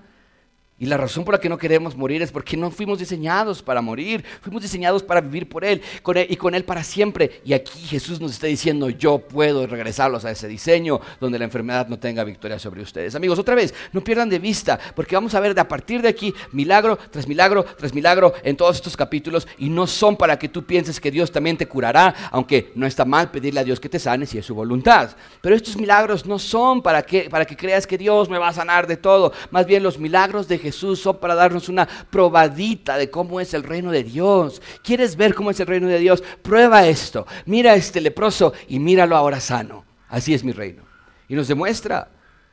Y 0.80 0.86
la 0.86 0.96
razón 0.96 1.26
por 1.26 1.34
la 1.34 1.40
que 1.40 1.50
no 1.50 1.58
queremos 1.58 1.94
morir 1.94 2.22
es 2.22 2.32
porque 2.32 2.56
no 2.56 2.70
fuimos 2.70 2.98
diseñados 2.98 3.62
para 3.62 3.82
morir, 3.82 4.24
fuimos 4.40 4.62
diseñados 4.62 5.02
para 5.02 5.20
vivir 5.20 5.46
por 5.46 5.62
él, 5.62 5.82
y 6.26 6.36
con 6.36 6.54
Él 6.54 6.64
para 6.64 6.82
siempre. 6.82 7.42
Y 7.44 7.52
aquí 7.52 7.78
Jesús 7.80 8.18
nos 8.18 8.32
está 8.32 8.46
diciendo, 8.46 8.88
yo 8.88 9.18
puedo 9.18 9.66
regresarlos 9.66 10.24
a 10.24 10.30
ese 10.30 10.48
diseño 10.48 10.98
donde 11.20 11.38
la 11.38 11.44
enfermedad 11.44 11.86
no 11.88 11.98
tenga 11.98 12.24
victoria 12.24 12.58
sobre 12.58 12.80
ustedes. 12.80 13.14
Amigos, 13.14 13.38
otra 13.38 13.54
vez, 13.54 13.74
no 13.92 14.00
pierdan 14.00 14.30
de 14.30 14.38
vista, 14.38 14.80
porque 14.96 15.14
vamos 15.14 15.34
a 15.34 15.40
ver 15.40 15.54
de 15.54 15.60
a 15.60 15.68
partir 15.68 16.00
de 16.00 16.08
aquí 16.08 16.32
milagro 16.52 16.98
tras 17.10 17.28
milagro 17.28 17.64
tras 17.64 17.92
milagro 17.92 18.32
en 18.42 18.56
todos 18.56 18.76
estos 18.76 18.96
capítulos 18.96 19.46
y 19.58 19.68
no 19.68 19.86
son 19.86 20.16
para 20.16 20.38
que 20.38 20.48
tú 20.48 20.64
pienses 20.64 20.98
que 20.98 21.10
Dios 21.10 21.30
también 21.30 21.58
te 21.58 21.68
curará, 21.68 22.14
aunque 22.30 22.72
no 22.74 22.86
está 22.86 23.04
mal 23.04 23.30
pedirle 23.30 23.60
a 23.60 23.64
Dios 23.64 23.78
que 23.78 23.90
te 23.90 23.98
sane 23.98 24.24
si 24.24 24.38
es 24.38 24.46
su 24.46 24.54
voluntad. 24.54 25.10
Pero 25.42 25.54
estos 25.54 25.76
milagros 25.76 26.24
no 26.24 26.38
son 26.38 26.80
para 26.80 27.02
que, 27.02 27.28
para 27.28 27.44
que 27.44 27.54
creas 27.54 27.86
que 27.86 27.98
Dios 27.98 28.30
me 28.30 28.38
va 28.38 28.48
a 28.48 28.54
sanar 28.54 28.86
de 28.86 28.96
todo, 28.96 29.34
más 29.50 29.66
bien 29.66 29.82
los 29.82 29.98
milagros 29.98 30.48
de 30.48 30.56
Jesús 30.56 30.69
Jesús 30.70 31.00
son 31.00 31.18
para 31.18 31.34
darnos 31.34 31.68
una 31.68 31.86
probadita 31.86 32.96
de 32.96 33.10
cómo 33.10 33.40
es 33.40 33.54
el 33.54 33.64
reino 33.64 33.90
de 33.90 34.04
Dios. 34.04 34.62
¿Quieres 34.84 35.16
ver 35.16 35.34
cómo 35.34 35.50
es 35.50 35.58
el 35.58 35.66
reino 35.66 35.88
de 35.88 35.98
Dios? 35.98 36.22
Prueba 36.42 36.86
esto. 36.86 37.26
Mira 37.44 37.74
este 37.74 38.00
leproso 38.00 38.52
y 38.68 38.78
míralo 38.78 39.16
ahora 39.16 39.40
sano. 39.40 39.84
Así 40.08 40.32
es 40.32 40.44
mi 40.44 40.52
reino. 40.52 40.84
Y 41.28 41.34
nos 41.34 41.48
demuestra 41.48 42.08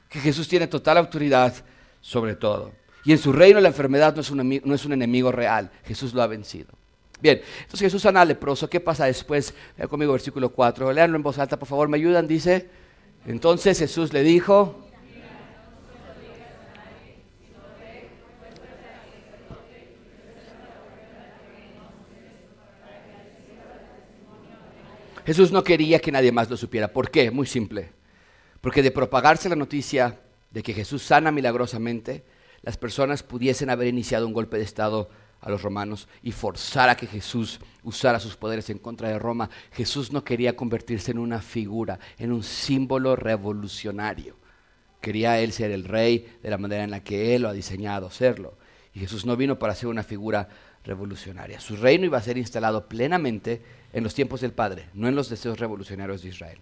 que 0.10 0.20
Jesús 0.20 0.48
tiene 0.48 0.66
total 0.66 0.98
autoridad 0.98 1.54
sobre 2.02 2.36
todo. 2.36 2.72
Y 3.06 3.12
en 3.12 3.20
su 3.20 3.32
reino 3.32 3.60
la 3.60 3.68
enfermedad 3.68 4.16
no 4.16 4.22
es 4.22 4.32
un, 4.32 4.62
no 4.64 4.74
es 4.74 4.84
un 4.84 4.94
enemigo 4.94 5.32
real. 5.32 5.70
Jesús 5.86 6.12
lo 6.16 6.24
ha 6.24 6.28
vencido. 6.28 6.70
Bien, 7.22 7.40
entonces 7.60 7.82
Jesús 7.82 8.02
sana 8.02 8.22
al 8.22 8.30
leproso. 8.30 8.68
¿Qué 8.68 8.80
pasa 8.80 9.06
después? 9.06 9.54
Vean 9.78 9.90
conmigo 9.90 10.12
versículo 10.12 10.50
4. 10.50 10.92
Leanlo 10.92 11.18
en 11.18 11.24
voz 11.24 11.38
alta, 11.38 11.60
por 11.60 11.68
favor. 11.68 11.88
¿Me 11.88 11.98
ayudan? 11.98 12.28
Dice, 12.28 12.68
entonces 13.28 13.78
Jesús 13.78 14.12
le 14.12 14.24
dijo, 14.24 14.87
Jesús 25.28 25.52
no 25.52 25.62
quería 25.62 26.00
que 26.00 26.10
nadie 26.10 26.32
más 26.32 26.50
lo 26.50 26.56
supiera. 26.56 26.94
¿Por 26.94 27.12
qué? 27.12 27.32
Muy 27.32 27.48
simple. 27.48 27.92
Porque 28.62 28.82
de 28.82 28.92
propagarse 28.92 29.50
la 29.50 29.58
noticia 29.58 30.22
de 30.52 30.64
que 30.64 30.74
Jesús 30.74 31.04
sana 31.04 31.34
milagrosamente, 31.34 32.24
las 32.62 32.78
personas 32.78 33.24
pudiesen 33.24 33.70
haber 33.70 33.90
iniciado 33.90 34.26
un 34.26 34.32
golpe 34.32 34.56
de 34.56 34.64
Estado 34.64 35.10
a 35.42 35.50
los 35.50 35.64
romanos 35.64 36.08
y 36.24 36.32
forzar 36.32 36.88
a 36.88 36.96
que 36.96 37.08
Jesús 37.08 37.60
usara 37.84 38.22
sus 38.22 38.38
poderes 38.38 38.70
en 38.70 38.78
contra 38.78 39.10
de 39.10 39.20
Roma. 39.20 39.50
Jesús 39.74 40.14
no 40.14 40.24
quería 40.24 40.56
convertirse 40.56 41.12
en 41.12 41.20
una 41.20 41.42
figura, 41.42 42.00
en 42.18 42.32
un 42.32 42.42
símbolo 42.42 43.18
revolucionario. 43.18 44.38
Quería 45.02 45.42
él 45.42 45.52
ser 45.52 45.72
el 45.72 45.84
rey 45.84 46.38
de 46.42 46.50
la 46.50 46.58
manera 46.58 46.86
en 46.86 46.92
la 46.92 47.04
que 47.04 47.36
él 47.36 47.42
lo 47.42 47.50
ha 47.50 47.54
diseñado 47.54 48.10
serlo. 48.12 48.58
Y 48.94 49.02
Jesús 49.02 49.26
no 49.26 49.36
vino 49.36 49.60
para 49.60 49.76
ser 49.76 49.90
una 49.90 50.04
figura 50.04 50.48
revolucionaria. 50.86 51.60
Su 51.60 51.76
reino 51.76 52.06
iba 52.06 52.18
a 52.18 52.24
ser 52.24 52.38
instalado 52.38 52.88
plenamente 52.88 53.62
en 53.98 54.04
los 54.04 54.14
tiempos 54.14 54.42
del 54.42 54.52
Padre, 54.52 54.90
no 54.94 55.08
en 55.08 55.16
los 55.16 55.28
deseos 55.28 55.60
revolucionarios 55.60 56.22
de 56.22 56.30
Israel. 56.30 56.60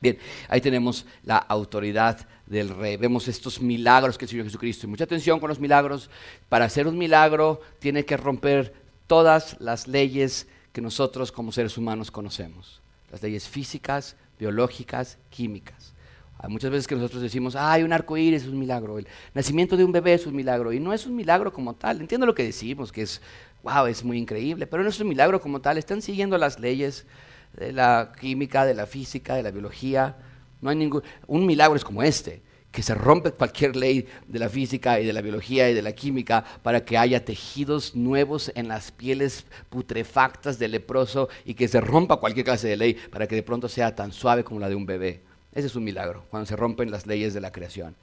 Bien, 0.00 0.18
ahí 0.48 0.60
tenemos 0.60 1.06
la 1.22 1.36
autoridad 1.36 2.26
del 2.44 2.70
rey. 2.70 2.96
Vemos 2.96 3.28
estos 3.28 3.60
milagros 3.60 4.18
que 4.18 4.24
el 4.24 4.28
Señor 4.28 4.46
Jesucristo. 4.46 4.84
Y 4.84 4.90
mucha 4.90 5.04
atención 5.04 5.38
con 5.38 5.48
los 5.48 5.60
milagros. 5.60 6.10
Para 6.48 6.64
hacer 6.64 6.88
un 6.88 6.98
milagro 6.98 7.60
tiene 7.78 8.04
que 8.04 8.16
romper 8.16 8.74
todas 9.06 9.56
las 9.60 9.86
leyes 9.86 10.48
que 10.72 10.80
nosotros 10.80 11.30
como 11.30 11.52
seres 11.52 11.78
humanos 11.78 12.10
conocemos. 12.10 12.82
Las 13.12 13.22
leyes 13.22 13.48
físicas, 13.48 14.16
biológicas, 14.36 15.18
químicas. 15.30 15.94
Hay 16.38 16.50
muchas 16.50 16.70
veces 16.70 16.86
que 16.86 16.94
nosotros 16.94 17.22
decimos, 17.22 17.56
ay, 17.56 17.82
un 17.82 17.92
arco 17.92 18.16
iris 18.16 18.42
es 18.42 18.48
un 18.48 18.58
milagro, 18.58 18.98
el 18.98 19.06
nacimiento 19.32 19.76
de 19.76 19.84
un 19.84 19.92
bebé 19.92 20.14
es 20.14 20.26
un 20.26 20.36
milagro, 20.36 20.72
y 20.72 20.80
no 20.80 20.92
es 20.92 21.06
un 21.06 21.16
milagro 21.16 21.52
como 21.52 21.74
tal. 21.74 22.00
Entiendo 22.00 22.26
lo 22.26 22.34
que 22.34 22.44
decimos, 22.44 22.92
que 22.92 23.02
es, 23.02 23.22
wow, 23.62 23.86
es 23.86 24.04
muy 24.04 24.18
increíble, 24.18 24.66
pero 24.66 24.82
no 24.82 24.88
es 24.90 25.00
un 25.00 25.08
milagro 25.08 25.40
como 25.40 25.60
tal. 25.60 25.78
Están 25.78 26.02
siguiendo 26.02 26.36
las 26.36 26.60
leyes 26.60 27.06
de 27.54 27.72
la 27.72 28.12
química, 28.20 28.66
de 28.66 28.74
la 28.74 28.86
física, 28.86 29.34
de 29.34 29.42
la 29.42 29.50
biología. 29.50 30.16
No 30.60 30.70
hay 30.70 30.76
ningún. 30.76 31.02
Un 31.26 31.46
milagro 31.46 31.76
es 31.76 31.84
como 31.84 32.02
este, 32.02 32.42
que 32.70 32.82
se 32.82 32.94
rompe 32.94 33.32
cualquier 33.32 33.74
ley 33.74 34.06
de 34.28 34.38
la 34.38 34.50
física 34.50 35.00
y 35.00 35.06
de 35.06 35.12
la 35.14 35.22
biología 35.22 35.70
y 35.70 35.74
de 35.74 35.80
la 35.80 35.92
química 35.92 36.44
para 36.62 36.84
que 36.84 36.98
haya 36.98 37.24
tejidos 37.24 37.96
nuevos 37.96 38.52
en 38.54 38.68
las 38.68 38.92
pieles 38.92 39.46
putrefactas 39.70 40.58
del 40.58 40.72
leproso 40.72 41.30
y 41.46 41.54
que 41.54 41.68
se 41.68 41.80
rompa 41.80 42.16
cualquier 42.16 42.44
clase 42.44 42.68
de 42.68 42.76
ley 42.76 42.94
para 43.10 43.26
que 43.26 43.34
de 43.34 43.42
pronto 43.42 43.68
sea 43.68 43.94
tan 43.94 44.12
suave 44.12 44.44
como 44.44 44.60
la 44.60 44.68
de 44.68 44.74
un 44.74 44.84
bebé. 44.84 45.22
Ese 45.56 45.68
es 45.68 45.74
un 45.74 45.84
milagro, 45.84 46.22
cuando 46.28 46.44
se 46.44 46.54
rompen 46.54 46.90
las 46.90 47.06
leyes 47.06 47.32
de 47.32 47.40
la 47.40 47.50
creación. 47.50 47.96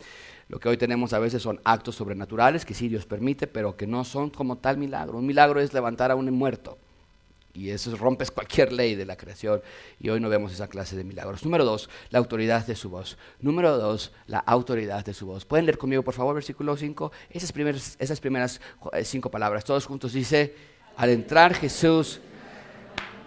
Lo 0.48 0.60
que 0.60 0.70
hoy 0.70 0.78
tenemos 0.78 1.14
a 1.14 1.20
veces 1.20 1.44
son 1.44 1.62
actos 1.64 1.94
sobrenaturales 1.94 2.66
que 2.66 2.74
sí 2.74 2.90
Dios 2.90 3.06
permite, 3.06 3.46
pero 3.46 3.78
que 3.78 3.86
no 3.86 4.04
son 4.06 4.32
como 4.32 4.58
tal 4.58 4.80
milagro. 4.80 5.20
Un 5.20 5.28
milagro 5.28 5.60
es 5.60 5.72
levantar 5.72 6.10
a 6.10 6.16
un 6.16 6.32
muerto. 6.32 6.80
Y 7.54 7.70
eso 7.70 7.96
rompes 7.96 8.32
cualquier 8.32 8.74
ley 8.74 8.96
de 8.96 9.06
la 9.06 9.16
creación. 9.18 9.62
Y 10.00 10.10
hoy 10.10 10.20
no 10.20 10.30
vemos 10.30 10.52
esa 10.52 10.68
clase 10.68 10.96
de 10.96 11.04
milagros. 11.04 11.46
Número 11.46 11.64
dos, 11.64 11.92
la 12.10 12.18
autoridad 12.18 12.66
de 12.66 12.76
su 12.76 12.90
voz. 12.90 13.20
Número 13.40 13.78
dos, 13.78 14.12
la 14.26 14.40
autoridad 14.40 15.06
de 15.06 15.14
su 15.14 15.28
voz. 15.28 15.46
¿Pueden 15.46 15.68
leer 15.68 15.78
conmigo, 15.78 16.02
por 16.02 16.16
favor, 16.16 16.34
versículo 16.34 16.76
5? 16.76 17.12
Esas 17.30 17.52
primeras, 17.52 18.60
eh, 18.94 19.06
cinco 19.06 19.30
palabras, 19.30 19.64
todos 19.64 19.86
juntos 19.86 20.14
dice, 20.14 20.56
al 20.98 21.12
entrar 21.12 21.54
Jesús 21.54 22.20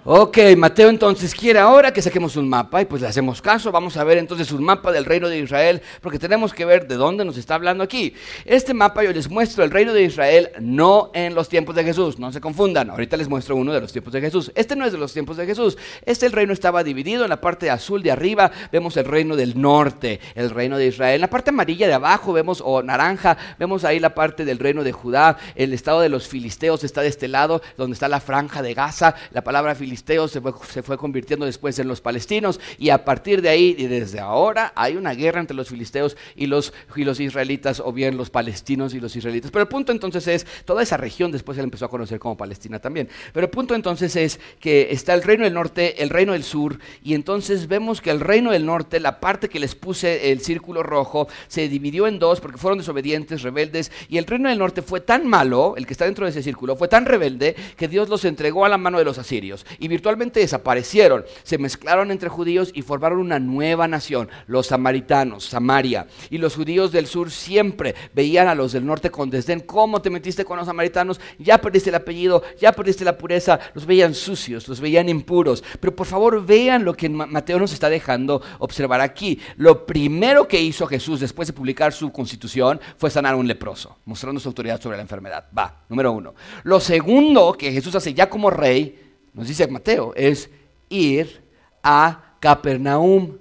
Ok, 0.09 0.39
Mateo 0.57 0.89
entonces 0.89 1.35
quiere 1.35 1.59
ahora 1.59 1.93
que 1.93 2.01
saquemos 2.01 2.37
un 2.37 2.49
mapa 2.49 2.81
y 2.81 2.85
pues 2.85 3.03
le 3.03 3.09
hacemos 3.09 3.43
caso. 3.43 3.73
Vamos 3.73 3.97
a 3.97 4.05
ver 4.05 4.19
entonces 4.19 4.53
un 4.53 4.63
mapa 4.63 4.93
del 4.93 5.05
reino 5.05 5.29
de 5.29 5.41
Israel 5.41 5.83
porque 6.01 6.21
tenemos 6.21 6.55
que 6.55 6.65
ver 6.65 6.87
de 6.87 6.95
dónde 6.95 7.25
nos 7.25 7.37
está 7.37 7.57
hablando 7.57 7.83
aquí. 7.83 8.15
Este 8.45 8.73
mapa 8.73 9.03
yo 9.03 9.11
les 9.11 9.29
muestro 9.29 9.65
el 9.65 9.73
reino 9.73 9.93
de 9.93 10.05
Israel 10.05 10.51
no 10.61 11.11
en 11.13 11.35
los 11.35 11.49
tiempos 11.49 11.75
de 11.75 11.83
Jesús, 11.83 12.21
no 12.21 12.31
se 12.31 12.41
confundan. 12.41 12.89
Ahorita 12.89 13.17
les 13.17 13.29
muestro 13.29 13.57
uno 13.57 13.73
de 13.73 13.81
los 13.81 13.91
tiempos 13.91 14.13
de 14.13 14.21
Jesús. 14.21 14.53
Este 14.55 14.77
no 14.77 14.87
es 14.87 14.93
de 14.93 14.99
los 14.99 15.13
tiempos 15.13 15.39
de 15.39 15.45
Jesús. 15.45 15.77
Este 16.05 16.27
el 16.27 16.31
reino 16.31 16.53
estaba 16.53 16.85
dividido 16.85 17.25
en 17.25 17.31
la 17.31 17.41
parte 17.41 17.69
azul 17.69 18.01
de 18.05 18.13
arriba 18.13 18.53
vemos 18.71 18.97
el 18.97 19.07
reino 19.07 19.35
del 19.35 19.61
norte, 19.61 20.21
el 20.37 20.51
reino 20.51 20.79
de 20.79 20.87
Israel. 20.87 21.17
En 21.17 21.23
la 21.23 21.31
parte 21.31 21.51
amarilla 21.51 21.89
de 21.89 21.95
abajo 21.95 22.33
vemos 22.33 22.63
o 22.65 22.81
naranja 22.81 23.37
vemos 23.59 23.83
ahí 23.83 23.99
la 23.99 24.15
parte 24.15 24.45
del 24.45 24.61
reino 24.61 24.85
de 24.85 24.93
Judá. 24.93 25.37
El 25.57 25.73
estado 25.73 26.01
de 26.01 26.11
los 26.11 26.29
filisteos 26.29 26.85
está 26.85 27.01
de 27.01 27.09
este 27.09 27.27
lado 27.27 27.61
donde 27.77 27.95
está 27.95 28.07
la 28.07 28.21
franja 28.21 28.63
de 28.63 28.73
Gaza. 28.73 29.17
La 29.33 29.43
palabra 29.43 29.75
filisteo 29.75 29.96
se 29.97 30.41
fue, 30.41 30.53
se 30.69 30.83
fue, 30.83 30.97
convirtiendo 30.97 31.47
después 31.47 31.79
en 31.79 31.89
los 31.89 32.01
palestinos 32.01 32.61
y 32.79 32.91
a 32.91 33.05
partir 33.05 33.43
de 33.43 33.49
ahí 33.49 33.75
y 33.79 33.87
desde 33.87 34.21
ahora 34.21 34.73
hay 34.75 34.97
una 34.97 35.15
guerra 35.15 35.41
entre 35.41 35.57
los 35.57 35.69
filisteos 35.69 36.17
y 36.35 36.47
los, 36.47 36.73
y 36.95 37.05
los 37.05 37.21
israelitas 37.21 37.81
o 37.81 37.93
bien 37.93 38.17
los 38.17 38.31
palestinos 38.31 38.95
y 38.95 39.01
los 39.01 39.15
israelitas. 39.17 39.51
Pero 39.51 39.63
el 39.63 39.69
punto 39.69 39.93
entonces 39.93 40.27
es, 40.29 40.47
toda 40.65 40.83
esa 40.83 40.97
región 40.97 41.33
después 41.33 41.57
se 41.57 41.63
empezó 41.63 41.87
a 41.87 41.91
conocer 41.91 42.19
como 42.19 42.37
Palestina 42.37 42.79
también. 42.79 43.09
Pero 43.33 43.47
el 43.47 43.51
punto 43.51 43.75
entonces 43.75 44.17
es 44.17 44.41
que 44.61 44.89
está 44.91 45.15
el 45.15 45.23
reino 45.23 45.45
del 45.45 45.55
norte, 45.55 46.03
el 46.03 46.11
reino 46.11 46.33
del 46.33 46.45
sur 46.45 46.79
y 47.03 47.15
entonces 47.15 47.69
vemos 47.69 48.01
que 48.01 48.11
el 48.11 48.21
reino 48.21 48.53
del 48.53 48.67
norte, 48.67 49.01
la 49.01 49.21
parte 49.21 49.49
que 49.49 49.61
les 49.61 49.75
puse 49.75 50.33
el 50.33 50.41
círculo 50.41 50.83
rojo, 50.83 51.29
se 51.49 51.69
dividió 51.69 52.07
en 52.07 52.19
dos 52.19 52.41
porque 52.41 52.59
fueron 52.59 52.79
desobedientes, 52.79 53.43
rebeldes 53.43 53.93
y 54.09 54.19
el 54.19 54.27
reino 54.27 54.49
del 54.49 54.59
norte 54.59 54.83
fue 54.83 55.01
tan 55.01 55.27
malo, 55.27 55.75
el 55.77 55.87
que 55.87 55.93
está 55.93 56.05
dentro 56.05 56.25
de 56.25 56.31
ese 56.31 56.43
círculo, 56.43 56.77
fue 56.77 56.89
tan 56.89 57.05
rebelde 57.07 57.57
que 57.77 57.89
Dios 57.89 58.09
los 58.09 58.25
entregó 58.25 58.65
a 58.65 58.69
la 58.69 58.79
mano 58.79 58.99
de 58.99 59.05
los 59.05 59.19
asirios 59.19 59.67
virtualmente 59.89 60.41
desaparecieron, 60.41 61.25
se 61.43 61.59
mezclaron 61.59 62.11
entre 62.11 62.29
judíos 62.29 62.71
y 62.75 62.83
formaron 62.83 63.19
una 63.19 63.39
nueva 63.39 63.89
nación, 63.89 64.29
los 64.47 64.69
samaritanos, 64.69 65.45
Samaria. 65.45 66.07
Y 66.31 66.39
los 66.39 66.55
judíos 66.55 66.93
del 66.93 67.07
sur 67.07 67.31
siempre 67.31 67.95
veían 68.15 68.49
a 68.49 68.55
los 68.55 68.73
del 68.73 68.87
norte 68.87 69.11
con 69.11 69.31
desdén, 69.31 69.61
¿cómo 69.61 70.03
te 70.03 70.11
metiste 70.11 70.45
con 70.45 70.57
los 70.57 70.67
samaritanos? 70.67 71.21
Ya 71.39 71.59
perdiste 71.59 71.91
el 71.91 71.97
apellido, 71.97 72.43
ya 72.61 72.73
perdiste 72.73 73.05
la 73.05 73.19
pureza, 73.19 73.59
los 73.75 73.87
veían 73.87 74.15
sucios, 74.15 74.69
los 74.69 74.81
veían 74.81 75.09
impuros. 75.09 75.63
Pero 75.81 75.95
por 75.95 76.07
favor 76.07 76.45
vean 76.45 76.85
lo 76.85 76.95
que 76.95 77.09
Mateo 77.09 77.59
nos 77.59 77.73
está 77.73 77.89
dejando 77.89 78.43
observar 78.59 79.01
aquí. 79.01 79.41
Lo 79.57 79.87
primero 79.87 80.47
que 80.49 80.61
hizo 80.61 80.87
Jesús 80.87 81.21
después 81.21 81.49
de 81.49 81.55
publicar 81.55 81.93
su 81.93 82.11
constitución 82.13 82.81
fue 82.97 83.11
sanar 83.11 83.35
a 83.35 83.37
un 83.37 83.47
leproso, 83.47 83.99
mostrando 84.05 84.41
su 84.41 84.49
autoridad 84.49 84.81
sobre 84.81 84.97
la 84.97 85.03
enfermedad. 85.03 85.47
Va, 85.57 85.85
número 85.89 86.13
uno. 86.13 86.35
Lo 86.65 86.81
segundo 86.81 87.53
que 87.53 87.73
Jesús 87.73 87.95
hace 87.95 88.15
ya 88.15 88.29
como 88.29 88.51
rey 88.51 89.06
nos 89.37 89.49
dice 89.49 89.69
Mateo, 89.69 90.15
es 90.17 90.49
ir 90.89 91.43
a 91.83 92.37
Capernaum. 92.41 93.37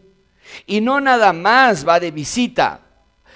Y 0.68 0.82
no 0.82 1.00
nada 1.00 1.32
más 1.34 1.88
va 1.88 2.00
de 2.00 2.12
visita, 2.12 2.82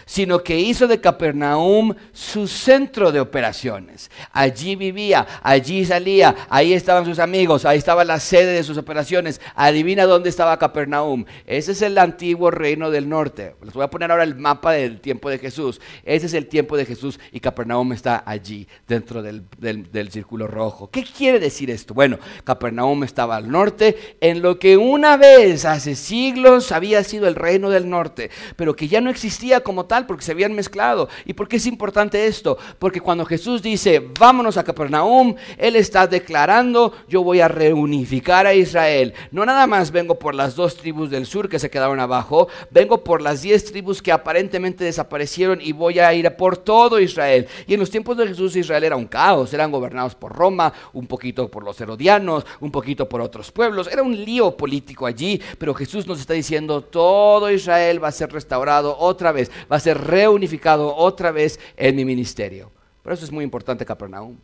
sino 0.09 0.41
que 0.41 0.59
hizo 0.59 0.87
de 0.87 0.99
Capernaum 0.99 1.93
su 2.13 2.47
centro 2.47 3.11
de 3.11 3.19
operaciones. 3.19 4.09
Allí 4.31 4.75
vivía, 4.75 5.27
allí 5.43 5.85
salía, 5.85 6.35
ahí 6.49 6.73
estaban 6.73 7.05
sus 7.05 7.19
amigos, 7.19 7.63
ahí 7.63 7.77
estaba 7.77 8.03
la 8.03 8.19
sede 8.19 8.53
de 8.53 8.63
sus 8.63 8.79
operaciones. 8.79 9.39
Adivina 9.53 10.07
dónde 10.07 10.29
estaba 10.29 10.57
Capernaum. 10.57 11.25
Ese 11.45 11.73
es 11.73 11.83
el 11.83 11.95
antiguo 11.99 12.49
reino 12.49 12.89
del 12.89 13.07
norte. 13.07 13.53
Les 13.63 13.71
voy 13.71 13.83
a 13.83 13.91
poner 13.91 14.09
ahora 14.09 14.23
el 14.23 14.33
mapa 14.33 14.71
del 14.71 14.99
tiempo 14.99 15.29
de 15.29 15.37
Jesús. 15.37 15.79
Ese 16.03 16.25
es 16.25 16.33
el 16.33 16.47
tiempo 16.47 16.75
de 16.75 16.85
Jesús 16.85 17.19
y 17.31 17.39
Capernaum 17.39 17.93
está 17.93 18.23
allí, 18.25 18.67
dentro 18.87 19.21
del, 19.21 19.43
del 19.59 20.11
círculo 20.11 20.47
rojo. 20.47 20.89
¿Qué 20.89 21.03
quiere 21.03 21.39
decir 21.39 21.69
esto? 21.69 21.93
Bueno, 21.93 22.17
Capernaum 22.43 23.03
estaba 23.03 23.35
al 23.35 23.51
norte, 23.51 24.17
en 24.21 24.41
lo 24.41 24.57
que 24.57 24.75
una 24.75 25.17
vez, 25.17 25.65
hace 25.65 25.93
siglos, 25.93 26.71
había 26.71 27.03
sido 27.03 27.27
el 27.27 27.35
reino 27.35 27.69
del 27.69 27.87
norte, 27.87 28.31
pero 28.55 28.75
que 28.75 28.87
ya 28.87 29.01
no 29.01 29.11
existía 29.11 29.59
como 29.59 29.85
tal 29.85 29.98
porque 30.05 30.23
se 30.23 30.31
habían 30.31 30.53
mezclado. 30.53 31.09
¿Y 31.25 31.33
por 31.33 31.47
qué 31.47 31.57
es 31.57 31.65
importante 31.65 32.27
esto? 32.27 32.57
Porque 32.77 33.01
cuando 33.01 33.25
Jesús 33.25 33.61
dice, 33.61 33.99
vámonos 34.19 34.57
a 34.57 34.63
Capernaum, 34.63 35.35
Él 35.57 35.75
está 35.75 36.07
declarando, 36.07 36.93
yo 37.07 37.23
voy 37.23 37.41
a 37.41 37.47
reunificar 37.47 38.47
a 38.47 38.53
Israel. 38.53 39.13
No 39.31 39.45
nada 39.45 39.67
más 39.67 39.91
vengo 39.91 40.19
por 40.19 40.35
las 40.35 40.55
dos 40.55 40.75
tribus 40.75 41.09
del 41.09 41.25
sur 41.25 41.49
que 41.49 41.59
se 41.59 41.69
quedaron 41.69 41.99
abajo, 41.99 42.47
vengo 42.71 43.03
por 43.03 43.21
las 43.21 43.41
diez 43.41 43.65
tribus 43.65 44.01
que 44.01 44.11
aparentemente 44.11 44.83
desaparecieron 44.83 45.59
y 45.61 45.71
voy 45.71 45.99
a 45.99 46.13
ir 46.13 46.29
por 46.35 46.57
todo 46.57 46.99
Israel. 46.99 47.47
Y 47.67 47.73
en 47.73 47.79
los 47.79 47.89
tiempos 47.89 48.17
de 48.17 48.27
Jesús 48.27 48.55
Israel 48.55 48.83
era 48.83 48.95
un 48.95 49.07
caos, 49.07 49.53
eran 49.53 49.71
gobernados 49.71 50.15
por 50.15 50.35
Roma, 50.35 50.71
un 50.93 51.07
poquito 51.07 51.49
por 51.49 51.63
los 51.63 51.79
herodianos, 51.79 52.45
un 52.59 52.71
poquito 52.71 53.07
por 53.07 53.21
otros 53.21 53.51
pueblos, 53.51 53.87
era 53.91 54.03
un 54.03 54.15
lío 54.15 54.55
político 54.55 55.05
allí, 55.05 55.41
pero 55.57 55.73
Jesús 55.73 56.07
nos 56.07 56.19
está 56.19 56.33
diciendo, 56.33 56.81
todo 56.81 57.51
Israel 57.51 58.03
va 58.03 58.09
a 58.09 58.13
ser 58.13 58.31
restaurado 58.31 58.95
otra 58.97 59.31
vez, 59.31 59.51
va 59.71 59.77
a 59.77 59.79
ser 59.79 59.88
reunificado 59.93 60.95
otra 60.95 61.31
vez 61.31 61.59
en 61.77 61.95
mi 61.95 62.05
ministerio. 62.05 62.71
Por 63.03 63.13
eso 63.13 63.25
es 63.25 63.31
muy 63.31 63.43
importante 63.43 63.85
Capernaum. 63.85 64.37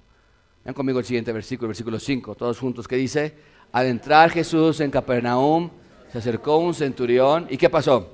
Ven 0.64 0.74
conmigo 0.74 1.00
el 1.00 1.06
siguiente 1.06 1.32
versículo, 1.32 1.68
versículo 1.68 2.00
5, 2.00 2.36
todos 2.36 2.60
juntos, 2.60 2.88
que 2.88 2.96
dice, 2.96 3.36
al 3.72 3.86
entrar 3.86 4.32
Jesús 4.32 4.80
en 4.80 4.90
Capernaum, 4.90 5.70
se 6.12 6.18
acercó 6.18 6.58
un 6.58 6.74
centurión 6.74 7.48
y 7.50 7.58
¿qué 7.58 7.70
pasó? 7.70 8.14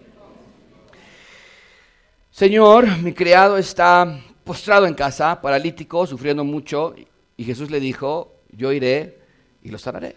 Señor, 2.31 2.97
mi 2.99 3.13
criado 3.13 3.57
está 3.57 4.19
postrado 4.43 4.85
en 4.85 4.93
casa, 4.93 5.39
paralítico, 5.41 6.07
sufriendo 6.07 6.43
mucho, 6.43 6.95
y 7.37 7.43
Jesús 7.43 7.69
le 7.69 7.79
dijo, 7.79 8.35
yo 8.51 8.71
iré 8.71 9.19
y 9.61 9.69
lo 9.69 9.77
sanaré. 9.77 10.15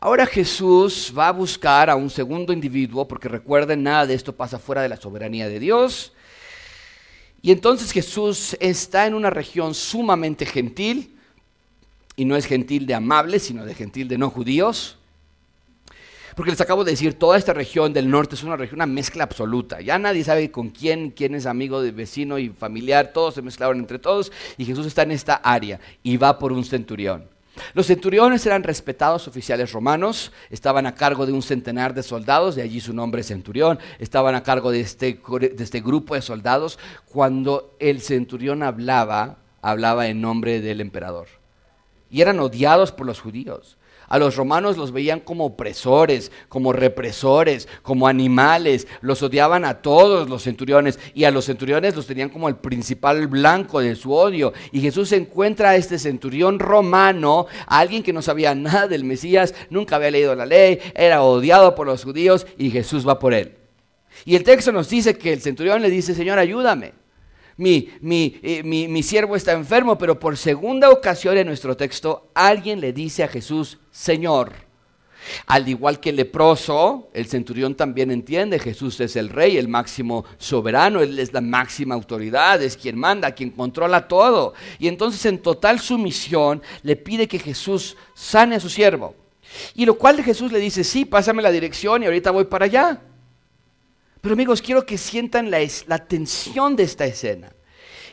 Ahora 0.00 0.26
Jesús 0.26 1.12
va 1.16 1.28
a 1.28 1.32
buscar 1.32 1.90
a 1.90 1.96
un 1.96 2.08
segundo 2.08 2.52
individuo, 2.52 3.08
porque 3.08 3.28
recuerden, 3.28 3.82
nada 3.82 4.06
de 4.06 4.14
esto 4.14 4.34
pasa 4.34 4.58
fuera 4.58 4.82
de 4.82 4.88
la 4.88 4.96
soberanía 4.96 5.48
de 5.48 5.58
Dios. 5.58 6.12
Y 7.40 7.52
entonces 7.52 7.92
Jesús 7.92 8.56
está 8.60 9.06
en 9.06 9.14
una 9.14 9.30
región 9.30 9.74
sumamente 9.74 10.44
gentil, 10.44 11.14
y 12.16 12.24
no 12.24 12.34
es 12.34 12.46
gentil 12.46 12.84
de 12.84 12.94
amables, 12.94 13.44
sino 13.44 13.64
de 13.64 13.74
gentil 13.74 14.08
de 14.08 14.18
no 14.18 14.28
judíos. 14.28 14.96
Porque 16.34 16.50
les 16.50 16.60
acabo 16.60 16.84
de 16.84 16.90
decir, 16.90 17.14
toda 17.14 17.38
esta 17.38 17.52
región 17.52 17.92
del 17.92 18.10
norte 18.10 18.34
es 18.34 18.42
una 18.42 18.56
región, 18.56 18.76
una 18.76 18.86
mezcla 18.86 19.22
absoluta. 19.22 19.80
Ya 19.80 19.98
nadie 19.98 20.24
sabe 20.24 20.50
con 20.50 20.70
quién, 20.70 21.10
quién 21.10 21.36
es 21.36 21.46
amigo 21.46 21.80
de 21.80 21.92
vecino 21.92 22.38
y 22.38 22.48
familiar, 22.48 23.12
todos 23.12 23.34
se 23.34 23.42
mezclaron 23.42 23.78
entre 23.78 24.00
todos 24.00 24.32
y 24.56 24.64
Jesús 24.64 24.86
está 24.86 25.02
en 25.02 25.12
esta 25.12 25.34
área 25.34 25.80
y 26.02 26.16
va 26.16 26.38
por 26.38 26.52
un 26.52 26.64
centurión. 26.64 27.24
Los 27.74 27.86
centuriones 27.86 28.44
eran 28.44 28.62
respetados 28.62 29.28
oficiales 29.28 29.72
romanos, 29.72 30.32
estaban 30.50 30.86
a 30.86 30.94
cargo 30.94 31.24
de 31.24 31.32
un 31.32 31.42
centenar 31.42 31.94
de 31.94 32.02
soldados, 32.02 32.54
de 32.54 32.62
allí 32.62 32.80
su 32.80 32.92
nombre 32.92 33.22
centurión, 33.22 33.78
estaban 33.98 34.34
a 34.34 34.42
cargo 34.42 34.70
de 34.70 34.80
este, 34.80 35.20
de 35.40 35.64
este 35.64 35.80
grupo 35.80 36.14
de 36.14 36.22
soldados. 36.22 36.78
Cuando 37.06 37.74
el 37.78 38.00
centurión 38.00 38.62
hablaba, 38.62 39.38
hablaba 39.62 40.08
en 40.08 40.20
nombre 40.20 40.60
del 40.60 40.80
emperador. 40.80 41.28
Y 42.10 42.20
eran 42.20 42.40
odiados 42.40 42.92
por 42.92 43.06
los 43.06 43.20
judíos. 43.20 43.77
A 44.08 44.18
los 44.18 44.36
romanos 44.36 44.76
los 44.76 44.92
veían 44.92 45.20
como 45.20 45.44
opresores, 45.44 46.32
como 46.48 46.72
represores, 46.72 47.68
como 47.82 48.08
animales. 48.08 48.86
Los 49.00 49.22
odiaban 49.22 49.64
a 49.64 49.82
todos 49.82 50.28
los 50.28 50.42
centuriones 50.42 50.98
y 51.14 51.24
a 51.24 51.30
los 51.30 51.44
centuriones 51.44 51.94
los 51.94 52.06
tenían 52.06 52.30
como 52.30 52.48
el 52.48 52.56
principal 52.56 53.26
blanco 53.26 53.80
de 53.80 53.94
su 53.96 54.12
odio. 54.12 54.52
Y 54.72 54.80
Jesús 54.80 55.12
encuentra 55.12 55.70
a 55.70 55.76
este 55.76 55.98
centurión 55.98 56.58
romano, 56.58 57.46
a 57.66 57.78
alguien 57.78 58.02
que 58.02 58.12
no 58.12 58.22
sabía 58.22 58.54
nada 58.54 58.88
del 58.88 59.04
Mesías, 59.04 59.54
nunca 59.70 59.96
había 59.96 60.10
leído 60.10 60.34
la 60.34 60.46
ley, 60.46 60.78
era 60.94 61.22
odiado 61.22 61.74
por 61.74 61.86
los 61.86 62.04
judíos 62.04 62.46
y 62.56 62.70
Jesús 62.70 63.06
va 63.06 63.18
por 63.18 63.34
él. 63.34 63.54
Y 64.24 64.36
el 64.36 64.44
texto 64.44 64.72
nos 64.72 64.88
dice 64.88 65.16
que 65.16 65.32
el 65.32 65.42
centurión 65.42 65.82
le 65.82 65.90
dice, 65.90 66.14
Señor, 66.14 66.38
ayúdame 66.38 66.92
mi, 67.58 67.90
mi, 68.00 68.38
eh, 68.42 68.62
mi, 68.62 68.88
mi 68.88 69.02
siervo 69.02 69.36
está 69.36 69.52
enfermo, 69.52 69.98
pero 69.98 70.18
por 70.18 70.36
segunda 70.36 70.90
ocasión 70.90 71.36
en 71.36 71.48
nuestro 71.48 71.76
texto 71.76 72.30
alguien 72.32 72.80
le 72.80 72.92
dice 72.92 73.24
a 73.24 73.28
Jesús, 73.28 73.78
Señor. 73.90 74.52
Al 75.46 75.68
igual 75.68 75.98
que 75.98 76.10
el 76.10 76.16
leproso, 76.16 77.10
el 77.12 77.26
centurión 77.26 77.74
también 77.74 78.12
entiende, 78.12 78.60
Jesús 78.60 79.00
es 79.00 79.16
el 79.16 79.28
rey, 79.28 79.56
el 79.56 79.66
máximo 79.66 80.24
soberano, 80.38 81.00
Él 81.00 81.18
es 81.18 81.32
la 81.32 81.40
máxima 81.40 81.96
autoridad, 81.96 82.62
es 82.62 82.76
quien 82.76 82.96
manda, 82.96 83.32
quien 83.32 83.50
controla 83.50 84.06
todo. 84.06 84.54
Y 84.78 84.86
entonces 84.86 85.26
en 85.26 85.38
total 85.38 85.80
sumisión 85.80 86.62
le 86.82 86.94
pide 86.94 87.26
que 87.26 87.40
Jesús 87.40 87.96
sane 88.14 88.54
a 88.54 88.60
su 88.60 88.70
siervo. 88.70 89.16
Y 89.74 89.84
lo 89.84 89.98
cual 89.98 90.22
Jesús 90.22 90.52
le 90.52 90.60
dice, 90.60 90.84
sí, 90.84 91.04
pásame 91.04 91.42
la 91.42 91.50
dirección 91.50 92.02
y 92.02 92.06
ahorita 92.06 92.30
voy 92.30 92.44
para 92.44 92.66
allá. 92.66 93.02
Pero 94.20 94.32
amigos, 94.32 94.62
quiero 94.62 94.84
que 94.84 94.98
sientan 94.98 95.50
la, 95.50 95.98
tensión 96.06 96.76
de 96.76 96.82
esta 96.82 97.04
escena. 97.04 97.52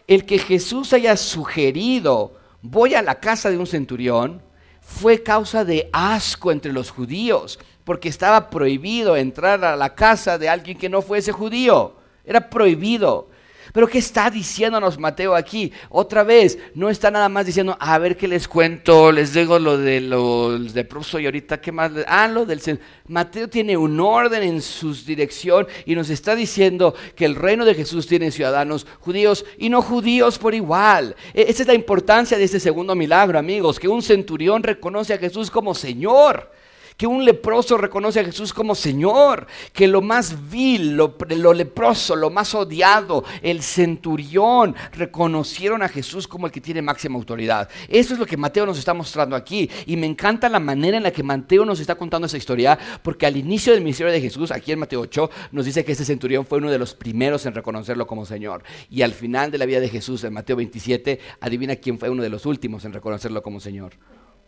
El 0.07 0.25
que 0.25 0.37
Jesús 0.37 0.93
haya 0.93 1.17
sugerido, 1.17 2.37
voy 2.61 2.93
a 2.93 3.01
la 3.01 3.19
casa 3.19 3.49
de 3.49 3.57
un 3.57 3.65
centurión, 3.65 4.41
fue 4.81 5.23
causa 5.23 5.65
de 5.65 5.89
asco 5.91 6.51
entre 6.51 6.71
los 6.71 6.91
judíos, 6.91 7.59
porque 7.83 8.09
estaba 8.09 8.49
prohibido 8.49 9.17
entrar 9.17 9.65
a 9.65 9.75
la 9.75 9.95
casa 9.95 10.37
de 10.37 10.47
alguien 10.47 10.77
que 10.77 10.89
no 10.89 11.01
fuese 11.01 11.31
judío. 11.31 11.95
Era 12.23 12.49
prohibido. 12.49 13.29
Pero 13.75 13.87
¿qué 13.89 13.97
está 13.97 14.31
diciéndonos 14.31 14.97
Mateo 14.97 15.35
aquí? 15.35 15.69
Otra 15.89 16.23
vez, 16.23 16.57
no 16.75 16.89
está 16.89 17.11
nada 17.11 17.27
más 17.27 17.45
diciendo, 17.45 17.75
a 17.77 17.99
ver 17.99 18.15
qué 18.15 18.25
les 18.25 18.47
cuento, 18.47 19.11
les 19.11 19.33
digo 19.33 19.59
lo 19.59 19.77
de 19.77 19.99
los 19.99 20.73
de 20.73 20.85
Pruso 20.85 21.19
y 21.19 21.25
ahorita 21.25 21.59
qué 21.59 21.73
más. 21.73 21.91
Ah, 22.07 22.29
lo 22.29 22.45
del... 22.45 22.61
Mateo 23.09 23.49
tiene 23.49 23.75
un 23.75 23.99
orden 23.99 24.43
en 24.43 24.61
su 24.61 24.95
dirección 24.95 25.67
y 25.85 25.93
nos 25.93 26.09
está 26.09 26.37
diciendo 26.37 26.95
que 27.17 27.25
el 27.25 27.35
reino 27.35 27.65
de 27.65 27.75
Jesús 27.75 28.07
tiene 28.07 28.31
ciudadanos 28.31 28.87
judíos 29.01 29.43
y 29.57 29.67
no 29.67 29.81
judíos 29.81 30.39
por 30.39 30.55
igual. 30.55 31.13
E, 31.33 31.41
esa 31.49 31.63
es 31.63 31.67
la 31.67 31.73
importancia 31.73 32.37
de 32.37 32.45
este 32.45 32.61
segundo 32.61 32.95
milagro, 32.95 33.37
amigos, 33.37 33.77
que 33.77 33.89
un 33.89 34.01
centurión 34.01 34.63
reconoce 34.63 35.13
a 35.13 35.17
Jesús 35.17 35.51
como 35.51 35.75
Señor 35.75 36.49
que 36.97 37.07
un 37.07 37.25
leproso 37.25 37.77
reconoce 37.77 38.19
a 38.19 38.23
Jesús 38.23 38.53
como 38.53 38.75
Señor, 38.75 39.47
que 39.73 39.87
lo 39.87 40.01
más 40.01 40.49
vil, 40.49 40.95
lo, 40.95 41.53
leproso, 41.53 42.15
lo 42.15 42.29
más 42.29 42.55
odiado, 42.55 43.23
el 43.41 43.61
centurión, 43.61 44.75
reconocieron 44.93 45.83
a 45.83 45.89
Jesús 45.89 46.27
como 46.27 46.47
el 46.47 46.53
que 46.53 46.61
tiene 46.61 46.81
máxima 46.81 47.17
autoridad. 47.17 47.69
Eso 47.89 48.13
es 48.13 48.19
lo 48.19 48.25
que 48.25 48.37
Mateo 48.37 48.65
nos 48.65 48.77
está 48.77 48.93
mostrando 48.93 49.35
aquí. 49.35 49.69
Y 49.85 49.97
me 49.97 50.05
encanta 50.05 50.49
la 50.49 50.59
manera 50.59 50.97
en 50.97 51.03
la 51.03 51.11
que 51.11 51.23
Mateo 51.23 51.65
nos 51.65 51.79
está 51.79 51.95
contando 51.95 52.27
esa 52.27 52.37
historia, 52.37 52.77
porque 53.01 53.25
al 53.25 53.37
inicio 53.37 53.73
del 53.73 53.81
ministerio 53.81 54.13
de 54.13 54.21
Jesús, 54.21 54.51
aquí 54.51 54.71
en 54.71 54.79
Mateo 54.79 55.01
8, 55.01 55.29
nos 55.51 55.65
dice 55.65 55.83
que 55.83 55.91
ese 55.91 56.05
centurión 56.05 56.45
fue 56.45 56.59
uno 56.59 56.71
de 56.71 56.79
los 56.79 56.93
primeros 56.93 57.45
en 57.45 57.53
reconocerlo 57.53 58.07
como 58.07 58.25
Señor. 58.25 58.63
Y 58.89 59.01
al 59.01 59.11
final 59.11 59.51
de 59.51 59.57
la 59.57 59.65
vida 59.65 59.79
de 59.79 59.89
Jesús, 59.89 60.23
en 60.23 60.33
Mateo 60.33 60.55
27, 60.55 61.19
adivina 61.41 61.75
quién 61.75 61.99
fue 61.99 62.09
uno 62.09 62.23
de 62.23 62.29
los 62.29 62.45
últimos 62.45 62.85
en 62.85 62.93
reconocerlo 62.93 63.43
como 63.43 63.59
Señor. 63.59 63.93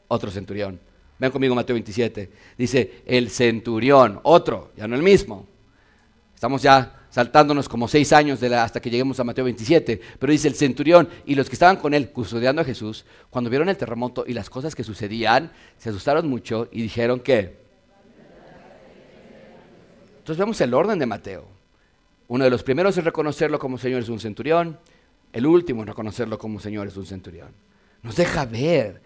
Otro 0.08 0.32
centurión. 0.32 0.80
Vean 1.20 1.32
conmigo 1.32 1.56
Mateo 1.56 1.74
27. 1.74 2.30
Dice, 2.58 3.02
el 3.06 3.30
centurión, 3.30 4.20
otro, 4.24 4.72
ya 4.78 4.88
no 4.88 4.96
el 4.96 5.02
mismo. 5.02 5.48
Estamos 6.36 6.62
ya 6.62 7.08
saltándonos 7.10 7.68
como 7.68 7.88
seis 7.88 8.14
años 8.14 8.44
hasta 8.44 8.80
que 8.80 8.92
lleguemos 8.92 9.20
a 9.20 9.24
Mateo 9.24 9.46
27. 9.46 10.00
Pero 10.20 10.32
dice 10.32 10.48
el 10.48 10.54
centurión 10.54 11.10
y 11.26 11.34
los 11.34 11.50
que 11.50 11.56
estaban 11.56 11.78
con 11.78 11.94
él 11.96 12.12
custodiando 12.12 12.62
a 12.62 12.66
Jesús, 12.66 13.06
cuando 13.32 13.50
vieron 13.50 13.70
el 13.70 13.78
terremoto 13.78 14.24
y 14.28 14.34
las 14.34 14.50
cosas 14.50 14.76
que 14.76 14.84
sucedían, 14.84 15.52
se 15.78 15.90
asustaron 15.90 16.28
mucho 16.30 16.68
y 16.72 16.84
dijeron 16.84 17.20
que... 17.20 17.66
Entonces 20.20 20.38
vemos 20.38 20.60
el 20.62 20.74
orden 20.74 21.00
de 21.00 21.06
Mateo. 21.06 21.48
Uno 22.28 22.44
de 22.44 22.50
los 22.50 22.62
primeros 22.62 22.98
en 22.98 23.06
reconocerlo 23.06 23.58
como 23.58 23.78
Señor 23.78 24.02
es 24.04 24.10
un 24.10 24.20
centurión. 24.20 24.78
El 25.34 25.48
último 25.48 25.82
en 25.82 25.88
reconocerlo 25.88 26.38
como 26.38 26.60
Señor 26.60 26.88
es 26.88 26.98
un 26.98 27.06
centurión. 27.06 27.50
Nos 28.04 28.18
deja 28.18 28.46
ver, 28.46 29.02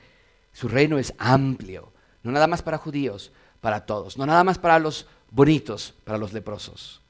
su 0.51 0.67
reino 0.67 0.97
es 0.97 1.13
amplio 1.17 1.93
no 2.23 2.31
nada 2.31 2.47
más 2.47 2.61
para 2.61 2.77
judíos, 2.77 3.31
para 3.59 3.85
todos. 3.85 4.17
No 4.17 4.25
nada 4.25 4.43
más 4.43 4.57
para 4.57 4.79
los 4.79 5.07
bonitos, 5.29 5.93
para 6.03 6.17
los 6.17 6.33
leprosos. 6.33 7.01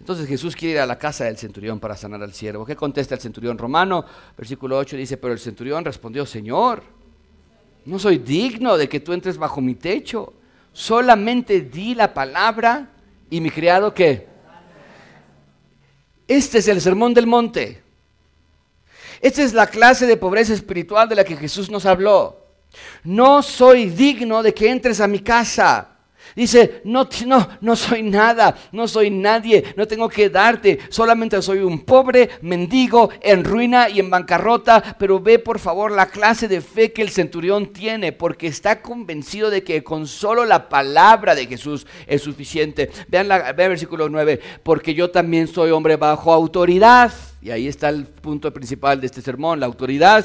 Entonces 0.00 0.26
Jesús 0.26 0.56
quiere 0.56 0.74
ir 0.74 0.80
a 0.80 0.86
la 0.86 0.98
casa 0.98 1.24
del 1.24 1.36
centurión 1.36 1.78
para 1.78 1.96
sanar 1.96 2.22
al 2.22 2.32
siervo. 2.32 2.66
¿Qué 2.66 2.76
contesta 2.76 3.14
el 3.14 3.20
centurión 3.20 3.56
romano? 3.56 4.04
Versículo 4.36 4.76
8 4.76 4.96
dice, 4.96 5.16
pero 5.16 5.32
el 5.32 5.38
centurión 5.38 5.84
respondió, 5.84 6.26
Señor, 6.26 6.82
no 7.86 7.98
soy 7.98 8.18
digno 8.18 8.76
de 8.76 8.88
que 8.88 9.00
tú 9.00 9.12
entres 9.12 9.38
bajo 9.38 9.60
mi 9.60 9.74
techo. 9.74 10.32
Solamente 10.72 11.60
di 11.60 11.94
la 11.94 12.12
palabra 12.12 12.90
y 13.30 13.40
mi 13.40 13.50
criado 13.50 13.94
qué. 13.94 14.26
Este 16.26 16.58
es 16.58 16.68
el 16.68 16.80
sermón 16.80 17.14
del 17.14 17.26
monte. 17.26 17.82
Esta 19.20 19.42
es 19.42 19.54
la 19.54 19.68
clase 19.68 20.06
de 20.06 20.16
pobreza 20.16 20.52
espiritual 20.52 21.08
de 21.08 21.14
la 21.14 21.24
que 21.24 21.36
Jesús 21.36 21.70
nos 21.70 21.86
habló 21.86 22.43
no 23.04 23.42
soy 23.42 23.90
digno 23.90 24.42
de 24.42 24.54
que 24.54 24.70
entres 24.70 25.00
a 25.00 25.06
mi 25.06 25.20
casa. 25.20 25.94
Dice, 26.34 26.80
no, 26.84 27.08
no, 27.26 27.48
no 27.60 27.76
soy 27.76 28.02
nada, 28.02 28.56
no 28.72 28.88
soy 28.88 29.08
nadie, 29.08 29.72
no 29.76 29.86
tengo 29.86 30.08
que 30.08 30.28
darte, 30.28 30.80
solamente 30.88 31.40
soy 31.40 31.58
un 31.58 31.84
pobre 31.84 32.28
mendigo 32.42 33.10
en 33.20 33.44
ruina 33.44 33.88
y 33.88 34.00
en 34.00 34.10
bancarrota, 34.10 34.96
pero 34.98 35.20
ve 35.20 35.38
por 35.38 35.60
favor 35.60 35.92
la 35.92 36.06
clase 36.06 36.48
de 36.48 36.60
fe 36.60 36.92
que 36.92 37.02
el 37.02 37.10
centurión 37.10 37.72
tiene, 37.72 38.10
porque 38.10 38.48
está 38.48 38.82
convencido 38.82 39.48
de 39.48 39.62
que 39.62 39.84
con 39.84 40.08
solo 40.08 40.44
la 40.44 40.68
palabra 40.68 41.36
de 41.36 41.46
Jesús 41.46 41.86
es 42.06 42.22
suficiente. 42.22 42.90
Vean, 43.06 43.28
la, 43.28 43.50
el 43.50 43.54
versículo 43.54 44.08
9, 44.08 44.40
porque 44.64 44.92
yo 44.92 45.10
también 45.12 45.46
soy 45.46 45.70
hombre 45.70 45.96
bajo 45.96 46.32
autoridad, 46.32 47.12
y 47.42 47.50
ahí 47.50 47.68
está 47.68 47.90
el 47.90 48.06
punto 48.06 48.52
principal 48.52 49.00
de 49.00 49.06
este 49.06 49.22
sermón, 49.22 49.60
la 49.60 49.66
autoridad 49.66 50.24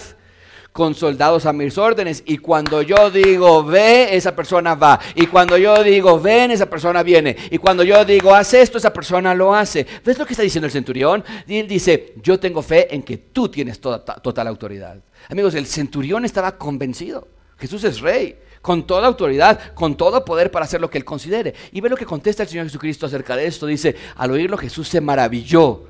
con 0.71 0.95
soldados 0.95 1.45
a 1.45 1.53
mis 1.53 1.77
órdenes. 1.77 2.23
Y 2.25 2.37
cuando 2.37 2.81
yo 2.81 3.09
digo 3.09 3.63
ve, 3.63 4.15
esa 4.15 4.35
persona 4.35 4.75
va. 4.75 4.99
Y 5.15 5.27
cuando 5.27 5.57
yo 5.57 5.83
digo 5.83 6.19
ven, 6.19 6.51
esa 6.51 6.69
persona 6.69 7.03
viene. 7.03 7.35
Y 7.51 7.57
cuando 7.57 7.83
yo 7.83 8.05
digo 8.05 8.33
haz 8.33 8.53
esto, 8.53 8.77
esa 8.77 8.93
persona 8.93 9.33
lo 9.33 9.53
hace. 9.53 9.85
¿Ves 10.03 10.17
lo 10.17 10.25
que 10.25 10.33
está 10.33 10.43
diciendo 10.43 10.65
el 10.65 10.71
centurión? 10.71 11.23
Y 11.47 11.57
él 11.57 11.67
dice, 11.67 12.13
yo 12.21 12.39
tengo 12.39 12.61
fe 12.61 12.93
en 12.93 13.03
que 13.03 13.17
tú 13.17 13.49
tienes 13.49 13.79
toda, 13.79 14.03
total 14.03 14.47
autoridad. 14.47 14.97
Amigos, 15.29 15.55
el 15.55 15.65
centurión 15.65 16.25
estaba 16.25 16.57
convencido. 16.57 17.27
Jesús 17.57 17.83
es 17.83 17.99
rey 17.99 18.37
con 18.61 18.85
toda 18.85 19.07
autoridad, 19.07 19.73
con 19.73 19.95
todo 19.95 20.23
poder 20.25 20.51
para 20.51 20.65
hacer 20.65 20.81
lo 20.81 20.89
que 20.89 20.97
él 20.97 21.05
considere. 21.05 21.53
Y 21.71 21.81
ve 21.81 21.89
lo 21.89 21.97
que 21.97 22.05
contesta 22.05 22.43
el 22.43 22.49
Señor 22.49 22.65
Jesucristo 22.65 23.05
acerca 23.05 23.35
de 23.35 23.45
esto. 23.45 23.65
Dice, 23.65 23.95
al 24.15 24.31
oírlo 24.31 24.57
Jesús 24.57 24.87
se 24.87 25.01
maravilló 25.01 25.88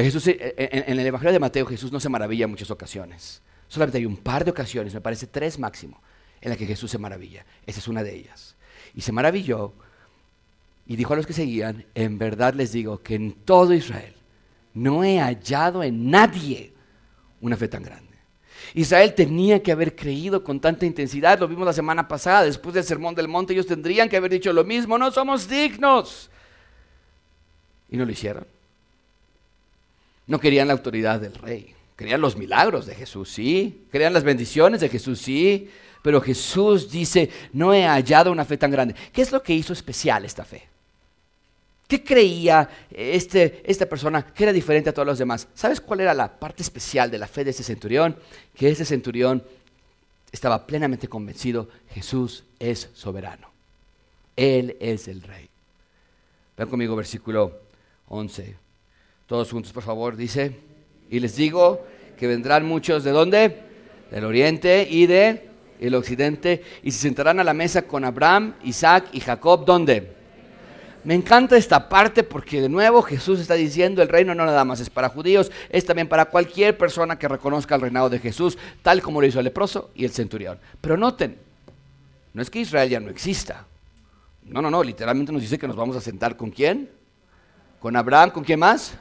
Eh, 0.00 0.54
eh, 0.56 0.84
en, 0.86 1.00
el 1.00 1.06
Evangelio 1.06 1.32
de 1.32 1.40
Mateo 1.40 1.66
Jesús 1.66 1.90
no 1.90 1.98
se 1.98 2.08
maravilla 2.08 2.44
en 2.44 2.50
muchas 2.50 2.70
ocasiones. 2.70 3.42
Solamente 3.66 3.98
hay 3.98 4.06
un 4.06 4.16
par 4.16 4.44
de 4.44 4.52
ocasiones, 4.52 4.94
me 4.94 5.00
parece 5.00 5.26
tres 5.26 5.58
máximo, 5.58 6.00
en 6.40 6.50
las 6.50 6.58
que 6.58 6.66
Jesús 6.66 6.92
se 6.92 6.98
maravilla. 6.98 7.44
Esa 7.66 7.80
es 7.80 7.88
una 7.88 8.04
de 8.04 8.14
ellas. 8.14 8.54
Y 8.94 9.00
se 9.00 9.10
maravilló 9.10 9.72
y 10.86 10.94
dijo 10.94 11.14
a 11.14 11.16
los 11.16 11.26
que 11.26 11.32
seguían, 11.32 11.84
en 11.96 12.16
verdad 12.16 12.54
les 12.54 12.70
digo 12.70 13.02
que 13.02 13.16
en 13.16 13.32
todo 13.32 13.74
Israel 13.74 14.14
no 14.72 15.02
he 15.02 15.18
hallado 15.18 15.82
en 15.82 16.08
nadie 16.08 16.72
una 17.40 17.56
fe 17.56 17.66
tan 17.66 17.82
grande. 17.82 18.06
Israel 18.74 19.14
tenía 19.14 19.64
que 19.64 19.72
haber 19.72 19.96
creído 19.96 20.44
con 20.44 20.60
tanta 20.60 20.86
intensidad, 20.86 21.40
lo 21.40 21.48
vimos 21.48 21.66
la 21.66 21.72
semana 21.72 22.06
pasada, 22.06 22.44
después 22.44 22.72
del 22.72 22.84
Sermón 22.84 23.16
del 23.16 23.26
Monte, 23.26 23.52
ellos 23.52 23.66
tendrían 23.66 24.08
que 24.08 24.16
haber 24.16 24.30
dicho 24.30 24.52
lo 24.52 24.62
mismo, 24.62 24.96
no 24.96 25.10
somos 25.10 25.48
dignos. 25.48 26.30
Y 27.90 27.96
no 27.96 28.04
lo 28.04 28.12
hicieron. 28.12 28.57
No 30.28 30.38
querían 30.38 30.68
la 30.68 30.74
autoridad 30.74 31.20
del 31.20 31.34
rey. 31.34 31.74
Querían 31.96 32.20
los 32.20 32.36
milagros 32.36 32.86
de 32.86 32.94
Jesús, 32.94 33.30
sí. 33.30 33.86
Querían 33.90 34.12
las 34.12 34.22
bendiciones 34.22 34.80
de 34.80 34.88
Jesús, 34.88 35.20
sí. 35.20 35.68
Pero 36.02 36.20
Jesús 36.20 36.90
dice, 36.90 37.28
no 37.52 37.74
he 37.74 37.84
hallado 37.84 38.30
una 38.30 38.44
fe 38.44 38.56
tan 38.56 38.70
grande. 38.70 38.94
¿Qué 39.12 39.22
es 39.22 39.32
lo 39.32 39.42
que 39.42 39.54
hizo 39.54 39.72
especial 39.72 40.24
esta 40.24 40.44
fe? 40.44 40.68
¿Qué 41.88 42.04
creía 42.04 42.68
este, 42.90 43.62
esta 43.64 43.86
persona 43.86 44.24
que 44.24 44.44
era 44.44 44.52
diferente 44.52 44.90
a 44.90 44.92
todos 44.92 45.08
los 45.08 45.18
demás? 45.18 45.48
¿Sabes 45.54 45.80
cuál 45.80 46.00
era 46.00 46.14
la 46.14 46.38
parte 46.38 46.62
especial 46.62 47.10
de 47.10 47.18
la 47.18 47.26
fe 47.26 47.42
de 47.44 47.50
ese 47.50 47.64
centurión? 47.64 48.14
Que 48.54 48.68
ese 48.68 48.84
centurión 48.84 49.42
estaba 50.30 50.66
plenamente 50.66 51.08
convencido, 51.08 51.68
Jesús 51.90 52.44
es 52.58 52.90
soberano. 52.92 53.48
Él 54.36 54.76
es 54.78 55.08
el 55.08 55.22
rey. 55.22 55.48
Vean 56.56 56.68
conmigo 56.68 56.94
versículo 56.94 57.58
11. 58.08 58.67
Todos 59.28 59.50
juntos, 59.50 59.74
por 59.74 59.82
favor, 59.82 60.16
dice, 60.16 60.56
y 61.10 61.20
les 61.20 61.36
digo 61.36 61.84
que 62.16 62.26
vendrán 62.26 62.64
muchos 62.64 63.04
de 63.04 63.10
dónde? 63.10 63.60
Del 64.10 64.24
oriente 64.24 64.88
y 64.90 65.06
de 65.06 65.50
el 65.80 65.94
occidente, 65.94 66.64
y 66.82 66.90
se 66.90 67.00
sentarán 67.00 67.38
a 67.38 67.44
la 67.44 67.52
mesa 67.52 67.82
con 67.82 68.06
Abraham, 68.06 68.54
Isaac 68.64 69.10
y 69.12 69.20
Jacob, 69.20 69.66
¿dónde? 69.66 70.14
Me 71.04 71.14
encanta 71.14 71.58
esta 71.58 71.90
parte 71.90 72.22
porque 72.22 72.62
de 72.62 72.70
nuevo 72.70 73.02
Jesús 73.02 73.38
está 73.38 73.52
diciendo 73.52 74.00
el 74.00 74.08
reino 74.08 74.34
no 74.34 74.46
nada 74.46 74.64
más 74.64 74.80
es 74.80 74.88
para 74.88 75.10
judíos, 75.10 75.52
es 75.68 75.84
también 75.84 76.08
para 76.08 76.24
cualquier 76.24 76.78
persona 76.78 77.18
que 77.18 77.28
reconozca 77.28 77.74
el 77.74 77.82
reinado 77.82 78.08
de 78.08 78.20
Jesús, 78.20 78.56
tal 78.80 79.02
como 79.02 79.20
lo 79.20 79.26
hizo 79.26 79.40
el 79.40 79.44
leproso 79.44 79.90
y 79.94 80.06
el 80.06 80.10
centurión. 80.10 80.58
Pero 80.80 80.96
noten, 80.96 81.36
no 82.32 82.40
es 82.40 82.48
que 82.48 82.60
Israel 82.60 82.88
ya 82.88 82.98
no 82.98 83.10
exista. 83.10 83.66
No, 84.44 84.62
no, 84.62 84.70
no, 84.70 84.82
literalmente 84.82 85.32
nos 85.32 85.42
dice 85.42 85.58
que 85.58 85.68
nos 85.68 85.76
vamos 85.76 85.96
a 85.96 86.00
sentar 86.00 86.34
con 86.34 86.50
quién? 86.50 86.88
Con 87.78 87.94
Abraham, 87.94 88.30
¿con 88.30 88.42
quién 88.42 88.58
más? 88.58 88.94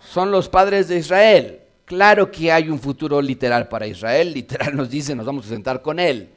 Son 0.00 0.30
los 0.30 0.48
padres 0.48 0.88
de 0.88 0.98
Israel. 0.98 1.60
Claro 1.84 2.30
que 2.30 2.52
hay 2.52 2.68
un 2.68 2.78
futuro 2.78 3.20
literal 3.20 3.68
para 3.68 3.86
Israel, 3.86 4.32
literal 4.34 4.76
nos 4.76 4.88
dice 4.88 5.14
nos 5.14 5.26
vamos 5.26 5.46
a 5.46 5.50
sentar 5.50 5.82
con 5.82 5.98
él. 5.98 6.30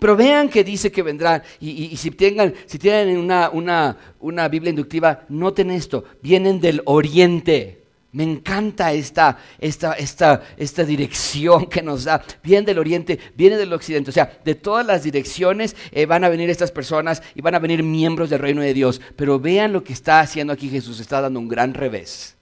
Pero 0.00 0.16
vean 0.16 0.48
que 0.48 0.64
dice 0.64 0.90
que 0.90 1.02
vendrán. 1.02 1.42
Y, 1.60 1.96
si, 1.96 2.10
tengan, 2.10 2.54
si 2.66 2.78
tienen 2.78 3.18
una, 3.18 4.48
Biblia 4.50 4.70
inductiva, 4.70 5.26
noten 5.28 5.70
esto. 5.70 6.04
Vienen 6.22 6.58
del 6.58 6.82
oriente. 6.86 7.82
Me 8.12 8.24
encanta 8.24 8.92
esta, 8.92 9.38
esta, 9.58 9.92
esta, 9.92 10.42
esta, 10.56 10.84
dirección 10.84 11.66
que 11.66 11.82
nos 11.82 12.04
da. 12.04 12.24
Vienen 12.42 12.64
del 12.64 12.78
oriente, 12.78 13.20
viene 13.36 13.56
del 13.56 13.72
occidente. 13.72 14.10
O 14.10 14.12
sea, 14.12 14.40
de 14.42 14.54
todas 14.56 14.84
las 14.84 15.04
direcciones 15.04 15.76
eh, 15.92 16.06
van 16.06 16.24
a 16.24 16.30
venir 16.30 16.50
estas 16.50 16.72
personas 16.72 17.22
y 17.34 17.42
van 17.42 17.54
a 17.54 17.60
venir 17.60 17.84
miembros 17.84 18.30
del 18.30 18.40
reino 18.40 18.62
de 18.62 18.74
Dios. 18.74 19.00
Pero 19.14 19.38
vean 19.38 19.72
lo 19.72 19.84
que 19.84 19.92
está 19.92 20.20
haciendo 20.20 20.52
aquí 20.52 20.70
Jesús. 20.70 20.98
Está 20.98 21.20
dando 21.20 21.38
un 21.38 21.48
gran 21.48 21.74
revés. 21.74 22.39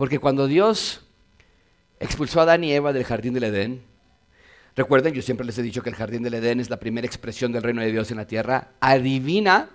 Porque 0.00 0.18
cuando 0.18 0.46
Dios 0.46 1.02
expulsó 1.98 2.40
a 2.40 2.44
Adán 2.44 2.64
y 2.64 2.72
Eva 2.72 2.94
del 2.94 3.04
jardín 3.04 3.34
del 3.34 3.44
Edén, 3.44 3.82
Recuerden, 4.74 5.12
yo 5.12 5.20
siempre 5.20 5.44
les 5.44 5.58
he 5.58 5.62
dicho 5.62 5.82
que 5.82 5.90
el 5.90 5.94
jardín 5.94 6.22
del 6.22 6.32
Edén 6.32 6.58
es 6.58 6.70
la 6.70 6.80
primera 6.80 7.06
expresión 7.06 7.52
del 7.52 7.62
reino 7.62 7.82
de 7.82 7.92
Dios 7.92 8.10
en 8.10 8.16
la 8.16 8.26
tierra. 8.26 8.68
Adivina 8.80 9.68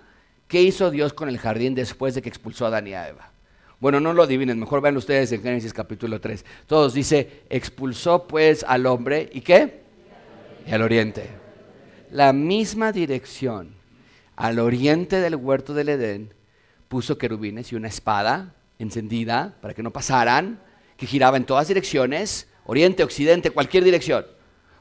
qué 0.48 0.62
hizo 0.62 0.90
Dios 0.90 1.12
con 1.12 1.28
el 1.28 1.38
jardín 1.38 1.76
después 1.76 2.16
de 2.16 2.22
que 2.22 2.28
expulsó 2.28 2.64
a 2.64 2.68
Adán 2.68 2.88
y 2.88 2.94
a 2.94 3.08
Eva. 3.08 3.30
Bueno, 3.78 4.00
no 4.00 4.12
lo 4.12 4.24
adivinen, 4.24 4.58
mejor 4.58 4.80
vean 4.80 4.96
ustedes 4.96 5.30
en 5.30 5.42
Génesis 5.42 5.72
capítulo 5.72 6.20
3. 6.20 6.44
Todos 6.66 6.92
dice, 6.92 7.44
expulsó 7.48 8.26
pues 8.26 8.64
al 8.66 8.86
hombre, 8.86 9.30
¿y 9.32 9.42
qué? 9.42 9.82
Y 10.66 10.72
al 10.72 10.82
oriente. 10.82 11.28
La 12.10 12.32
misma 12.32 12.90
dirección, 12.90 13.76
al 14.34 14.58
oriente 14.58 15.20
del 15.20 15.36
huerto 15.36 15.72
del 15.72 15.90
Edén, 15.90 16.34
puso 16.88 17.16
querubines 17.16 17.70
y 17.70 17.76
una 17.76 17.86
espada 17.86 18.56
encendida 18.78 19.56
para 19.60 19.74
que 19.74 19.82
no 19.82 19.92
pasaran, 19.92 20.60
que 20.96 21.06
giraba 21.06 21.36
en 21.36 21.44
todas 21.44 21.68
direcciones, 21.68 22.48
oriente, 22.64 23.02
occidente, 23.02 23.50
cualquier 23.50 23.84
dirección 23.84 24.26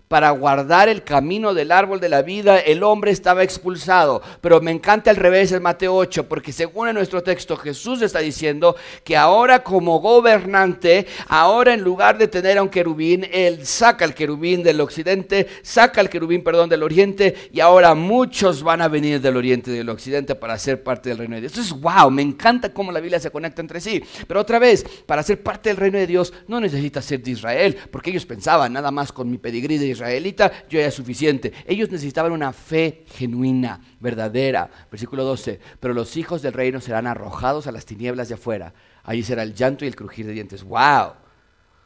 para 0.08 0.30
guardar 0.32 0.90
el 0.90 1.04
camino 1.04 1.54
del 1.54 1.72
árbol 1.72 2.00
de 2.00 2.10
la 2.10 2.22
vida, 2.22 2.60
el 2.60 2.84
hombre 2.84 3.12
estaba 3.12 3.44
expulsado. 3.44 4.22
Pero 4.42 4.62
me 4.62 4.72
encanta 4.72 5.10
al 5.10 5.16
revés 5.16 5.52
el 5.52 5.62
Mateo 5.62 5.96
8, 5.96 6.28
porque 6.28 6.52
según 6.52 6.94
nuestro 6.94 7.24
texto 7.24 7.58
Jesús 7.58 8.02
está 8.02 8.20
diciendo 8.20 8.76
que 9.04 9.18
ahora 9.18 9.64
como 9.64 10.00
gobernante, 10.00 11.08
ahora 11.28 11.74
en 11.74 11.82
lugar 11.82 12.18
de 12.18 12.28
tener 12.28 12.58
a 12.58 12.64
un 12.64 12.70
querubín, 12.70 13.26
él 13.32 13.66
saca 13.66 14.06
el 14.06 14.14
querubín 14.14 14.62
del 14.62 14.82
occidente, 14.82 15.48
saca 15.64 16.02
el 16.02 16.10
querubín, 16.10 16.44
perdón, 16.44 16.70
del 16.70 16.84
oriente, 16.84 17.36
y 17.52 17.60
ahora 17.60 17.96
muchos 17.96 18.62
van 18.62 18.82
a 18.82 18.88
venir 18.88 19.20
del 19.20 19.38
oriente 19.38 19.72
y 19.72 19.76
del 19.78 19.90
occidente 19.90 20.36
para 20.36 20.58
ser 20.60 20.84
parte 20.84 21.10
del 21.10 21.18
reino 21.18 21.36
de 21.36 21.42
Dios. 21.42 21.54
Eso 21.54 21.62
es 21.62 21.72
wow, 21.82 22.12
me 22.12 22.22
encanta 22.22 22.72
cómo 22.72 22.92
la 22.92 23.00
Biblia 23.00 23.20
se 23.20 23.32
conecta 23.32 23.62
entre 23.62 23.82
sí. 23.82 24.04
Pero 24.28 24.40
otra 24.40 24.60
vez, 24.60 24.86
para 25.06 25.24
ser 25.24 25.42
parte 25.42 25.70
del 25.70 25.78
reino 25.78 25.98
de 25.98 26.08
Dios 26.08 26.34
no 26.48 26.60
necesitas 26.60 27.06
ser 27.06 27.22
de 27.22 27.32
Israel, 27.32 27.78
porque 27.92 28.12
ellos 28.12 28.26
pensaban 28.26 28.74
nada 28.74 28.92
más 28.92 29.12
con 29.12 29.30
mi 29.30 29.38
pedigrí 29.38 29.78
de 29.78 29.88
israelita, 29.96 30.52
yo 30.70 30.80
era 30.80 30.92
suficiente. 30.92 31.52
Ellos 31.66 31.90
necesitaban 31.90 32.32
una 32.32 32.54
fe 32.54 33.04
genuina, 33.08 33.82
verdadera. 34.00 34.70
Versículo 34.92 35.24
12, 35.24 35.60
pero 35.80 35.94
los 35.94 36.16
hijos 36.18 36.42
del 36.42 36.54
reino 36.54 36.80
serán 36.80 37.08
arrojados 37.08 37.68
a 37.68 37.72
las 37.72 37.86
tinieblas 37.86 38.30
de 38.30 38.36
afuera. 38.36 38.74
Allí 39.04 39.24
será 39.24 39.44
el 39.44 39.54
llanto 39.54 39.86
y 39.86 39.88
el 39.88 39.96
crujir 39.96 40.26
de 40.26 40.34
dientes. 40.34 40.64
¡Wow! 40.64 41.14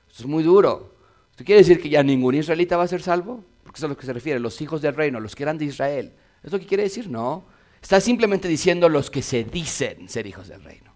Esto 0.09 0.23
es 0.23 0.25
muy 0.25 0.43
duro. 0.43 0.95
¿Esto 1.31 1.43
quiere 1.43 1.61
decir 1.61 1.81
que 1.81 1.89
ya 1.89 2.03
ningún 2.03 2.35
israelita 2.35 2.77
va 2.77 2.83
a 2.83 2.87
ser 2.87 3.01
salvo? 3.01 3.43
Porque 3.63 3.77
eso 3.77 3.85
es 3.85 3.89
a 3.89 3.93
lo 3.93 3.97
que 3.97 4.05
se 4.05 4.13
refiere, 4.13 4.39
los 4.39 4.59
hijos 4.61 4.81
del 4.81 4.95
reino, 4.95 5.19
los 5.19 5.35
que 5.35 5.43
eran 5.43 5.57
de 5.57 5.65
Israel. 5.65 6.13
¿Es 6.43 6.51
lo 6.51 6.59
que 6.59 6.65
quiere 6.65 6.83
decir? 6.83 7.09
No. 7.09 7.45
Está 7.81 8.01
simplemente 8.01 8.47
diciendo 8.47 8.89
los 8.89 9.09
que 9.09 9.21
se 9.21 9.43
dicen 9.43 10.09
ser 10.09 10.27
hijos 10.27 10.47
del 10.47 10.63
reino. 10.63 10.93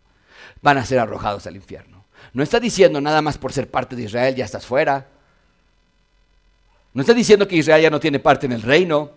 Van 0.61 0.77
a 0.77 0.85
ser 0.85 0.99
arrojados 0.99 1.47
al 1.47 1.55
infierno. 1.55 2.05
No 2.33 2.43
está 2.43 2.59
diciendo 2.59 2.99
nada 3.01 3.21
más 3.21 3.37
por 3.37 3.53
ser 3.53 3.69
parte 3.69 3.95
de 3.95 4.03
Israel 4.03 4.35
ya 4.35 4.45
estás 4.45 4.65
fuera. 4.65 5.09
No 6.93 7.01
está 7.01 7.13
diciendo 7.13 7.47
que 7.47 7.55
Israel 7.55 7.81
ya 7.81 7.89
no 7.89 7.99
tiene 7.99 8.19
parte 8.19 8.45
en 8.45 8.51
el 8.51 8.61
reino, 8.61 9.11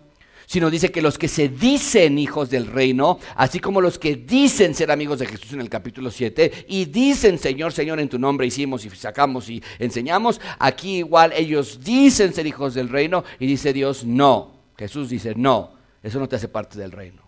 sino 0.47 0.69
dice 0.69 0.91
que 0.91 1.01
los 1.01 1.17
que 1.17 1.27
se 1.27 1.49
dicen 1.49 2.17
hijos 2.17 2.49
del 2.49 2.67
reino, 2.67 3.19
así 3.35 3.59
como 3.59 3.81
los 3.81 3.99
que 3.99 4.15
dicen 4.15 4.73
ser 4.73 4.89
amigos 4.89 5.19
de 5.19 5.25
Jesús 5.25 5.53
en 5.53 5.61
el 5.61 5.69
capítulo 5.69 6.09
7, 6.09 6.65
y 6.69 6.85
dicen, 6.85 7.37
Señor, 7.37 7.73
Señor, 7.73 7.99
en 7.99 8.07
tu 8.07 8.17
nombre 8.17 8.47
hicimos 8.47 8.85
y 8.85 8.89
sacamos 8.89 9.49
y 9.49 9.61
enseñamos, 9.77 10.39
aquí 10.57 10.99
igual 10.99 11.33
ellos 11.35 11.81
dicen 11.83 12.33
ser 12.33 12.47
hijos 12.47 12.73
del 12.73 12.87
reino 12.87 13.25
y 13.39 13.45
dice 13.45 13.73
Dios, 13.73 14.05
no. 14.05 14.55
Jesús 14.77 15.09
dice, 15.09 15.33
no, 15.35 15.71
eso 16.01 16.17
no 16.19 16.29
te 16.29 16.37
hace 16.37 16.47
parte 16.47 16.79
del 16.79 16.93
reino. 16.93 17.21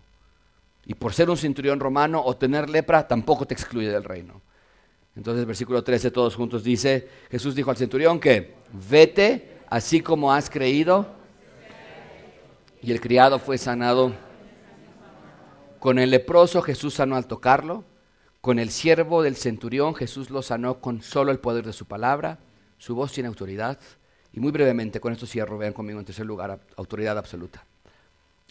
Y 0.86 0.94
por 0.94 1.14
ser 1.14 1.30
un 1.30 1.38
centurión 1.38 1.80
romano 1.80 2.24
o 2.24 2.38
tener 2.38 2.70
lepra, 2.70 3.06
tampoco 3.08 3.46
te 3.46 3.54
excluye 3.54 3.90
del 3.90 4.04
reino. 4.04 4.42
Entonces, 5.16 5.46
versículo 5.46 5.84
13, 5.84 6.12
todos 6.12 6.36
juntos 6.36 6.64
dice, 6.64 7.08
Jesús 7.30 7.54
dijo 7.54 7.70
al 7.70 7.78
centurión 7.78 8.20
que, 8.20 8.56
vete 8.90 9.59
así 9.70 10.02
como 10.02 10.34
has 10.34 10.50
creído. 10.50 11.08
Y 12.82 12.92
el 12.92 13.02
criado 13.02 13.40
fue 13.40 13.58
sanado. 13.58 14.14
Con 15.80 16.00
el 16.00 16.12
leproso 16.12 16.62
Jesús 16.62 16.96
sanó 16.96 17.16
al 17.16 17.28
tocarlo. 17.28 17.84
Con 18.42 18.58
el 18.58 18.70
siervo 18.70 19.22
del 19.22 19.36
centurión 19.36 19.96
Jesús 19.96 20.30
lo 20.30 20.42
sanó 20.42 20.80
con 20.80 21.02
solo 21.02 21.32
el 21.32 21.40
poder 21.40 21.66
de 21.66 21.74
su 21.74 21.86
palabra. 21.86 22.40
Su 22.78 22.96
voz 22.96 23.12
tiene 23.12 23.28
autoridad. 23.28 23.80
Y 24.32 24.40
muy 24.40 24.52
brevemente, 24.52 25.00
con 25.00 25.12
esto 25.12 25.26
cierro, 25.26 25.58
vean 25.58 25.74
conmigo 25.74 26.00
en 26.00 26.06
tercer 26.06 26.26
lugar, 26.26 26.60
autoridad 26.78 27.18
absoluta. 27.18 27.66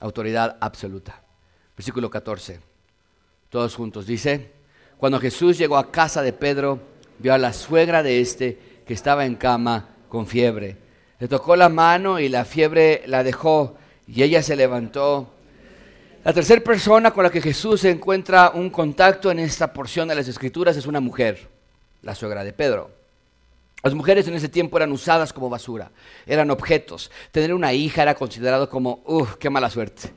Autoridad 0.01 0.57
absoluta. 0.61 1.23
Versículo 1.77 2.11
14. 2.11 2.61
Todos 3.49 3.75
juntos. 3.75 4.07
Dice, 4.07 4.53
cuando 4.99 5.19
Jesús 5.21 5.57
llegó 5.57 5.79
a 5.79 5.91
casa 5.91 6.21
de 6.23 6.33
Pedro, 6.33 6.81
vio 7.19 7.33
a 7.33 7.39
la 7.39 7.53
suegra 7.53 8.03
de 8.03 8.21
este 8.21 8.83
que 8.87 8.95
estaba 8.95 9.25
en 9.25 9.37
cama 9.37 9.89
con 10.09 10.27
fiebre 10.27 10.88
le 11.19 11.29
tocó 11.29 11.57
la 11.57 11.69
mano 11.69 12.21
y 12.21 12.29
la 12.29 12.45
fiebre 12.45 13.03
la 13.07 13.25
dejó 13.25 13.77
y 14.07 14.23
ella 14.23 14.43
se 14.43 14.57
levantó. 14.57 15.35
La 16.25 16.33
tercera 16.33 16.63
persona 16.63 17.11
con 17.11 17.25
la 17.25 17.31
que 17.31 17.41
Jesús 17.41 17.85
encuentra 17.85 18.51
un 18.55 18.71
contacto 18.71 19.31
en 19.31 19.39
esta 19.39 19.73
porción 19.73 20.09
de 20.09 20.15
las 20.15 20.29
Escrituras 20.29 20.77
es 20.77 20.87
una 20.87 21.01
mujer, 21.01 21.49
la 22.03 22.15
suegra 22.15 22.45
de 22.45 22.53
Pedro. 22.53 22.91
Las 23.83 23.95
mujeres 23.95 24.27
en 24.27 24.35
ese 24.35 24.49
tiempo 24.49 24.77
eran 24.77 24.93
usadas 24.93 25.33
como 25.33 25.49
basura, 25.49 25.91
eran 26.27 26.51
objetos. 26.51 27.11
Tener 27.31 27.55
una 27.55 27.73
hija 27.73 28.03
era 28.03 28.15
considerado 28.15 28.69
como, 28.69 29.03
uff, 29.07 29.37
qué 29.37 29.51
mala 29.51 29.71
suerte. 29.71 30.13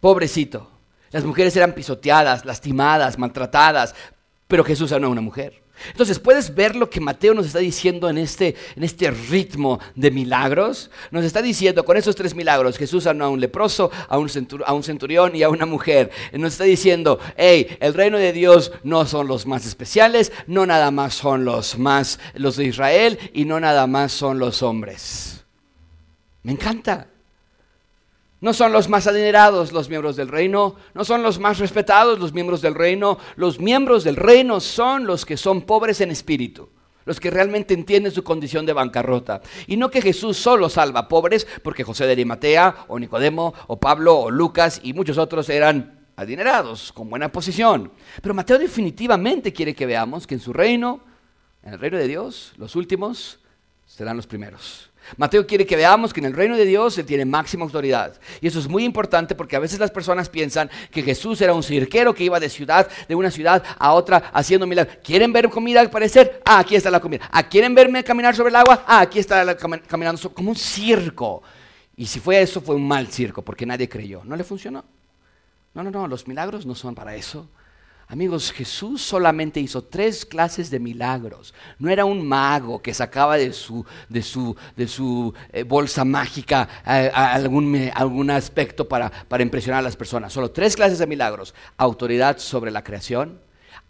Pobrecito. 0.00 0.70
Las 1.10 1.24
mujeres 1.24 1.56
eran 1.56 1.72
pisoteadas, 1.72 2.44
lastimadas, 2.44 3.18
maltratadas, 3.18 3.94
pero 4.46 4.64
Jesús 4.64 4.90
sanó 4.90 5.06
a 5.06 5.10
una 5.10 5.20
mujer. 5.20 5.62
Entonces, 5.90 6.18
¿puedes 6.18 6.54
ver 6.54 6.76
lo 6.76 6.90
que 6.90 7.00
Mateo 7.00 7.34
nos 7.34 7.46
está 7.46 7.58
diciendo 7.58 8.08
en 8.08 8.18
este, 8.18 8.54
en 8.76 8.84
este 8.84 9.10
ritmo 9.10 9.80
de 9.94 10.10
milagros? 10.10 10.90
Nos 11.10 11.24
está 11.24 11.42
diciendo, 11.42 11.84
con 11.84 11.96
esos 11.96 12.16
tres 12.16 12.34
milagros, 12.34 12.78
Jesús 12.78 13.04
sanó 13.04 13.24
a 13.24 13.28
un 13.28 13.40
leproso, 13.40 13.90
a 14.08 14.18
un, 14.18 14.30
a 14.66 14.72
un 14.72 14.82
centurión 14.82 15.34
y 15.34 15.42
a 15.42 15.48
una 15.48 15.66
mujer. 15.66 16.10
Nos 16.32 16.52
está 16.52 16.64
diciendo, 16.64 17.18
hey, 17.36 17.76
el 17.80 17.94
reino 17.94 18.18
de 18.18 18.32
Dios 18.32 18.72
no 18.82 19.06
son 19.06 19.28
los 19.28 19.46
más 19.46 19.66
especiales, 19.66 20.32
no 20.46 20.66
nada 20.66 20.90
más 20.90 21.14
son 21.14 21.44
los 21.44 21.78
más, 21.78 22.18
los 22.34 22.56
de 22.56 22.64
Israel 22.64 23.18
y 23.32 23.44
no 23.44 23.60
nada 23.60 23.86
más 23.86 24.12
son 24.12 24.38
los 24.38 24.62
hombres. 24.62 25.44
Me 26.42 26.52
encanta. 26.52 27.08
No 28.40 28.52
son 28.52 28.72
los 28.72 28.88
más 28.88 29.06
adinerados 29.08 29.72
los 29.72 29.88
miembros 29.88 30.14
del 30.14 30.28
reino, 30.28 30.76
no 30.94 31.04
son 31.04 31.22
los 31.24 31.40
más 31.40 31.58
respetados 31.58 32.20
los 32.20 32.32
miembros 32.32 32.62
del 32.62 32.74
reino, 32.74 33.18
los 33.34 33.58
miembros 33.58 34.04
del 34.04 34.14
reino 34.14 34.60
son 34.60 35.06
los 35.06 35.26
que 35.26 35.36
son 35.36 35.62
pobres 35.62 36.00
en 36.00 36.12
espíritu, 36.12 36.68
los 37.04 37.18
que 37.18 37.32
realmente 37.32 37.74
entienden 37.74 38.12
su 38.12 38.22
condición 38.22 38.64
de 38.64 38.72
bancarrota. 38.72 39.40
Y 39.66 39.76
no 39.76 39.90
que 39.90 40.00
Jesús 40.00 40.36
solo 40.36 40.68
salva 40.68 41.08
pobres, 41.08 41.48
porque 41.64 41.82
José 41.82 42.06
de 42.06 42.12
Arimatea, 42.12 42.86
o 42.86 42.98
Nicodemo, 43.00 43.54
o 43.66 43.80
Pablo, 43.80 44.16
o 44.16 44.30
Lucas 44.30 44.80
y 44.84 44.92
muchos 44.92 45.18
otros 45.18 45.48
eran 45.48 46.06
adinerados, 46.14 46.92
con 46.92 47.10
buena 47.10 47.32
posición. 47.32 47.90
Pero 48.22 48.34
Mateo 48.34 48.58
definitivamente 48.58 49.52
quiere 49.52 49.74
que 49.74 49.86
veamos 49.86 50.28
que 50.28 50.34
en 50.34 50.40
su 50.40 50.52
reino, 50.52 51.00
en 51.64 51.72
el 51.72 51.80
reino 51.80 51.98
de 51.98 52.06
Dios, 52.06 52.52
los 52.56 52.76
últimos 52.76 53.40
serán 53.84 54.16
los 54.16 54.28
primeros. 54.28 54.87
Mateo 55.16 55.46
quiere 55.46 55.66
que 55.66 55.76
veamos 55.76 56.12
que 56.12 56.20
en 56.20 56.26
el 56.26 56.34
reino 56.34 56.56
de 56.56 56.64
Dios 56.64 56.98
Él 56.98 57.06
tiene 57.06 57.24
máxima 57.24 57.64
autoridad. 57.64 58.18
Y 58.40 58.46
eso 58.48 58.58
es 58.58 58.68
muy 58.68 58.84
importante 58.84 59.34
porque 59.34 59.56
a 59.56 59.58
veces 59.58 59.78
las 59.78 59.90
personas 59.90 60.28
piensan 60.28 60.70
que 60.90 61.02
Jesús 61.02 61.40
era 61.40 61.54
un 61.54 61.62
cirquero 61.62 62.14
que 62.14 62.24
iba 62.24 62.38
de 62.38 62.48
ciudad, 62.48 62.88
de 63.08 63.14
una 63.14 63.30
ciudad 63.30 63.62
a 63.78 63.92
otra 63.92 64.30
haciendo 64.32 64.66
milagros. 64.66 64.98
¿Quieren 65.02 65.32
ver 65.32 65.48
comida 65.48 65.80
al 65.80 65.90
parecer? 65.90 66.42
Ah, 66.44 66.58
aquí 66.60 66.76
está 66.76 66.90
la 66.90 67.00
comida. 67.00 67.28
¿Ah, 67.32 67.48
¿Quieren 67.48 67.74
verme 67.74 68.04
caminar 68.04 68.36
sobre 68.36 68.50
el 68.50 68.56
agua? 68.56 68.84
Ah, 68.86 69.00
aquí 69.00 69.18
está 69.18 69.56
caminando 69.56 70.32
como 70.32 70.50
un 70.50 70.56
circo. 70.56 71.42
Y 71.96 72.06
si 72.06 72.20
fue 72.20 72.40
eso, 72.40 72.60
fue 72.60 72.76
un 72.76 72.86
mal 72.86 73.08
circo 73.08 73.42
porque 73.42 73.66
nadie 73.66 73.88
creyó. 73.88 74.22
No 74.24 74.36
le 74.36 74.44
funcionó. 74.44 74.84
No, 75.74 75.82
no, 75.82 75.90
no, 75.90 76.06
los 76.06 76.26
milagros 76.26 76.66
no 76.66 76.74
son 76.74 76.94
para 76.94 77.14
eso. 77.14 77.48
Amigos, 78.10 78.52
Jesús 78.52 79.02
solamente 79.02 79.60
hizo 79.60 79.84
tres 79.84 80.24
clases 80.24 80.70
de 80.70 80.80
milagros. 80.80 81.52
No 81.78 81.90
era 81.90 82.06
un 82.06 82.26
mago 82.26 82.80
que 82.80 82.94
sacaba 82.94 83.36
de 83.36 83.52
su, 83.52 83.84
de 84.08 84.22
su, 84.22 84.56
de 84.76 84.88
su 84.88 85.34
eh, 85.52 85.62
bolsa 85.62 86.06
mágica 86.06 86.66
eh, 86.86 87.10
algún, 87.12 87.90
algún, 87.94 88.30
aspecto 88.30 88.88
para, 88.88 89.10
para 89.10 89.42
impresionar 89.42 89.80
a 89.80 89.82
las 89.82 89.96
personas. 89.96 90.32
Solo 90.32 90.50
tres 90.50 90.74
clases 90.74 90.98
de 90.98 91.06
milagros. 91.06 91.54
Autoridad 91.76 92.38
sobre 92.38 92.70
la 92.70 92.82
creación, 92.82 93.40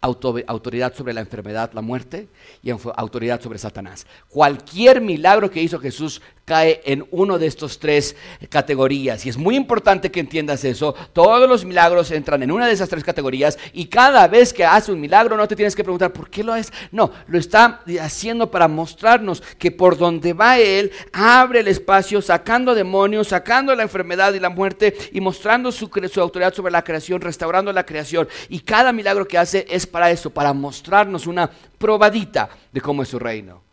autoridad 0.01 0.93
sobre 0.93 1.13
la 1.13 1.21
enfermedad, 1.21 1.71
la 1.73 1.81
muerte 1.81 2.27
y 2.61 2.71
autoridad 2.71 3.41
sobre 3.41 3.59
Satanás. 3.59 4.05
Cualquier 4.27 5.01
milagro 5.01 5.49
que 5.49 5.61
hizo 5.61 5.79
Jesús 5.79 6.21
cae 6.49 6.81
en 6.83 7.05
uno 7.11 7.37
de 7.37 7.45
estos 7.45 7.77
tres 7.77 8.15
categorías. 8.49 9.23
Y 9.23 9.29
es 9.29 9.37
muy 9.37 9.55
importante 9.55 10.09
que 10.09 10.19
entiendas 10.19 10.63
eso. 10.63 10.95
Todos 11.13 11.47
los 11.47 11.63
milagros 11.63 12.09
entran 12.09 12.41
en 12.41 12.49
una 12.49 12.65
de 12.65 12.73
esas 12.73 12.89
tres 12.89 13.03
categorías 13.03 13.59
y 13.71 13.85
cada 13.85 14.27
vez 14.27 14.51
que 14.51 14.65
hace 14.65 14.91
un 14.91 14.99
milagro 14.99 15.37
no 15.37 15.47
te 15.47 15.55
tienes 15.55 15.75
que 15.75 15.83
preguntar 15.83 16.11
por 16.11 16.27
qué 16.27 16.43
lo 16.43 16.55
es. 16.55 16.73
No, 16.91 17.11
lo 17.27 17.37
está 17.37 17.81
haciendo 18.01 18.49
para 18.49 18.67
mostrarnos 18.67 19.43
que 19.59 19.69
por 19.69 19.95
donde 19.95 20.33
va 20.33 20.57
Él, 20.57 20.91
abre 21.13 21.59
el 21.59 21.67
espacio, 21.67 22.19
sacando 22.19 22.73
demonios, 22.73 23.27
sacando 23.27 23.75
la 23.75 23.83
enfermedad 23.83 24.33
y 24.33 24.39
la 24.39 24.49
muerte 24.49 24.97
y 25.11 25.21
mostrando 25.21 25.71
su, 25.71 25.87
su 26.11 26.19
autoridad 26.19 26.55
sobre 26.55 26.71
la 26.71 26.83
creación, 26.83 27.21
restaurando 27.21 27.71
la 27.71 27.85
creación. 27.85 28.27
Y 28.49 28.61
cada 28.61 28.91
milagro 28.91 29.27
que 29.27 29.37
hace 29.37 29.67
es 29.69 29.85
para 29.85 30.09
eso, 30.09 30.31
para 30.31 30.51
mostrarnos 30.53 31.27
una 31.27 31.47
probadita 31.77 32.49
de 32.71 32.81
cómo 32.81 33.03
es 33.03 33.09
su 33.09 33.19
reino. 33.19 33.68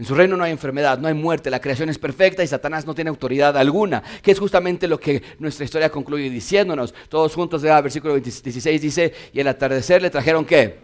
En 0.00 0.06
su 0.06 0.14
reino 0.14 0.34
no 0.34 0.44
hay 0.44 0.50
enfermedad, 0.50 0.98
no 0.98 1.08
hay 1.08 1.12
muerte, 1.12 1.50
la 1.50 1.60
creación 1.60 1.90
es 1.90 1.98
perfecta 1.98 2.42
y 2.42 2.46
Satanás 2.46 2.86
no 2.86 2.94
tiene 2.94 3.10
autoridad 3.10 3.54
alguna, 3.58 4.02
que 4.22 4.30
es 4.30 4.38
justamente 4.38 4.88
lo 4.88 4.98
que 4.98 5.22
nuestra 5.38 5.66
historia 5.66 5.90
concluye 5.90 6.30
diciéndonos. 6.30 6.94
Todos 7.10 7.34
juntos, 7.34 7.62
el 7.62 7.82
versículo 7.82 8.18
16 8.18 8.80
dice, 8.80 9.12
y 9.30 9.42
al 9.42 9.48
atardecer 9.48 10.00
le 10.00 10.08
trajeron 10.08 10.46
qué? 10.46 10.78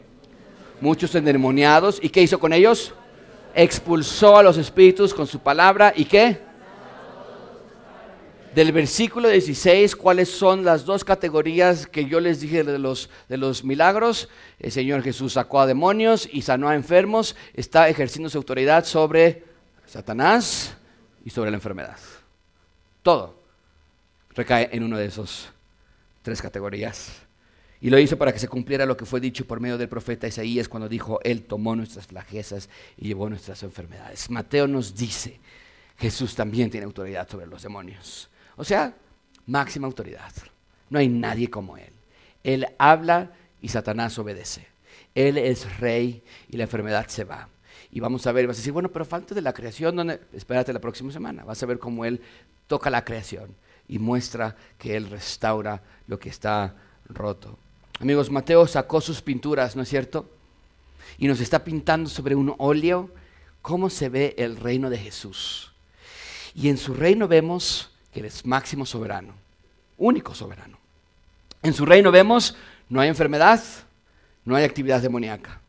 Muchos 0.82 1.14
endemoniados, 1.14 1.98
¿y 2.02 2.10
qué 2.10 2.20
hizo 2.20 2.38
con 2.38 2.52
ellos? 2.52 2.92
Expulsó 3.54 4.36
a 4.36 4.42
los 4.42 4.58
espíritus 4.58 5.14
con 5.14 5.26
su 5.26 5.38
palabra, 5.38 5.94
¿y 5.96 6.04
qué? 6.04 6.38
Del 8.56 8.72
versículo 8.72 9.28
16 9.28 9.94
cuáles 9.96 10.30
son 10.30 10.64
las 10.64 10.86
dos 10.86 11.04
categorías 11.04 11.86
que 11.86 12.06
yo 12.06 12.20
les 12.20 12.40
dije 12.40 12.64
de 12.64 12.78
los, 12.78 13.10
de 13.28 13.36
los 13.36 13.62
milagros. 13.64 14.30
El 14.58 14.72
Señor 14.72 15.02
Jesús 15.02 15.34
sacó 15.34 15.60
a 15.60 15.66
demonios 15.66 16.26
y 16.32 16.40
sanó 16.40 16.70
a 16.70 16.74
enfermos. 16.74 17.36
Está 17.52 17.90
ejerciendo 17.90 18.30
su 18.30 18.38
autoridad 18.38 18.86
sobre 18.86 19.44
Satanás 19.84 20.74
y 21.22 21.28
sobre 21.28 21.50
la 21.50 21.58
enfermedad. 21.58 21.98
Todo 23.02 23.42
recae 24.30 24.70
en 24.72 24.84
uno 24.84 24.96
de 24.96 25.04
esos 25.04 25.50
tres 26.22 26.40
categorías. 26.40 27.12
Y 27.82 27.90
lo 27.90 27.98
hizo 27.98 28.16
para 28.16 28.32
que 28.32 28.38
se 28.38 28.48
cumpliera 28.48 28.86
lo 28.86 28.96
que 28.96 29.04
fue 29.04 29.20
dicho 29.20 29.46
por 29.46 29.60
medio 29.60 29.76
del 29.76 29.90
profeta 29.90 30.28
Isaías 30.28 30.66
cuando 30.66 30.88
dijo, 30.88 31.20
Él 31.24 31.42
tomó 31.42 31.76
nuestras 31.76 32.06
flajezas 32.06 32.70
y 32.96 33.08
llevó 33.08 33.28
nuestras 33.28 33.62
enfermedades. 33.64 34.30
Mateo 34.30 34.66
nos 34.66 34.94
dice, 34.94 35.40
Jesús 35.98 36.34
también 36.34 36.70
tiene 36.70 36.86
autoridad 36.86 37.28
sobre 37.28 37.46
los 37.46 37.62
demonios. 37.62 38.30
O 38.56 38.64
sea, 38.64 38.94
máxima 39.46 39.86
autoridad. 39.86 40.32
No 40.90 40.98
hay 40.98 41.08
nadie 41.08 41.50
como 41.50 41.76
Él. 41.76 41.92
Él 42.42 42.66
habla 42.78 43.32
y 43.60 43.68
Satanás 43.68 44.18
obedece. 44.18 44.66
Él 45.14 45.38
es 45.38 45.78
rey 45.78 46.22
y 46.48 46.56
la 46.56 46.64
enfermedad 46.64 47.06
se 47.08 47.24
va. 47.24 47.48
Y 47.90 48.00
vamos 48.00 48.26
a 48.26 48.32
ver, 48.32 48.46
vas 48.46 48.56
a 48.56 48.60
decir, 48.60 48.72
bueno, 48.72 48.90
pero 48.90 49.04
falta 49.04 49.34
de 49.34 49.40
la 49.40 49.52
creación, 49.52 49.96
¿dónde? 49.96 50.20
espérate 50.32 50.72
la 50.72 50.80
próxima 50.80 51.12
semana. 51.12 51.44
Vas 51.44 51.62
a 51.62 51.66
ver 51.66 51.78
cómo 51.78 52.04
Él 52.04 52.20
toca 52.66 52.90
la 52.90 53.04
creación 53.04 53.54
y 53.88 53.98
muestra 53.98 54.56
que 54.78 54.96
Él 54.96 55.08
restaura 55.08 55.82
lo 56.06 56.18
que 56.18 56.28
está 56.28 56.74
roto. 57.08 57.58
Amigos, 58.00 58.30
Mateo 58.30 58.66
sacó 58.66 59.00
sus 59.00 59.22
pinturas, 59.22 59.74
¿no 59.74 59.82
es 59.82 59.88
cierto? 59.88 60.28
Y 61.18 61.28
nos 61.28 61.40
está 61.40 61.64
pintando 61.64 62.10
sobre 62.10 62.34
un 62.34 62.54
óleo 62.58 63.10
cómo 63.62 63.88
se 63.88 64.08
ve 64.08 64.34
el 64.38 64.56
reino 64.56 64.90
de 64.90 64.98
Jesús. 64.98 65.72
Y 66.54 66.68
en 66.68 66.76
su 66.76 66.94
reino 66.94 67.26
vemos 67.26 67.90
que 68.16 68.20
Él 68.20 68.26
es 68.28 68.46
máximo 68.46 68.86
soberano, 68.86 69.34
único 69.98 70.34
soberano. 70.34 70.78
En 71.62 71.74
su 71.74 71.84
reino 71.84 72.10
vemos, 72.10 72.56
no 72.88 73.02
hay 73.02 73.10
enfermedad, 73.10 73.62
no 74.46 74.56
hay 74.56 74.64
actividad 74.64 75.02
demoníaca. 75.02 75.60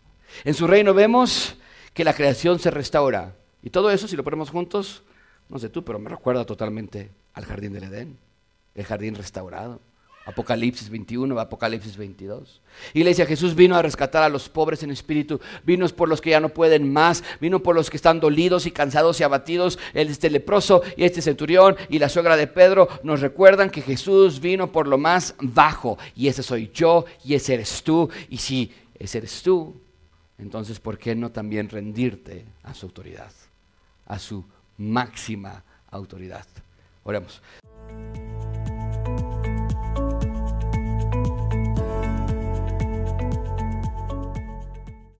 En 0.45 0.53
su 0.53 0.65
reino 0.65 0.93
vemos 0.93 1.57
que 1.93 2.05
la 2.05 2.13
creación 2.13 2.57
se 2.57 2.71
restaura. 2.71 3.35
Y 3.61 3.69
todo 3.69 3.91
eso, 3.91 4.07
si 4.07 4.15
lo 4.15 4.23
ponemos 4.23 4.49
juntos, 4.49 5.03
no 5.49 5.59
sé 5.59 5.67
tú, 5.67 5.83
pero 5.83 5.99
me 5.99 6.09
recuerda 6.09 6.45
totalmente 6.45 7.09
al 7.33 7.43
jardín 7.43 7.73
del 7.73 7.83
Edén, 7.83 8.17
el 8.75 8.85
jardín 8.85 9.15
restaurado. 9.15 9.81
Apocalipsis 10.27 10.89
21, 10.89 11.39
Apocalipsis 11.39 11.95
22. 11.95 12.61
Iglesia, 12.93 13.25
Jesús 13.25 13.55
vino 13.55 13.77
a 13.77 13.81
rescatar 13.81 14.23
a 14.23 14.29
los 14.29 14.49
pobres 14.49 14.83
en 14.83 14.91
espíritu, 14.91 15.39
vino 15.63 15.87
por 15.87 16.09
los 16.09 16.19
que 16.19 16.31
ya 16.31 16.41
no 16.41 16.49
pueden 16.49 16.91
más, 16.91 17.23
vino 17.39 17.63
por 17.63 17.75
los 17.75 17.89
que 17.89 17.95
están 17.95 18.19
dolidos 18.19 18.65
y 18.65 18.71
cansados 18.71 19.21
y 19.21 19.23
abatidos. 19.23 19.79
Este 19.93 20.29
leproso 20.29 20.81
y 20.97 21.05
este 21.05 21.21
centurión 21.21 21.77
y 21.87 21.99
la 21.99 22.09
suegra 22.09 22.35
de 22.35 22.47
Pedro 22.47 22.89
nos 23.03 23.21
recuerdan 23.21 23.69
que 23.69 23.81
Jesús 23.81 24.41
vino 24.41 24.69
por 24.69 24.85
lo 24.85 24.97
más 24.97 25.33
bajo 25.39 25.97
y 26.13 26.27
ese 26.27 26.43
soy 26.43 26.71
yo 26.73 27.05
y 27.23 27.33
ese 27.33 27.53
eres 27.53 27.81
tú. 27.81 28.09
Y 28.29 28.37
si 28.37 28.73
ese 28.99 29.19
eres 29.19 29.41
tú, 29.41 29.77
entonces 30.37 30.81
¿por 30.81 30.97
qué 30.97 31.15
no 31.15 31.31
también 31.31 31.69
rendirte 31.69 32.43
a 32.63 32.73
su 32.73 32.87
autoridad, 32.87 33.31
a 34.05 34.19
su 34.19 34.43
máxima 34.77 35.63
autoridad? 35.89 36.45
Oremos. 37.05 37.41